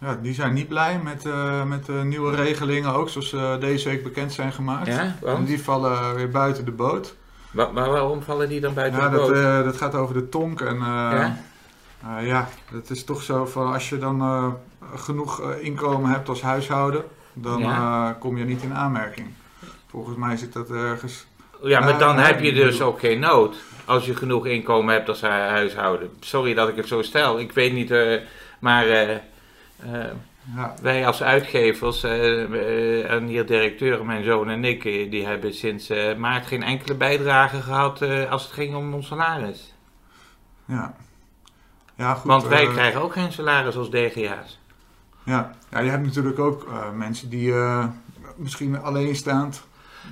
ja, 0.00 0.18
die 0.22 0.34
zijn 0.34 0.52
niet 0.52 0.68
blij 0.68 1.00
met, 1.04 1.24
met 1.66 1.86
de 1.86 1.92
nieuwe 1.92 2.34
regelingen 2.34 2.94
ook, 2.94 3.08
zoals 3.08 3.36
deze 3.60 3.88
week 3.88 4.02
bekend 4.02 4.32
zijn 4.32 4.52
gemaakt. 4.52 4.86
Ja, 4.86 5.14
En 5.26 5.44
die 5.44 5.62
vallen 5.62 6.14
weer 6.14 6.28
buiten 6.30 6.64
de 6.64 6.70
boot. 6.70 7.14
Maar 7.54 7.72
waarom 7.90 8.22
vallen 8.22 8.48
die 8.48 8.60
dan 8.60 8.74
buiten 8.74 9.00
Ja, 9.00 9.08
de 9.08 9.16
dat, 9.16 9.30
eh, 9.32 9.64
dat 9.64 9.76
gaat 9.76 9.94
over 9.94 10.14
de 10.14 10.28
tonk 10.28 10.60
en 10.60 10.74
eh, 10.76 10.80
Ja? 10.82 11.36
eh, 12.18 12.26
ja, 12.26 12.48
het 12.72 12.90
is 12.90 13.04
toch 13.04 13.22
zo 13.22 13.46
van 13.46 13.72
als 13.72 13.88
je 13.88 13.98
dan 13.98 14.56
genoeg 14.94 15.40
inkomen 15.60 16.10
hebt 16.10 16.28
als 16.28 16.42
huishouden, 16.42 17.04
dan 17.32 17.58
Ja. 17.60 18.16
kom 18.18 18.36
je 18.38 18.44
niet 18.44 18.62
in 18.62 18.74
aanmerking. 18.74 19.26
Volgens 19.86 20.16
mij 20.16 20.36
zit 20.36 20.52
dat 20.52 20.70
ergens. 20.70 21.26
Ja, 21.62 21.80
maar 21.80 21.98
dan 21.98 22.18
heb 22.18 22.40
je 22.40 22.52
dus 22.52 22.80
ook 22.82 22.98
geen 23.00 23.18
nood. 23.18 23.56
Als 23.84 24.06
je 24.06 24.16
genoeg 24.16 24.46
inkomen 24.46 24.94
hebt 24.94 25.08
als 25.08 25.20
hu- 25.20 25.26
huishouden. 25.28 26.10
Sorry 26.20 26.54
dat 26.54 26.68
ik 26.68 26.76
het 26.76 26.88
zo 26.88 27.02
stel. 27.02 27.38
Ik 27.40 27.52
weet 27.52 27.72
niet, 27.72 27.94
maar 28.58 28.86
Ja, 30.56 30.74
wij 30.82 31.06
als 31.06 31.22
uitgevers 31.22 32.02
eh, 32.02 32.42
eh, 32.42 33.10
en 33.10 33.26
hier 33.26 33.46
directeur, 33.46 34.04
mijn 34.04 34.24
zoon 34.24 34.48
en 34.50 34.64
ik, 34.64 34.84
eh, 34.84 35.10
die 35.10 35.26
hebben 35.26 35.54
sinds 35.54 35.88
eh, 35.90 36.14
maart 36.16 36.46
geen 36.46 36.62
enkele 36.62 36.94
bijdrage 36.94 37.62
gehad 37.62 38.02
eh, 38.02 38.30
als 38.30 38.42
het 38.42 38.52
ging 38.52 38.74
om 38.74 38.94
ons 38.94 39.06
salaris. 39.06 39.74
ja. 40.66 40.94
Ja, 41.96 42.14
goed. 42.14 42.24
Want 42.30 42.46
wij 42.46 42.66
krijgen 42.66 43.02
ook 43.02 43.12
geen 43.12 43.32
salaris 43.32 43.76
als 43.76 43.90
DGA's. 43.90 44.58
Ja. 45.24 45.50
ja, 45.70 45.80
je 45.80 45.90
hebt 45.90 46.04
natuurlijk 46.04 46.38
ook 46.38 46.66
eh, 46.68 46.90
mensen 46.90 47.28
die 47.28 47.52
eh, 47.52 47.84
misschien 48.36 48.78
alleenstaand. 48.82 49.64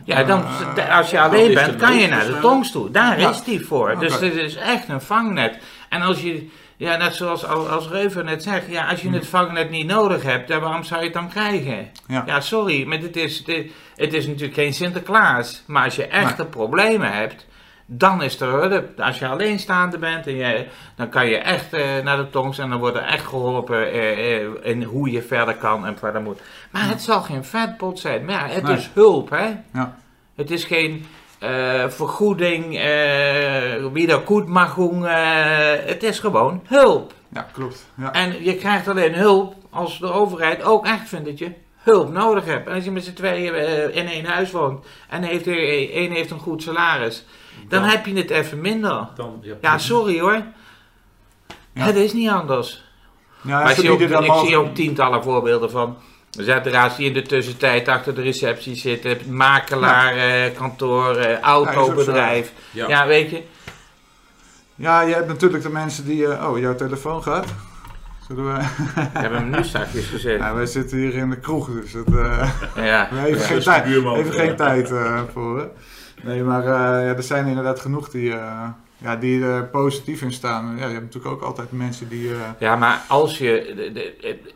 Ja, 0.05 0.23
dan, 0.25 0.45
als 0.91 1.11
je 1.11 1.21
alleen 1.21 1.55
bent, 1.55 1.77
kan 1.77 1.97
je 1.97 2.07
naar 2.09 2.27
de 2.27 2.39
tongs 2.41 2.71
toe. 2.73 2.91
Daar 2.91 3.21
Ja. 3.21 3.31
is 3.31 3.43
die 3.45 3.67
voor. 3.67 3.99
Dus 3.99 4.19
dit 4.19 4.35
is 4.35 4.57
echt 4.57 4.89
een 4.89 5.01
vangnet. 5.01 5.59
En 5.89 6.03
als 6.03 6.23
je, 6.23 6.49
ja, 6.77 6.97
net 6.97 7.15
zoals 7.15 7.47
als, 7.47 7.89
Reuven 7.89 8.25
net 8.25 8.43
zegt, 8.43 8.67
ja, 8.69 8.89
als 8.89 9.01
je 9.03 9.11
het 9.11 9.27
vangnet 9.27 9.71
niet 9.71 9.87
nodig 9.87 10.23
hebt, 10.23 10.49
ja, 10.49 10.61
waarom 10.61 10.85
zou 10.85 11.01
je 11.01 11.07
het 11.07 11.15
dan 11.15 11.29
krijgen? 11.29 11.91
Ja. 12.07 12.23
Ja, 12.27 12.41
sorry, 12.41 12.85
maar 12.87 13.01
dit 13.01 13.17
is, 13.17 13.45
dit, 13.45 13.73
het 13.97 14.13
is 14.15 14.27
natuurlijk 14.27 14.55
geen 14.55 14.75
Sinterklaas. 14.75 15.63
Maar 15.67 15.85
als 15.85 15.97
je 15.97 16.07
echte 16.07 16.45
problemen 16.45 17.13
hebt, 17.13 17.47
dan 17.87 18.23
is 18.23 18.41
er 18.41 18.49
hulp. 18.49 19.01
Als 19.01 19.19
je 19.19 19.29
alleenstaande 19.29 19.99
bent, 19.99 20.27
en 20.27 20.37
je, 20.37 20.67
dan 20.97 21.09
kan 21.09 21.27
je 21.27 21.37
echt 21.37 21.73
eh, 21.73 21.99
naar 22.05 22.17
de 22.17 22.31
tongs 22.31 22.59
en 22.59 22.71
dan 22.71 22.79
wordt 22.79 22.97
er 22.97 23.03
echt 23.03 23.27
geholpen 23.27 23.93
eh, 23.93 24.37
eh, 24.37 24.49
in 24.63 24.83
hoe 24.83 25.11
je 25.11 25.23
verder 25.23 25.55
kan 25.55 25.87
en 25.87 25.99
verder 25.99 26.23
moet. 26.23 26.41
Maar 26.71 26.89
het 26.89 27.03
zal 27.03 27.21
geen 27.23 27.45
vetpot 27.45 27.99
zijn. 27.99 28.25
Maar 28.25 28.35
ja, 28.49 28.55
het 28.55 28.63
Nee. 28.63 28.77
is 28.77 28.91
hulp, 28.95 29.31
hè? 29.31 29.51
Ja. 29.73 29.97
Het 30.37 30.51
is 30.51 30.65
geen 30.65 31.07
eh, 31.43 31.89
vergoeding, 31.89 32.79
eh 32.79 33.87
wiedergoedmachung. 33.93 35.07
eh 35.07 35.87
het 35.87 36.03
is 36.03 36.19
gewoon 36.19 36.61
hulp. 36.65 37.13
Ja, 37.29 37.47
klopt. 37.53 37.87
Ja. 37.97 38.13
En 38.13 38.45
je 38.45 38.55
krijgt 38.57 38.89
alleen 38.89 39.15
hulp 39.15 39.55
als 39.71 39.99
de 39.99 40.13
overheid 40.13 40.63
ook 40.63 40.87
echt 40.87 41.09
vindt 41.09 41.27
dat 41.27 41.39
je 41.39 41.53
hulp 41.77 42.13
nodig 42.13 42.45
hebt. 42.45 42.69
En 42.69 42.75
als 42.75 42.85
je 42.85 42.91
met 42.91 43.05
z'n 43.05 43.13
tweeën 43.13 43.55
in 43.95 44.07
één 44.09 44.25
huis 44.25 44.51
woont 44.51 44.85
en 45.09 45.23
heeft 45.23 45.47
één 45.47 46.13
heeft 46.13 46.31
een 46.31 46.39
goed 46.39 46.63
salaris, 46.63 47.25
dan 47.69 47.81
Dan- 47.81 47.91
heb 47.91 48.07
je 48.07 48.15
het 48.15 48.31
even 48.31 48.61
minder. 48.61 49.09
Dan, 49.17 49.39
ja, 49.43 49.55
Ja, 49.61 49.79
sorry 49.79 50.21
hoor. 50.21 50.43
Ja. 51.75 51.83
Het 51.85 51.97
is 51.97 52.13
niet 52.13 52.29
anders. 52.31 52.85
Ja, 53.43 53.63
maar 53.63 53.71
ik 53.71 53.77
zie, 53.77 53.91
ook, 53.91 54.01
ik 54.01 54.33
zie 54.47 54.57
ook 54.57 54.75
tientallen 54.75 55.23
voorbeelden 55.23 55.71
van 55.71 55.97
ZRA's 56.41 56.97
die 56.97 57.07
in 57.07 57.13
de 57.13 57.23
tussentijd 57.23 57.89
achter 57.89 58.15
de 58.15 58.23
receptie 58.23 58.75
zitten. 58.75 59.19
Makelaar, 59.35 60.17
eh, 60.17 60.57
kantoor, 60.57 61.17
eh, 61.17 61.39
autobedrijf. 61.41 62.53
Ja. 62.71 62.89
Ja, 62.89 63.07
weet 63.07 63.31
je. 63.31 63.43
Ja, 64.75 65.01
je 65.01 65.15
hebt 65.15 65.29
natuurlijk 65.29 65.63
de 65.63 65.69
mensen 65.71 66.05
die... 66.05 66.27
eh, 66.27 66.51
oh, 66.51 66.59
jouw 66.59 66.75
telefoon 66.75 67.23
gaat. 67.23 67.47
Zullen 68.29 68.45
we... 68.55 68.61
We 68.95 69.19
hebben 69.19 69.39
hem 69.39 69.51
nu 69.51 69.65
zakjes 69.65 70.07
gezet. 70.07 70.39
ja, 70.39 70.55
wij 70.55 70.67
zitten 70.67 70.99
hier 70.99 71.15
in 71.15 71.31
de 71.31 71.39
kroeg, 71.39 71.71
dus 71.71 71.93
dat, 71.93 72.07
eh, 72.07 72.51
Ja. 72.77 73.09
we 73.13 73.17
hebben 73.19 73.41
geen, 73.41 73.55
dus 73.57 73.65
tijd, 73.65 73.87
even 73.87 74.33
geen 74.33 74.57
tijd 74.57 74.91
eh, 74.91 75.21
voor. 75.33 75.69
Nee, 76.23 76.43
maar 76.43 76.63
eh, 76.63 77.07
ja, 77.07 77.15
er 77.17 77.23
zijn 77.23 77.47
inderdaad 77.47 77.81
genoeg 77.81 78.09
die, 78.09 78.33
eh, 78.33 78.69
ja, 78.99 79.17
die 79.17 79.45
er 79.45 79.65
positief 79.65 80.23
in 80.23 80.33
staan. 80.33 80.77
Ja, 80.79 80.87
je 80.87 80.93
hebt 80.93 81.05
natuurlijk 81.05 81.35
ook 81.35 81.43
altijd 81.43 81.73
mensen 81.73 82.09
die... 82.09 82.31
eh, 82.31 82.37
Ja, 82.59 82.77
maar 82.77 83.01
als 83.09 83.39
je. 83.39 83.73
de- 83.77 83.93
de- 83.93 84.15
de- 84.21 84.53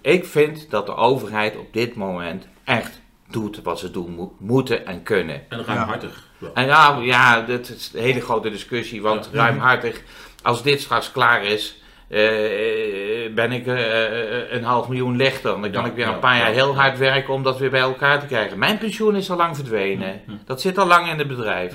ik 0.00 0.24
vind 0.24 0.70
dat 0.70 0.86
de 0.86 0.94
overheid 0.94 1.56
op 1.56 1.72
dit 1.72 1.94
moment 1.94 2.46
echt 2.64 3.00
doet 3.30 3.62
wat 3.62 3.78
ze 3.78 3.90
doen 3.90 4.14
mo- 4.14 4.34
moeten 4.38 4.86
en 4.86 5.02
kunnen. 5.02 5.42
En 5.48 5.64
ruimhartig. 5.64 6.28
En 6.54 6.66
ja, 6.66 6.98
ja, 7.02 7.40
dat 7.40 7.68
is 7.68 7.90
een 7.94 8.02
hele 8.02 8.20
grote 8.20 8.50
discussie, 8.50 9.02
want 9.02 9.28
Ja. 9.32 9.38
ruimhartig, 9.38 10.02
als 10.42 10.62
dit 10.62 10.80
straks 10.80 11.12
klaar 11.12 11.44
is, 11.44 11.82
eh, 12.08 13.34
ben 13.34 13.52
ik 13.52 13.66
eh, 13.66 14.52
een 14.52 14.64
half 14.64 14.88
miljoen 14.88 15.16
lichter. 15.16 15.50
Dan 15.60 15.70
kan 15.70 15.82
Ja, 15.82 15.88
ik 15.88 15.94
weer 15.94 16.06
een 16.08 16.18
paar 16.18 16.36
jaar 16.36 16.48
ja. 16.48 16.54
heel 16.54 16.76
hard 16.76 16.98
werken 16.98 17.34
om 17.34 17.42
dat 17.42 17.58
weer 17.58 17.70
bij 17.70 17.80
elkaar 17.80 18.20
te 18.20 18.26
krijgen. 18.26 18.58
Mijn 18.58 18.78
pensioen 18.78 19.16
is 19.16 19.30
al 19.30 19.36
lang 19.36 19.56
verdwenen. 19.56 20.20
Dat 20.44 20.60
zit 20.60 20.78
al 20.78 20.86
lang 20.86 21.08
in 21.10 21.18
het 21.18 21.28
bedrijf. 21.28 21.74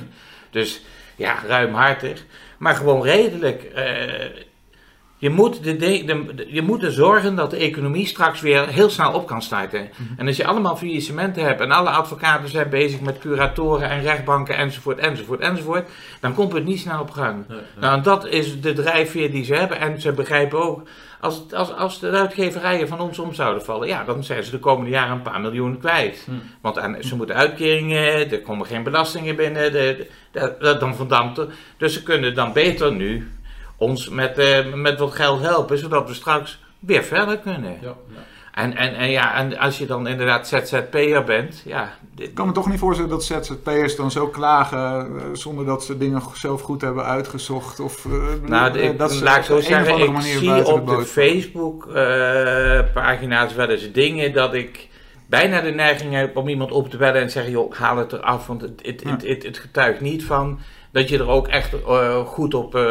Dus 0.49 0.81
ja, 1.15 1.35
ruimhartig, 1.47 2.23
maar 2.57 2.75
gewoon 2.75 3.03
redelijk. 3.03 3.63
Eh, 3.63 3.83
je 5.25 5.31
moet, 5.31 5.63
de, 5.63 5.75
de- 5.75 6.03
de- 6.05 6.45
je 6.49 6.61
moet 6.61 6.83
er 6.83 6.91
zorgen 6.91 7.35
dat 7.35 7.49
de 7.51 7.57
economie 7.57 8.05
straks 8.05 8.41
weer 8.41 8.67
heel 8.67 8.89
snel 8.89 9.11
op 9.13 9.27
kan 9.27 9.41
starten. 9.41 9.89
En 10.17 10.27
als 10.27 10.37
je 10.37 10.45
allemaal 10.45 10.75
faillissementen 10.77 11.43
hebt 11.43 11.61
en 11.61 11.71
alle 11.71 11.89
advocaten 11.89 12.49
zijn 12.49 12.69
bezig 12.69 13.01
met 13.01 13.17
curatoren 13.17 13.89
en 13.89 14.01
rechtbanken 14.01 14.57
enzovoort, 14.57 14.97
enzovoort, 14.99 15.39
enzovoort, 15.39 15.89
dan 16.19 16.33
komt 16.33 16.53
het 16.53 16.65
niet 16.65 16.79
snel 16.79 16.99
op 17.01 17.11
gang. 17.11 17.35
Nee, 17.47 17.57
nee. 17.57 17.65
Nou, 17.79 18.01
dat 18.01 18.27
is 18.27 18.61
de 18.61 18.73
drijfveer 18.73 19.31
die 19.31 19.43
ze 19.43 19.53
hebben. 19.55 19.79
En 19.79 20.01
ze 20.01 20.11
begrijpen 20.11 20.63
ook, 20.63 20.81
als, 21.19 21.43
als, 21.53 21.73
als 21.73 21.99
de 21.99 22.09
uitgeverijen 22.09 22.87
van 22.87 22.99
ons 22.99 23.19
om 23.19 23.33
zouden 23.33 23.63
vallen, 23.63 23.87
ja, 23.87 24.03
dan 24.03 24.23
zijn 24.23 24.43
ze 24.43 24.51
de 24.51 24.59
komende 24.59 24.89
jaren 24.91 25.11
een 25.15 25.21
paar 25.21 25.41
miljoen 25.41 25.77
kwijt. 25.79 26.23
Hm. 26.25 26.31
Want 26.61 26.79
aan- 26.79 26.97
ze 26.99 27.15
moeten 27.15 27.35
uitkeringen, 27.35 28.31
er 28.31 28.41
komen 28.41 28.65
geen 28.67 28.83
belastingen 28.83 29.35
binnen, 29.35 29.71
de, 29.71 30.07
dan 30.79 30.95
verdampt 30.95 31.37
er. 31.37 31.47
Dus 31.77 31.93
ze 31.93 32.03
kunnen 32.03 32.35
dan 32.35 32.53
beter 32.53 32.91
nu 32.93 33.31
ons 33.77 34.09
met, 34.09 34.37
eh, 34.37 34.73
met 34.73 34.99
wat 34.99 35.13
geld 35.13 35.41
helpen, 35.41 35.77
zodat 35.77 36.07
we 36.07 36.13
straks 36.13 36.59
weer 36.79 37.03
verder 37.03 37.37
kunnen. 37.37 37.77
Ja, 37.81 37.93
ja. 38.15 38.23
En, 38.53 38.75
en, 38.75 38.95
en, 38.95 39.09
ja, 39.09 39.35
en 39.35 39.57
als 39.57 39.77
je 39.77 39.85
dan 39.85 40.07
inderdaad 40.07 40.47
ZZP'er 40.47 41.23
bent, 41.23 41.61
ja, 41.65 41.93
dit- 42.15 42.27
Ik 42.27 42.33
kan 42.35 42.47
me 42.47 42.53
toch 42.53 42.69
niet 42.69 42.79
voorstellen 42.79 43.11
dat 43.11 43.23
ZZP'ers 43.23 43.95
dan 43.95 44.11
zo 44.11 44.27
klagen 44.27 45.05
eh, 45.17 45.23
zonder 45.33 45.65
dat 45.65 45.83
ze 45.83 45.97
dingen 45.97 46.21
zelf 46.33 46.61
goed 46.61 46.81
hebben 46.81 47.05
uitgezocht. 47.05 47.79
Of, 47.79 48.05
eh, 48.05 48.11
Nou, 48.49 48.79
ik, 48.79 48.97
dat 48.97 49.11
ze 49.11 49.23
laat 49.23 49.37
ik 49.37 49.43
zo 49.43 49.59
zeggen, 49.59 49.99
ik 49.99 50.21
zie 50.21 50.65
op 50.65 50.87
de. 50.87 51.05
Facebook-pagina's 51.05 53.53
wel 53.53 53.69
eens 53.69 53.91
dingen 53.91 54.33
dat 54.33 54.53
ik 54.53 54.87
bijna 55.27 55.61
de 55.61 55.71
neiging 55.71 56.13
heb 56.13 56.37
om 56.37 56.47
iemand 56.47 56.71
op 56.71 56.89
te 56.89 56.97
bellen 56.97 57.21
en 57.21 57.25
te 57.27 57.31
zeggen, 57.33 57.51
joh, 57.51 57.73
haal 57.73 57.97
het 57.97 58.13
eraf, 58.13 58.47
want 58.47 58.61
het, 58.61 58.79
het, 58.83 59.01
Ja. 59.03 59.09
het, 59.11 59.27
het, 59.27 59.43
het 59.43 59.57
getuigt 59.57 60.01
niet 60.01 60.23
van 60.25 60.59
dat 60.95 61.09
je 61.09 61.17
er 61.17 61.27
ook 61.27 61.47
echt 61.47 61.73
eh, 61.83 62.25
goed 62.25 62.53
op 62.53 62.75
eh, 62.75 62.81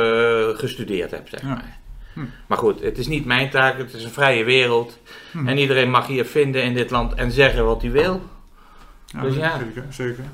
gestudeerd 0.52 1.10
hebt, 1.10 1.28
zeg 1.30 1.40
Ja. 1.40 1.46
maar. 1.48 1.78
Hm. 2.12 2.20
Maar 2.46 2.58
goed, 2.58 2.80
het 2.80 2.98
is 2.98 3.06
niet 3.06 3.24
mijn 3.24 3.50
taak, 3.50 3.78
het 3.78 3.94
is 3.94 4.04
een 4.04 4.10
vrije 4.10 4.44
wereld. 4.44 4.98
Hm. 5.30 5.48
En 5.48 5.58
iedereen 5.58 5.90
mag 5.90 6.06
hier 6.06 6.24
vinden 6.24 6.62
in 6.62 6.74
dit 6.74 6.90
land 6.90 7.14
en 7.14 7.30
zeggen 7.32 7.64
wat 7.64 7.82
hij 7.82 7.90
wil. 7.90 8.22
Ja, 9.06 9.20
Dus 9.20 9.34
ja. 9.36 9.58
Zeker, 9.58 9.84
zeker. 9.90 10.24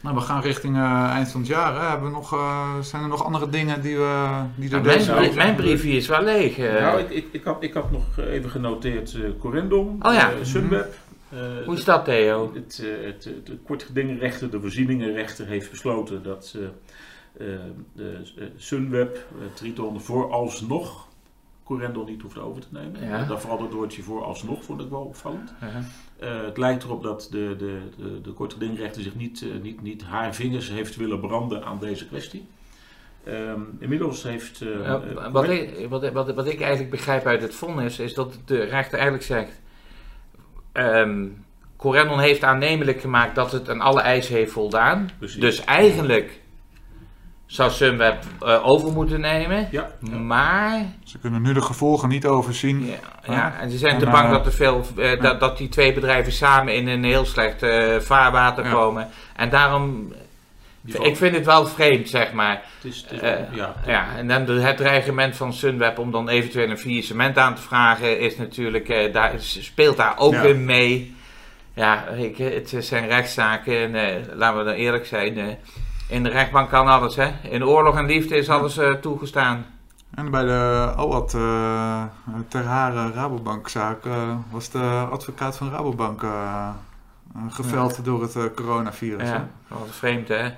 Nou, 0.00 0.14
we 0.14 0.20
gaan 0.20 0.40
richting 0.42 0.76
eh, 0.76 1.10
eind 1.10 1.30
van 1.30 1.40
het 1.40 1.48
jaar. 1.50 1.74
Hè. 1.80 1.88
Hebben 1.88 2.08
we 2.08 2.14
nog, 2.14 2.32
eh, 2.32 2.78
zijn 2.80 3.02
er 3.02 3.08
nog 3.08 3.24
andere 3.24 3.48
dingen 3.48 3.80
die, 3.82 3.96
we, 3.96 4.28
die 4.54 4.70
Nou, 4.70 4.82
mijn, 4.84 5.34
mijn 5.34 5.54
briefje 5.54 5.90
is 5.90 6.06
wel 6.08 6.22
leeg. 6.22 6.58
eh. 6.58 6.80
Nou, 6.80 6.98
ik, 7.00 7.10
ik, 7.10 7.26
ik, 7.32 7.44
had, 7.44 7.62
ik 7.62 7.74
had 7.74 7.90
nog 7.90 8.02
even 8.18 8.50
genoteerd 8.50 9.14
eh 9.14 9.20
Corendon, 9.40 9.96
Oh 10.02 10.12
ja. 10.14 10.30
eh, 10.30 10.36
Sunweb. 10.42 10.94
Eh, 11.30 11.64
Hoe 11.64 11.74
is 11.74 11.84
dat, 11.84 12.04
Theo? 12.04 12.54
Het, 12.54 12.84
eh, 12.84 13.04
het, 13.06 13.24
het, 13.24 13.46
de 13.46 13.56
kortgedingenrechter, 13.56 14.50
de 14.50 14.60
voorzieningenrechter, 14.60 15.46
heeft 15.46 15.70
besloten 15.70 16.22
dat 16.22 16.56
eh, 17.36 17.54
Sunweb, 18.56 19.26
Triton, 19.54 20.00
vooralsnog 20.00 21.06
Corendon 21.64 22.06
niet 22.06 22.22
hoeft 22.22 22.38
over 22.38 22.62
te 22.62 22.68
nemen. 22.70 23.04
Ja. 23.04 23.24
Dat 23.24 23.40
vooral 23.40 23.62
het 23.62 23.72
woordje 23.72 24.02
vooralsnog 24.02 24.64
vond 24.64 24.80
ik 24.80 24.88
wel 24.88 25.00
opvallend. 25.00 25.54
Het 26.18 26.56
lijkt 26.56 26.84
erop 26.84 27.02
dat 27.02 27.28
de, 27.30 27.54
de, 27.58 27.80
de, 28.22 29.02
zich 29.02 29.14
niet, 29.14 29.44
niet, 29.62 29.82
niet 29.82 30.02
haar 30.02 30.34
vingers 30.34 30.68
heeft 30.70 30.96
willen 30.96 31.20
branden 31.20 31.64
aan 31.64 31.78
deze 31.78 32.06
kwestie. 32.06 32.46
Ehm, 33.24 33.60
inmiddels 33.78 34.22
heeft... 34.22 34.58
Ja, 34.58 35.30
wat, 35.30 35.48
ik, 35.48 35.86
wat, 35.88 36.12
wat, 36.12 36.34
wat 36.34 36.46
ik 36.46 36.60
eigenlijk 36.60 36.90
begrijp 36.90 37.26
uit 37.26 37.42
het 37.42 37.54
vonnis 37.54 37.98
is 37.98 38.14
dat 38.14 38.38
de 38.44 38.62
rechter 38.62 38.98
eigenlijk 38.98 39.26
zegt. 39.26 39.60
Ehm 40.78 41.26
Corendon 41.76 42.18
heeft 42.20 42.44
aannemelijk 42.44 43.00
gemaakt 43.00 43.34
dat 43.34 43.52
het 43.52 43.70
aan 43.70 43.80
alle 43.80 44.00
eisen 44.00 44.34
heeft 44.34 44.52
voldaan. 44.52 45.10
Precies. 45.18 45.40
Dus 45.40 45.64
eigenlijk 45.64 46.40
zou 47.46 47.70
Sunweb 47.70 48.22
eh, 48.40 48.66
over 48.66 48.92
moeten 48.92 49.20
nemen. 49.20 49.68
Ja, 49.70 49.88
ja. 50.00 50.16
Maar, 50.16 50.84
Ze 51.04 51.18
kunnen 51.18 51.42
nu 51.42 51.52
de 51.52 51.62
gevolgen 51.62 52.08
niet 52.08 52.26
overzien. 52.26 52.86
ja, 52.86 52.94
ja, 53.32 53.54
en 53.60 53.70
ze 53.70 53.78
zijn 53.78 53.92
En, 53.92 53.98
te 53.98 54.04
bang 54.04 54.24
eh, 54.24 54.30
dat, 54.30 54.46
er 54.46 54.52
veel, 54.52 54.84
eh, 54.96 55.20
dat, 55.20 55.40
dat 55.40 55.58
die 55.58 55.68
twee 55.68 55.92
bedrijven 55.94 56.32
samen 56.32 56.74
in 56.74 56.88
een 56.88 57.04
heel 57.04 57.24
slecht 57.24 57.58
vaarwater 58.04 58.64
Ja. 58.64 58.70
komen. 58.70 59.08
En 59.36 59.50
daarom, 59.50 60.12
ik 60.94 61.16
vind 61.16 61.34
het 61.34 61.46
wel 61.46 61.66
vreemd, 61.66 62.08
zeg 62.08 62.32
maar. 62.32 62.62
Het 62.76 62.84
is, 62.92 63.00
het 63.02 63.12
is- 63.12 63.20
Eh, 63.20 63.54
ja, 63.54 63.74
Ja, 63.86 64.06
en 64.16 64.28
dan 64.28 64.46
het 64.48 64.76
dreigement 64.76 65.36
van 65.36 65.52
Sunweb 65.52 65.98
om 65.98 66.10
dan 66.10 66.28
eventueel 66.28 66.70
een 66.70 66.78
faillissement 66.78 67.38
aan 67.38 67.54
te 67.54 67.62
vragen, 67.62 68.18
is 68.20 68.36
natuurlijk, 68.36 68.88
eh, 68.88 69.12
daar, 69.12 69.32
speelt 69.38 69.96
daar 69.96 70.14
ook 70.18 70.32
Ja. 70.32 70.42
in 70.42 70.64
mee. 70.64 71.16
Ja, 71.74 72.06
ik, 72.06 72.36
het 72.38 72.74
zijn 72.78 73.06
rechtszaken 73.06 73.78
en 73.78 73.94
eh, 73.94 74.34
laten 74.36 74.58
we 74.58 74.64
dan 74.64 74.74
eerlijk 74.74 75.06
zijn, 75.06 75.58
in 76.08 76.22
de 76.22 76.28
rechtbank 76.30 76.68
kan 76.70 76.86
alles, 76.86 77.16
hè. 77.16 77.28
In 77.42 77.64
oorlog 77.64 77.96
en 77.96 78.06
liefde 78.06 78.36
is 78.36 78.48
alles 78.48 78.78
toegestaan. 79.00 79.66
En 80.14 80.30
bij 80.30 80.44
de 80.44 80.92
OAT 80.96 81.34
eh 81.34 82.02
ter 82.48 82.64
Hare 82.64 83.12
Rabobankzaak 83.12 83.98
was 84.50 84.70
de 84.70 85.06
advocaat 85.10 85.56
van 85.56 85.70
Rabobank 85.70 86.22
geveld 87.48 88.04
door 88.04 88.22
het 88.22 88.54
coronavirus. 88.54 89.28
hè? 89.28 89.34
Ja, 89.34 89.48
wat 89.68 89.88
vreemd, 89.90 90.28
hè. 90.28 90.48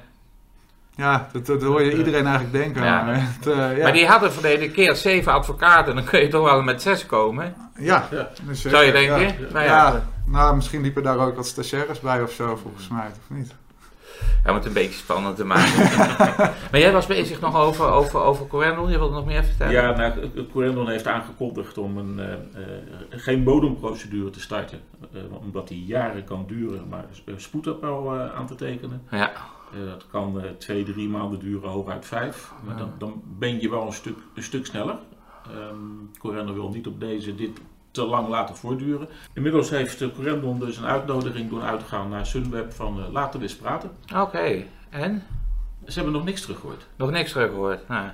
Ja, 0.96 1.28
dat, 1.32 1.46
dat 1.46 1.62
hoor 1.62 1.82
je 1.82 1.96
iedereen 1.96 2.26
eigenlijk 2.26 2.52
denken. 2.52 2.84
Ja. 2.84 3.04
Maar, 3.04 3.14
het, 3.14 3.46
eh, 3.46 3.76
ja. 3.76 3.82
Maar 3.82 3.92
die 3.92 4.06
hadden 4.06 4.32
verleden 4.32 4.72
keer 4.72 4.96
zeven 4.96 5.32
advocaten, 5.32 5.94
dan 5.94 6.04
kun 6.04 6.20
je 6.20 6.28
toch 6.28 6.44
wel 6.50 6.62
met 6.62 6.82
zes 6.82 7.06
komen, 7.06 7.54
ja, 7.78 8.08
Ja. 8.10 8.28
dus, 8.42 8.60
zou 8.62 8.84
je 8.84 8.92
denken? 8.92 9.20
Ja. 9.20 9.32
Nou 9.52 9.64
ja, 9.64 9.64
Ja, 9.64 10.04
nou, 10.24 10.56
misschien 10.56 10.82
liepen 10.82 11.02
daar 11.02 11.18
ook 11.18 11.36
wat 11.36 11.46
stagiaires 11.46 12.00
bij 12.00 12.22
of 12.22 12.32
zo, 12.32 12.56
volgens 12.56 12.88
mij, 12.88 13.06
of 13.06 13.36
niet? 13.36 13.54
om 14.46 14.54
het 14.54 14.64
een 14.64 14.72
beetje 14.72 14.98
spannend 14.98 15.36
te 15.36 15.44
maken. 15.44 15.88
maar 16.70 16.80
jij 16.80 16.92
was 16.92 17.06
bezig 17.06 17.40
nog 17.40 17.56
over, 17.56 17.86
over, 17.86 18.20
over 18.20 18.46
Corendon, 18.46 18.90
je 18.90 18.98
wilde 18.98 19.14
nog 19.14 19.26
meer 19.26 19.44
vertellen? 19.44 19.72
Ja, 19.72 19.96
nou, 19.96 20.12
Corendon 20.52 20.88
heeft 20.88 21.06
aangekondigd 21.06 21.78
om 21.78 21.96
een, 21.98 22.18
eh, 22.20 22.32
eh, 22.32 22.38
geen 23.10 23.44
bodemprocedure 23.44 24.30
te 24.30 24.40
starten, 24.40 24.80
eh, 25.12 25.20
omdat 25.40 25.68
die 25.68 25.84
jaren 25.84 26.24
kan 26.24 26.44
duren, 26.48 26.88
maar 26.88 27.04
uh, 27.24 27.34
spoedappel 27.36 28.14
eh, 28.14 28.34
aan 28.38 28.46
te 28.46 28.54
tekenen. 28.54 29.02
Ja. 29.10 29.32
Eh, 29.72 29.86
dat 29.86 30.06
kan 30.10 30.40
eh, 30.40 30.50
twee, 30.50 30.84
drie 30.84 31.08
maanden 31.08 31.38
duren, 31.38 31.70
hooguit 31.70 32.06
vijf. 32.06 32.52
Maar 32.64 32.76
dan, 32.76 32.92
dan 32.98 33.22
ben 33.38 33.60
je 33.60 33.70
wel 33.70 33.86
een 33.86 33.92
stuk, 33.92 34.18
een 34.34 34.42
stuk 34.42 34.66
sneller. 34.66 34.98
Corendon 36.18 36.54
wil 36.54 36.68
niet 36.68 36.86
op 36.86 37.00
deze 37.00 37.34
dit 37.34 37.60
te 37.90 38.04
lang 38.04 38.28
laten 38.28 38.56
voortduren. 38.56 39.08
Inmiddels 39.32 39.70
heeft 39.70 40.02
eh, 40.02 40.08
Corendon 40.14 40.58
dus 40.58 40.76
een 40.76 40.86
uitnodiging 40.86 41.48
doen 41.48 41.62
uitgaan 41.62 42.08
naar 42.08 42.26
Sunweb 42.26 42.72
van 42.72 43.00
eh, 43.00 43.12
laten 43.12 43.40
we 43.40 43.46
eens 43.46 43.56
praten. 43.56 43.90
Oké, 44.14 44.64
en? 44.90 45.22
Ze 45.86 45.94
hebben 45.94 46.12
nog 46.12 46.24
niks 46.24 46.40
teruggehoord. 46.40 46.86
Nog 46.96 47.10
niks 47.10 47.32
teruggehoord. 47.32 47.88
Nou, 47.88 48.08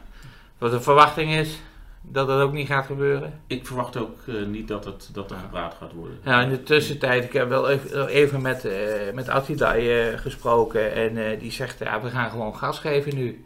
wat 0.59 0.71
de 0.71 0.81
verwachting 0.81 1.31
is 1.31 1.61
dat 2.09 2.27
dat 2.27 2.41
ook 2.41 2.53
niet 2.53 2.67
gaat 2.67 2.87
gebeuren. 2.87 3.41
Ik 3.47 3.67
verwacht 3.67 3.97
ook 3.97 4.17
eh, 4.27 4.35
niet 4.47 4.69
dat, 4.69 4.85
het, 4.85 5.11
dat 5.13 5.31
er 5.31 5.37
gepraat 5.37 5.77
gaat 5.81 5.93
worden. 5.93 6.19
Nou, 6.23 6.43
in 6.43 6.49
de 6.49 6.63
tussentijd, 6.63 7.25
ik 7.25 7.33
heb 7.33 7.49
wel 7.49 7.71
even, 7.71 8.09
even 8.09 8.43
met, 8.43 8.65
eh 8.65 9.13
met 9.15 9.29
eh, 9.29 10.07
gesproken 10.17 10.93
en 10.93 11.39
die 11.39 11.53
zegt, 11.53 11.79
ja, 11.79 12.01
we 12.01 12.11
gaan 12.11 12.31
gewoon 12.31 12.57
gas 12.57 12.79
geven 12.79 13.15
nu. 13.15 13.45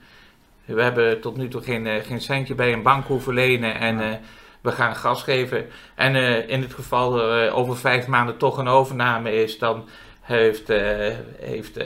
We 0.65 0.83
hebben 0.83 1.21
tot 1.21 1.37
nu 1.37 1.49
toe 1.49 1.63
geen, 1.63 2.03
geen 2.03 2.21
centje 2.21 2.55
bij 2.55 2.73
een 2.73 2.83
bank 2.83 3.07
hoeven 3.07 3.35
lenen 3.35 3.75
en 3.75 4.21
we 4.61 4.73
gaan 4.73 4.97
gas 4.97 5.23
geven. 5.23 5.67
En 5.95 6.15
in 6.49 6.63
het 6.63 6.75
geval 6.75 7.33
er 7.33 7.53
over 7.53 7.77
vijf 7.77 8.07
maanden 8.07 8.37
toch 8.37 8.59
een 8.59 8.69
overname 8.69 9.33
is, 9.43 9.59
dan 9.59 9.89
heeft, 10.21 10.71
eh 10.71 11.15
heeft 11.39 11.79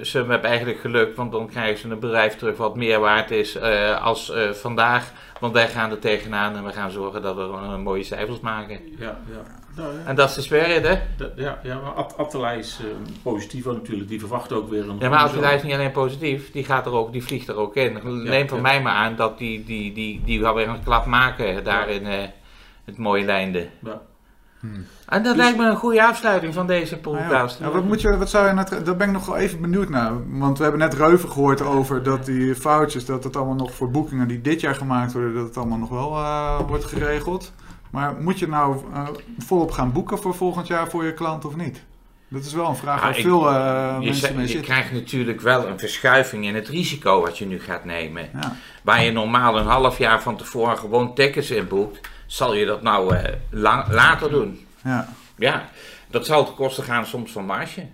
Sunweb 0.00 0.44
eigenlijk 0.44 0.80
gelukt, 0.80 1.16
want 1.16 1.32
dan 1.32 1.48
krijgen 1.48 1.78
ze 1.78 1.88
een 1.88 1.98
bedrijf 1.98 2.36
terug 2.36 2.56
wat 2.56 2.76
meer 2.76 3.00
waard 3.00 3.30
is 3.30 3.60
als 4.00 4.32
vandaag. 4.52 5.12
Want 5.42 5.54
wij 5.54 5.68
gaan 5.68 5.90
er 5.90 5.98
tegenaan 5.98 6.56
en 6.56 6.64
we 6.64 6.72
gaan 6.72 6.90
zorgen 6.90 7.22
dat 7.22 7.34
we 7.36 7.40
gewoon 7.42 7.70
een 7.70 7.82
mooie 7.82 8.02
cijfers 8.02 8.40
maken. 8.40 8.80
Ja, 8.98 9.18
ja. 9.30 9.42
Nou, 9.76 9.92
ja. 9.98 10.04
En 10.04 10.14
dat 10.16 10.28
is 10.28 10.34
de 10.34 10.40
spirit, 10.40 10.86
hè? 10.86 10.94
Dat- 11.16 11.32
ja, 11.36 11.60
ja, 11.62 11.80
maar 11.80 11.92
Attelij 11.92 12.58
is 12.58 12.78
eh, 12.80 12.86
positief 13.22 13.64
natuurlijk. 13.64 14.08
Die 14.08 14.18
verwacht 14.20 14.52
ook 14.52 14.70
weer 14.70 14.88
een... 14.88 14.96
Ja, 14.98 15.08
maar 15.08 15.18
Attila 15.18 15.50
is 15.50 15.62
niet 15.62 15.72
alleen 15.72 15.92
positief, 15.92 16.50
die, 16.52 16.64
gaat 16.64 16.86
er 16.86 16.92
ook, 16.92 17.12
die 17.12 17.24
vliegt 17.24 17.48
er 17.48 17.56
ook 17.56 17.76
in. 17.76 17.98
Neem 18.24 18.48
van 18.48 18.60
mij 18.60 18.82
maar 18.82 18.94
aan 18.94 19.16
dat 19.16 19.38
die, 19.38 19.64
die, 19.64 19.92
die, 19.92 20.22
die 20.24 20.40
gaat 20.42 20.54
weer 20.54 20.68
een 20.68 20.82
klap 20.84 21.06
maken 21.06 21.64
daar 21.64 21.88
in 21.88 22.06
eh, 22.06 22.18
het 22.84 22.98
mooie 22.98 23.24
Leinde. 23.24 23.68
Ja. 23.84 24.00
En 25.06 25.22
dat 25.22 25.34
Dus- 25.34 25.42
lijkt 25.42 25.58
me 25.58 25.66
een 25.66 25.76
goede 25.76 26.04
afsluiting 26.04 26.54
van 26.54 26.66
deze 26.66 26.94
ja. 26.94 27.00
podcast. 27.00 27.58
Ja, 27.58 27.70
wat, 27.70 27.84
moet 27.84 28.00
je, 28.00 28.16
wat 28.16 28.30
zou 28.30 28.46
je 28.46 28.52
net, 28.52 28.80
daar 28.84 28.96
ben 28.96 29.06
ik 29.06 29.12
nog 29.12 29.26
wel 29.26 29.36
even 29.36 29.60
benieuwd 29.60 29.88
naar. 29.88 30.12
Want 30.38 30.56
we 30.56 30.62
hebben 30.62 30.80
net 30.80 30.94
Reuven 30.94 31.28
gehoord 31.30 31.62
over 31.62 32.02
dat 32.02 32.26
die 32.26 32.54
foutjes, 32.54 33.04
dat 33.04 33.24
het 33.24 33.36
allemaal 33.36 33.54
nog 33.54 33.74
voor 33.74 33.90
boekingen 33.90 34.28
die 34.28 34.40
dit 34.40 34.60
jaar 34.60 34.74
gemaakt 34.74 35.12
worden, 35.12 35.34
dat 35.34 35.44
het 35.44 35.56
allemaal 35.56 35.78
nog 35.78 35.88
wel 35.88 36.16
eh, 36.16 36.60
wordt 36.66 36.84
geregeld. 36.84 37.52
Maar 37.90 38.14
moet 38.20 38.38
je 38.38 38.48
nou 38.48 38.76
eh, 38.92 39.08
volop 39.38 39.70
gaan 39.70 39.92
boeken 39.92 40.18
voor 40.18 40.34
volgend 40.34 40.66
jaar 40.66 40.88
voor 40.88 41.04
je 41.04 41.14
klant 41.14 41.44
of 41.44 41.56
niet? 41.56 41.82
Dat 42.28 42.44
is 42.44 42.52
wel 42.52 42.68
een 42.68 42.76
vraag 42.76 43.02
waar 43.02 43.14
veel 43.14 43.50
eh, 43.50 43.96
je, 44.00 44.04
mensen 44.04 44.34
mee 44.34 44.42
je 44.42 44.48
zitten. 44.48 44.66
krijgt 44.66 44.92
natuurlijk 44.92 45.40
wel 45.40 45.66
een 45.66 45.78
verschuiving 45.78 46.44
in 46.44 46.54
het 46.54 46.68
risico 46.68 47.20
wat 47.20 47.38
je 47.38 47.46
nu 47.46 47.60
gaat 47.60 47.84
nemen. 47.84 48.28
Ja. 48.40 48.56
Waar 48.82 49.04
je 49.04 49.12
normaal 49.12 49.58
een 49.58 49.66
half 49.66 49.98
jaar 49.98 50.22
van 50.22 50.36
tevoren 50.36 50.78
gewoon 50.78 51.14
tickets 51.14 51.50
in 51.50 51.68
boekt, 51.68 52.00
zal 52.32 52.54
je 52.54 52.66
dat 52.66 52.82
nou 52.82 53.16
eh, 53.16 53.32
la- 53.50 53.86
later 53.90 54.30
doen. 54.30 54.66
Ja. 54.84 55.08
Ja, 55.36 55.68
dat 56.10 56.26
zal 56.26 56.44
ten 56.44 56.54
koste 56.54 56.82
gaan 56.82 57.06
soms 57.06 57.32
van 57.32 57.44
marge. 57.44 57.86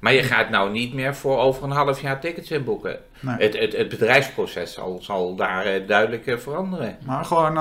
Maar 0.00 0.12
je 0.12 0.22
gaat 0.22 0.50
nou 0.50 0.70
niet 0.70 0.94
meer 0.94 1.14
voor 1.14 1.38
over 1.38 1.64
een 1.64 1.70
half 1.70 2.00
jaar 2.00 2.20
tickets 2.20 2.50
inboeken. 2.50 2.98
Nee. 3.20 3.36
Het, 3.38 3.58
het, 3.58 3.76
het 3.76 3.88
bedrijfsproces 3.88 4.72
zal, 4.72 4.98
zal 5.02 5.34
daar 5.34 5.64
eh, 5.64 5.86
duidelijk 5.86 6.26
eh, 6.26 6.36
veranderen. 6.36 6.96
Maar 7.04 7.24
gewoon 7.24 7.54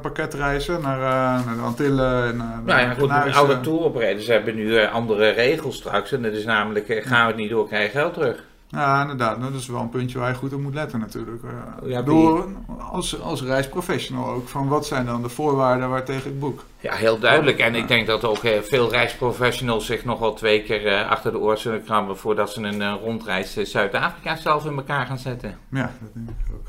pakketreizen 0.00 0.80
naar, 0.80 0.98
eh, 0.98 1.46
naar 1.46 1.56
de 1.56 1.62
Antillen 1.62 2.24
en 2.28 2.36
naar 2.36 2.62
Nou 2.64 2.80
ja, 2.80 2.94
goed, 2.94 3.34
alle 3.34 3.60
touroperators 3.60 4.26
hebben 4.26 4.54
nu 4.54 4.84
andere 4.86 5.28
regels 5.28 5.76
straks. 5.76 6.12
En 6.12 6.22
dat 6.22 6.32
is 6.32 6.44
namelijk, 6.44 7.02
gaan 7.04 7.22
we 7.22 7.32
het 7.32 7.40
niet 7.40 7.50
door, 7.50 7.68
krijg 7.68 7.92
je 7.92 7.98
geld 7.98 8.14
terug. 8.14 8.44
Ja, 8.70 9.00
inderdaad. 9.00 9.40
Dat 9.40 9.52
is 9.52 9.66
wel 9.66 9.80
een 9.80 9.88
puntje 9.88 10.18
waar 10.18 10.28
je 10.28 10.34
goed 10.34 10.52
op 10.52 10.60
moet 10.60 10.74
letten 10.74 11.00
natuurlijk. 11.00 11.42
Eh, 11.42 11.90
Ja, 11.90 12.02
door, 12.02 12.48
als, 12.90 13.20
als 13.20 13.42
reisprofessional 13.42 14.28
ook. 14.28 14.48
Van 14.48 14.68
wat 14.68 14.86
zijn 14.86 15.06
dan 15.06 15.22
de 15.22 15.28
voorwaarden 15.28 15.88
waartegen 15.90 16.30
ik 16.30 16.40
boek? 16.40 16.64
Ja, 16.80 16.94
heel 16.94 17.18
duidelijk. 17.18 17.58
En 17.58 17.74
ik 17.74 17.88
denk 17.88 18.06
dat 18.06 18.24
ook 18.24 18.44
eh, 18.44 18.60
veel 18.60 18.90
reisprofessionals 18.90 19.86
zich 19.86 20.04
nog 20.04 20.18
wel 20.18 20.34
twee 20.34 20.62
keer 20.62 20.86
eh, 20.86 21.10
achter 21.10 21.32
de 21.32 21.38
oor 21.38 21.58
zullen 21.58 21.84
krabben 21.84 22.16
voordat 22.18 22.52
ze 22.52 22.62
een 22.62 22.82
eh, 22.82 22.94
rondreis 23.02 23.52
Zuid-Afrika 23.56 24.36
zelf 24.36 24.64
in 24.66 24.76
elkaar 24.76 25.06
gaan 25.06 25.18
zetten. 25.18 25.58
Ja, 25.70 25.90
dat 26.00 26.10
denk 26.14 26.28
ik 26.28 26.54
ook. 26.54 26.68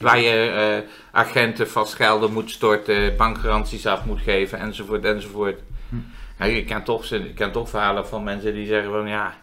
Waar 0.00 0.20
je 0.20 0.50
eh, 0.50 0.90
agenten 1.12 1.68
vast 1.70 1.94
gelden 1.94 2.32
moet 2.32 2.50
storten, 2.50 3.16
bankgaranties 3.16 3.86
af 3.86 4.04
moet 4.04 4.20
geven, 4.20 4.58
enzovoort, 4.58 5.04
enzovoort. 5.04 5.60
Hm. 5.88 5.96
Ja, 6.38 6.44
je 6.44 6.64
kan 6.64 6.82
toch, 6.82 7.04
ze- 7.04 7.28
ik 7.28 7.34
ken 7.34 7.52
toch 7.52 7.68
verhalen 7.68 8.06
van 8.06 8.24
mensen 8.24 8.54
die 8.54 8.66
zeggen 8.66 8.90
van 8.90 9.06
ja, 9.08 9.34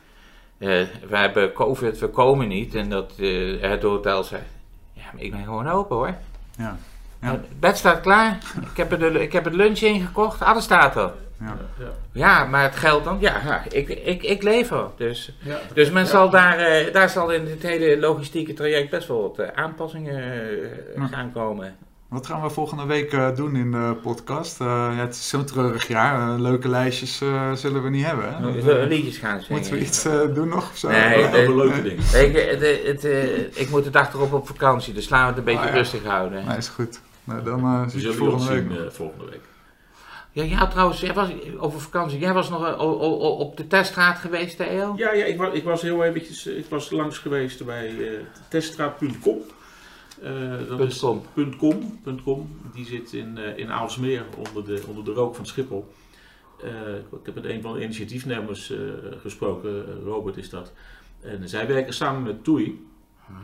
we 0.68 1.18
hebben 1.18 1.54
covid, 1.54 2.00
we 2.00 2.08
komen 2.08 2.48
niet. 2.48 2.76
En 2.76 2.90
dat 2.90 3.12
eh, 3.20 3.62
het 3.62 3.82
hotel 3.84 4.24
zegt, 4.24 4.44
ja, 4.94 5.04
maar 5.14 5.22
ik 5.24 5.32
ben 5.32 5.44
gewoon 5.44 5.68
open 5.70 5.96
hoor. 5.96 6.16
Ja. 6.58 6.78
Ja. 7.22 7.32
Het 7.32 7.60
bed 7.60 7.78
staat 7.78 8.02
klaar, 8.02 8.38
ik 8.72 8.78
heb, 8.78 9.00
de, 9.00 9.22
ik 9.22 9.34
heb 9.34 9.44
het 9.44 9.54
lunch 9.54 9.80
ingekocht, 9.80 10.42
alles 10.42 10.64
staat 10.64 10.96
er. 10.96 11.12
Ja. 11.40 11.58
Ja. 11.80 11.86
Ja, 12.12 12.46
maar 12.46 12.64
het 12.64 12.76
geld 12.76 13.04
dan, 13.04 13.18
ja, 13.20 13.64
ik, 13.70 13.90
ik, 13.90 14.24
ik 14.24 14.44
lever. 14.44 14.86
Dus, 14.98 15.32
Ja. 15.40 15.60
dus 15.74 15.90
men 15.92 16.04
Ja. 16.04 16.10
zal 16.10 16.30
daar, 16.30 16.58
eh, 16.58 16.94
daar 16.94 17.10
zal 17.10 17.30
in 17.32 17.48
het 17.48 17.62
hele 17.62 18.00
logistieke 18.00 18.54
traject 18.54 18.90
best 18.90 19.08
wel 19.08 19.22
wat 19.22 19.40
eh, 19.40 19.48
aanpassingen 19.56 20.24
eh, 20.96 21.04
gaan 21.12 21.32
komen. 21.34 21.76
Wat 22.12 22.26
gaan 22.28 22.42
we 22.42 22.50
volgende 22.50 22.86
week 22.86 23.14
eh, 23.14 23.36
doen 23.36 23.56
in 23.56 23.72
de 23.72 23.96
podcast? 24.02 24.62
Eh, 24.62 24.68
ja, 24.68 24.96
het 24.96 25.14
is 25.16 25.30
zo'n 25.30 25.46
treurig 25.46 25.88
jaar. 25.88 26.34
Eh, 26.34 26.40
leuke 26.40 26.68
lijstjes 26.70 27.22
eh, 27.22 27.54
zullen 27.54 27.84
we 27.84 27.90
niet 27.90 28.06
hebben. 28.06 28.36
Hè? 28.38 28.52
We 28.52 28.62
zullen 28.62 28.88
liedjes 28.88 29.18
gaan 29.18 29.40
zingen. 29.42 29.54
Moeten 29.54 29.74
we 29.74 29.80
iets 29.80 30.06
eh, 30.06 30.34
doen 30.34 30.48
nog? 30.48 30.70
Of 30.70 30.78
zo? 30.78 30.90
Nee, 30.90 31.18
Over 31.26 31.44
eh, 31.44 31.56
leuke 31.56 31.82
dingen. 31.82 32.26
Ik, 32.28 32.36
het, 32.36 32.86
het, 32.88 33.06
eh, 33.06 33.40
ik 33.62 33.70
moet 33.70 33.84
de 33.84 33.90
dag 33.90 34.14
erop 34.14 34.34
op 34.34 34.48
vakantie, 34.48 34.94
dus 34.94 35.10
laten 35.10 35.26
we 35.26 35.30
het 35.30 35.50
een 35.50 35.54
beetje 35.56 35.70
Oh, 35.70 35.76
ja. 35.76 35.78
rustig 35.82 36.04
houden. 36.04 36.46
Nee, 36.46 36.58
is 36.58 36.68
goed. 36.68 37.00
Nou, 37.24 37.44
dan 37.44 37.60
eh 37.64 37.84
We 37.84 37.90
zie 37.90 38.02
je 38.02 38.14
volgende 38.14 38.44
zien 38.46 38.68
week. 38.68 38.80
eh, 38.80 38.92
volgende 38.92 39.26
week. 39.26 39.42
Ja, 40.32 40.44
ja, 40.44 40.68
trouwens, 40.68 41.00
jij 41.00 41.14
was 41.14 41.30
over 41.60 41.82
vakantie. 41.82 42.20
Jij 42.20 42.34
was 42.34 42.50
nog 42.50 42.62
o- 42.66 42.76
o- 42.78 43.20
o- 43.20 43.36
op 43.38 43.58
de 43.58 43.68
teststraat 43.68 44.18
geweest, 44.18 44.58
Theo? 44.58 44.94
Ja, 44.96 45.14
ja 45.14 45.26
ik, 45.26 45.38
was, 45.38 45.54
ik 45.54 45.64
was 45.64 45.82
heel 45.82 46.04
eventjes, 46.04 46.46
ik 46.46 46.66
was 46.70 46.90
langs 46.90 47.18
geweest 47.18 47.66
bij 47.66 47.88
eh 47.88 48.10
teststraat.com. 48.50 49.38
Eh, 50.22 50.68
dat 50.68 50.78
Punt 50.78 50.92
is 50.92 51.00
com. 51.00 51.22
punt 51.34 51.56
.com, 51.56 52.00
punt 52.04 52.24
.com. 52.24 52.60
Die 52.74 52.86
zit 52.86 53.14
in, 53.14 53.38
eh, 53.38 53.58
in 53.58 53.72
Aalsmeer 53.72 54.26
onder 54.38 54.66
de, 54.66 54.84
onder 54.88 55.04
de 55.04 55.12
rook 55.12 55.36
van 55.36 55.46
Schiphol. 55.46 55.94
Eh, 56.64 56.96
ik 56.96 57.26
heb 57.26 57.36
met 57.36 57.46
een 57.46 57.62
van 57.62 57.74
de 57.74 57.84
initiatiefnemers 57.84 58.74
gesproken, 59.22 60.02
Robert 60.04 60.38
is 60.38 60.50
dat. 60.50 60.74
En 61.20 61.50
zij 61.50 61.68
werken 61.68 61.94
samen 61.94 62.24
met 62.24 62.44
TUI. 62.44 62.90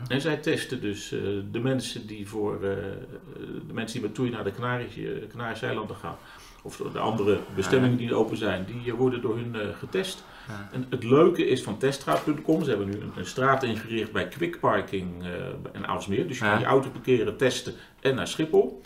En 0.08 0.20
zij 0.20 0.36
testen 0.36 0.80
dus 0.80 1.08
de 1.50 1.60
mensen 1.62 2.06
die 2.06 2.28
voor 2.28 2.60
de 2.60 3.72
mensen 3.72 4.00
die 4.00 4.08
met 4.08 4.14
TUI 4.14 4.30
naar 4.30 4.44
de 4.44 4.52
Canarische, 4.52 5.26
Canarische 5.30 5.66
eilanden 5.66 5.96
gaan. 5.96 6.16
Of 6.62 6.76
de 6.76 6.98
andere 6.98 7.38
bestemmingen 7.54 7.96
die 7.96 8.14
open 8.14 8.36
zijn, 8.36 8.64
die 8.64 8.94
worden 8.94 9.20
door 9.20 9.36
hun 9.36 9.74
getest. 9.74 10.24
En 10.72 10.86
het 10.90 11.04
leuke 11.04 11.46
is 11.46 11.62
van 11.62 11.78
teststraat.com, 11.78 12.62
ze 12.62 12.68
hebben 12.68 12.86
nu 12.88 12.92
een, 12.94 13.12
een 13.16 13.26
straat 13.26 13.62
ingericht 13.62 14.12
bij 14.12 14.28
Quick 14.28 14.60
Parking 14.60 15.22
eh 15.24 15.30
in 15.72 15.86
Aalsmeer. 15.86 16.28
Dus 16.28 16.38
je 16.38 16.44
kan 16.44 16.58
je 16.58 16.64
auto 16.64 16.88
parkeren, 16.90 17.36
testen 17.36 17.74
en 18.00 18.14
naar 18.14 18.28
Schiphol. 18.28 18.80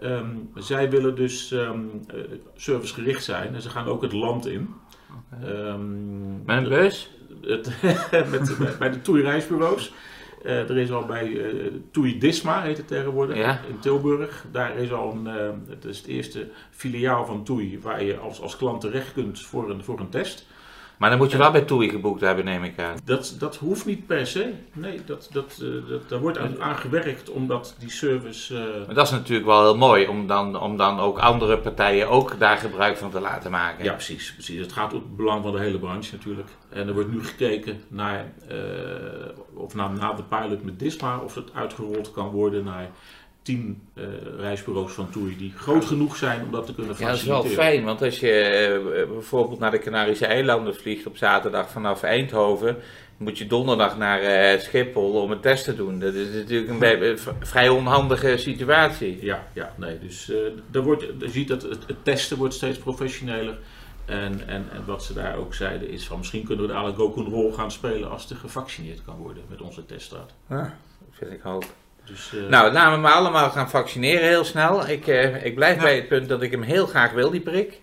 Ehm, 0.00 0.26
zij 0.54 0.90
willen 0.90 1.14
dus 1.16 1.52
ehm, 1.52 1.80
eh, 2.06 2.20
servicegericht 2.56 3.24
zijn 3.24 3.54
en 3.54 3.62
ze 3.62 3.70
gaan 3.70 3.86
ook 3.86 4.02
het 4.02 4.12
land 4.12 4.46
in. 4.46 4.74
Ehm, 5.42 6.44
Met 6.44 6.56
een 6.56 6.68
bus? 6.68 7.10
het, 7.42 7.70
met, 8.30 8.56
bij- 8.58 8.76
bij 8.78 8.90
de 8.90 9.00
TUI 9.00 9.22
reisbureaus. 9.22 9.92
Eh, 10.44 10.70
er 10.70 10.76
is 10.76 10.90
al 10.90 11.04
bij 11.06 11.40
TUI 11.90 12.18
Disma, 12.18 12.62
heet 12.62 12.76
het 12.76 12.88
tegenwoordig, 12.88 13.36
Ja. 13.36 13.60
in 13.68 13.78
Tilburg. 13.78 14.44
Daar 14.52 14.76
is 14.76 14.92
al 14.92 15.12
een, 15.12 15.26
het 15.68 15.84
is 15.84 15.98
het 15.98 16.06
eerste 16.06 16.48
filiaal 16.70 17.26
van 17.26 17.44
TUI 17.44 17.78
waar 17.80 18.02
je 18.04 18.16
als, 18.18 18.40
als 18.40 18.56
klant 18.56 18.80
terecht 18.80 19.12
kunt 19.12 19.40
voor 19.40 19.70
een, 19.70 19.84
voor 19.84 20.00
een 20.00 20.08
test. 20.08 20.46
Maar 20.98 21.10
dan 21.10 21.18
moet 21.18 21.30
je 21.30 21.38
wel 21.38 21.50
bij 21.50 21.60
TUI 21.60 21.88
geboekt 21.88 22.20
hebben, 22.20 22.44
neem 22.44 22.64
ik 22.64 22.78
aan. 22.78 22.96
Dat, 23.04 23.36
dat 23.38 23.56
hoeft 23.56 23.86
niet 23.86 24.06
per 24.06 24.26
se. 24.26 24.52
Nee, 24.72 25.00
dat, 25.06 25.28
dat, 25.32 25.58
eh, 25.62 25.88
dat, 25.90 26.08
daar 26.08 26.18
wordt 26.20 26.38
aan, 26.38 26.62
aan 26.62 26.76
gewerkt 26.76 27.30
omdat 27.30 27.74
die 27.78 27.90
service... 27.90 28.56
eh, 28.56 28.86
Maar 28.86 28.94
dat 28.94 29.06
is 29.06 29.12
natuurlijk 29.12 29.46
wel 29.46 29.62
heel 29.62 29.76
mooi, 29.76 30.06
om 30.06 30.26
dan, 30.26 30.60
om 30.60 30.76
dan 30.76 30.98
ook 31.00 31.18
andere 31.18 31.58
partijen 31.58 32.08
ook 32.08 32.38
daar 32.38 32.56
gebruik 32.56 32.96
van 32.96 33.10
te 33.10 33.20
laten 33.20 33.50
maken. 33.50 33.84
Ja, 33.84 33.92
precies, 33.92 34.32
precies. 34.34 34.60
Het 34.60 34.72
gaat 34.72 34.92
om 34.92 34.98
het 34.98 35.16
belang 35.16 35.42
van 35.42 35.52
de 35.52 35.58
hele 35.58 35.78
branche 35.78 36.14
natuurlijk. 36.16 36.48
En 36.68 36.88
er 36.88 36.94
wordt 36.94 37.12
nu 37.12 37.24
gekeken 37.24 37.82
naar, 37.88 38.32
eh, 38.48 38.56
of 39.54 39.74
na, 39.74 39.88
na 39.88 40.12
de 40.12 40.22
pilot 40.22 40.64
met 40.64 40.78
Disma, 40.78 41.18
of 41.18 41.34
het 41.34 41.54
uitgerold 41.54 42.12
kan 42.12 42.28
worden 42.28 42.64
naar 42.64 42.90
tien 43.48 43.82
eh, 43.94 44.04
reisbureaus 44.36 44.92
van 44.92 45.10
TUI 45.10 45.36
die 45.36 45.52
groot 45.56 45.84
genoeg 45.84 46.16
zijn 46.16 46.42
om 46.42 46.50
dat 46.50 46.66
te 46.66 46.74
kunnen 46.74 46.94
Ja, 46.98 47.06
dat 47.06 47.16
is 47.16 47.24
wel 47.24 47.36
faciliteren. 47.36 47.72
fijn, 47.72 47.84
want 47.84 48.02
als 48.02 48.20
je 48.20 48.30
eh, 48.30 49.08
bijvoorbeeld 49.12 49.58
naar 49.58 49.70
de 49.70 49.78
Canarische 49.78 50.26
eilanden 50.26 50.74
vliegt 50.74 51.06
op 51.06 51.16
zaterdag 51.16 51.70
vanaf 51.70 52.02
Eindhoven, 52.02 52.76
moet 53.16 53.38
je 53.38 53.46
donderdag 53.46 53.98
naar 53.98 54.20
eh, 54.20 54.60
Schiphol 54.60 55.12
om 55.22 55.30
een 55.30 55.40
test 55.40 55.64
te 55.64 55.74
doen. 55.74 55.98
Dat 55.98 56.14
is 56.14 56.34
natuurlijk 56.34 57.00
een 57.02 57.18
vrij 57.40 57.68
onhandige 57.68 58.36
situatie. 58.36 59.18
Ja, 59.20 59.46
ja, 59.52 59.74
nee. 59.76 59.98
Dus 59.98 60.32
er 60.72 60.82
wordt, 60.82 61.02
je 61.18 61.28
ziet 61.28 61.48
dat 61.48 61.62
het, 61.62 61.78
het 61.86 62.04
testen 62.04 62.36
wordt 62.36 62.54
steeds 62.54 62.78
professioneler. 62.78 63.58
En, 64.04 64.48
en, 64.48 64.64
en 64.72 64.84
wat 64.86 65.04
ze 65.04 65.12
daar 65.12 65.36
ook 65.36 65.54
zeiden 65.54 65.88
is 65.88 66.06
van 66.06 66.18
misschien 66.18 66.44
kunnen 66.44 66.66
we 66.66 66.72
dadelijk 66.72 66.98
ook 66.98 67.16
een 67.16 67.28
rol 67.28 67.52
gaan 67.52 67.70
spelen 67.70 68.10
als 68.10 68.30
er 68.30 68.36
gevaccineerd 68.36 69.04
kan 69.04 69.16
worden 69.16 69.42
met 69.48 69.60
onze 69.60 69.86
teststraat. 69.86 70.34
Ja, 70.48 70.78
dat 70.98 71.16
vind 71.18 71.32
ik 71.32 71.46
ook. 71.46 71.64
Dus, 72.08 72.32
eh, 72.34 72.48
Nou, 72.50 72.72
laten 72.72 72.92
we 72.92 72.98
maar 72.98 73.12
allemaal 73.12 73.50
gaan 73.50 73.70
vaccineren 73.70 74.28
heel 74.28 74.44
snel. 74.44 74.88
Ik, 74.88 75.06
eh, 75.06 75.44
ik 75.44 75.54
blijf 75.54 75.76
Ja. 75.76 75.82
bij 75.82 75.94
het 75.94 76.08
punt 76.08 76.28
dat 76.28 76.42
ik 76.42 76.50
hem 76.50 76.62
heel 76.62 76.86
graag 76.86 77.12
wil, 77.12 77.30
die 77.30 77.40
prik. 77.40 77.80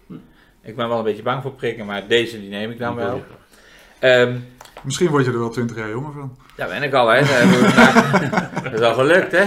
Ik 0.63 0.75
ben 0.75 0.87
wel 0.89 0.97
een 0.97 1.03
beetje 1.03 1.23
bang 1.23 1.41
voor 1.41 1.51
prikken, 1.53 1.85
maar 1.85 2.07
deze 2.07 2.39
die 2.39 2.49
neem 2.49 2.71
ik 2.71 2.79
dan 2.79 2.95
wel. 2.95 3.23
Ehm, 3.99 4.35
Misschien 4.81 5.09
word 5.09 5.25
je 5.25 5.31
er 5.31 5.39
wel 5.39 5.49
20 5.49 5.77
jaar 5.77 5.89
jonger 5.89 6.13
van. 6.13 6.37
Daar 6.55 6.67
ben 6.67 6.83
ik 6.83 6.93
al, 6.93 7.07
hè. 7.07 7.21
Dat 8.63 8.73
is 8.73 8.79
al 8.81 8.93
gelukt, 8.93 9.31
hè. 9.31 9.43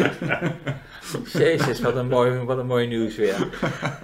Jezus, 1.32 1.80
wat 1.80 1.96
een 1.96 2.08
mooi, 2.08 2.38
wat 2.38 2.58
een 2.58 2.66
mooi 2.66 2.86
nieuws 2.86 3.16
weer. 3.16 3.34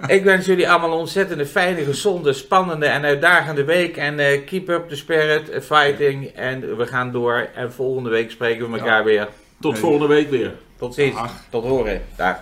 Ik 0.07 0.23
wens 0.23 0.45
jullie 0.45 0.69
allemaal 0.69 0.91
een 0.91 0.97
ontzettende 0.97 1.45
fijne, 1.45 1.83
gezonde, 1.83 2.33
spannende 2.33 2.85
en 2.85 3.03
uitdagende 3.03 3.63
week. 3.63 3.97
En 3.97 4.19
eh, 4.19 4.45
keep 4.45 4.69
up 4.69 4.89
the 4.89 4.95
spirit, 4.95 5.49
fighting. 5.65 6.27
En 6.27 6.77
we 6.77 6.87
gaan 6.87 7.11
door. 7.11 7.47
En 7.55 7.73
volgende 7.73 8.09
week 8.09 8.31
spreken 8.31 8.71
we 8.71 8.77
elkaar 8.77 9.03
weer. 9.03 9.27
Tot 9.59 9.79
volgende 9.79 10.07
week 10.07 10.29
weer. 10.29 10.53
Tot 10.77 10.93
ziens. 10.93 11.19
Tot 11.49 11.63
horen. 11.63 12.01
Dag. 12.15 12.41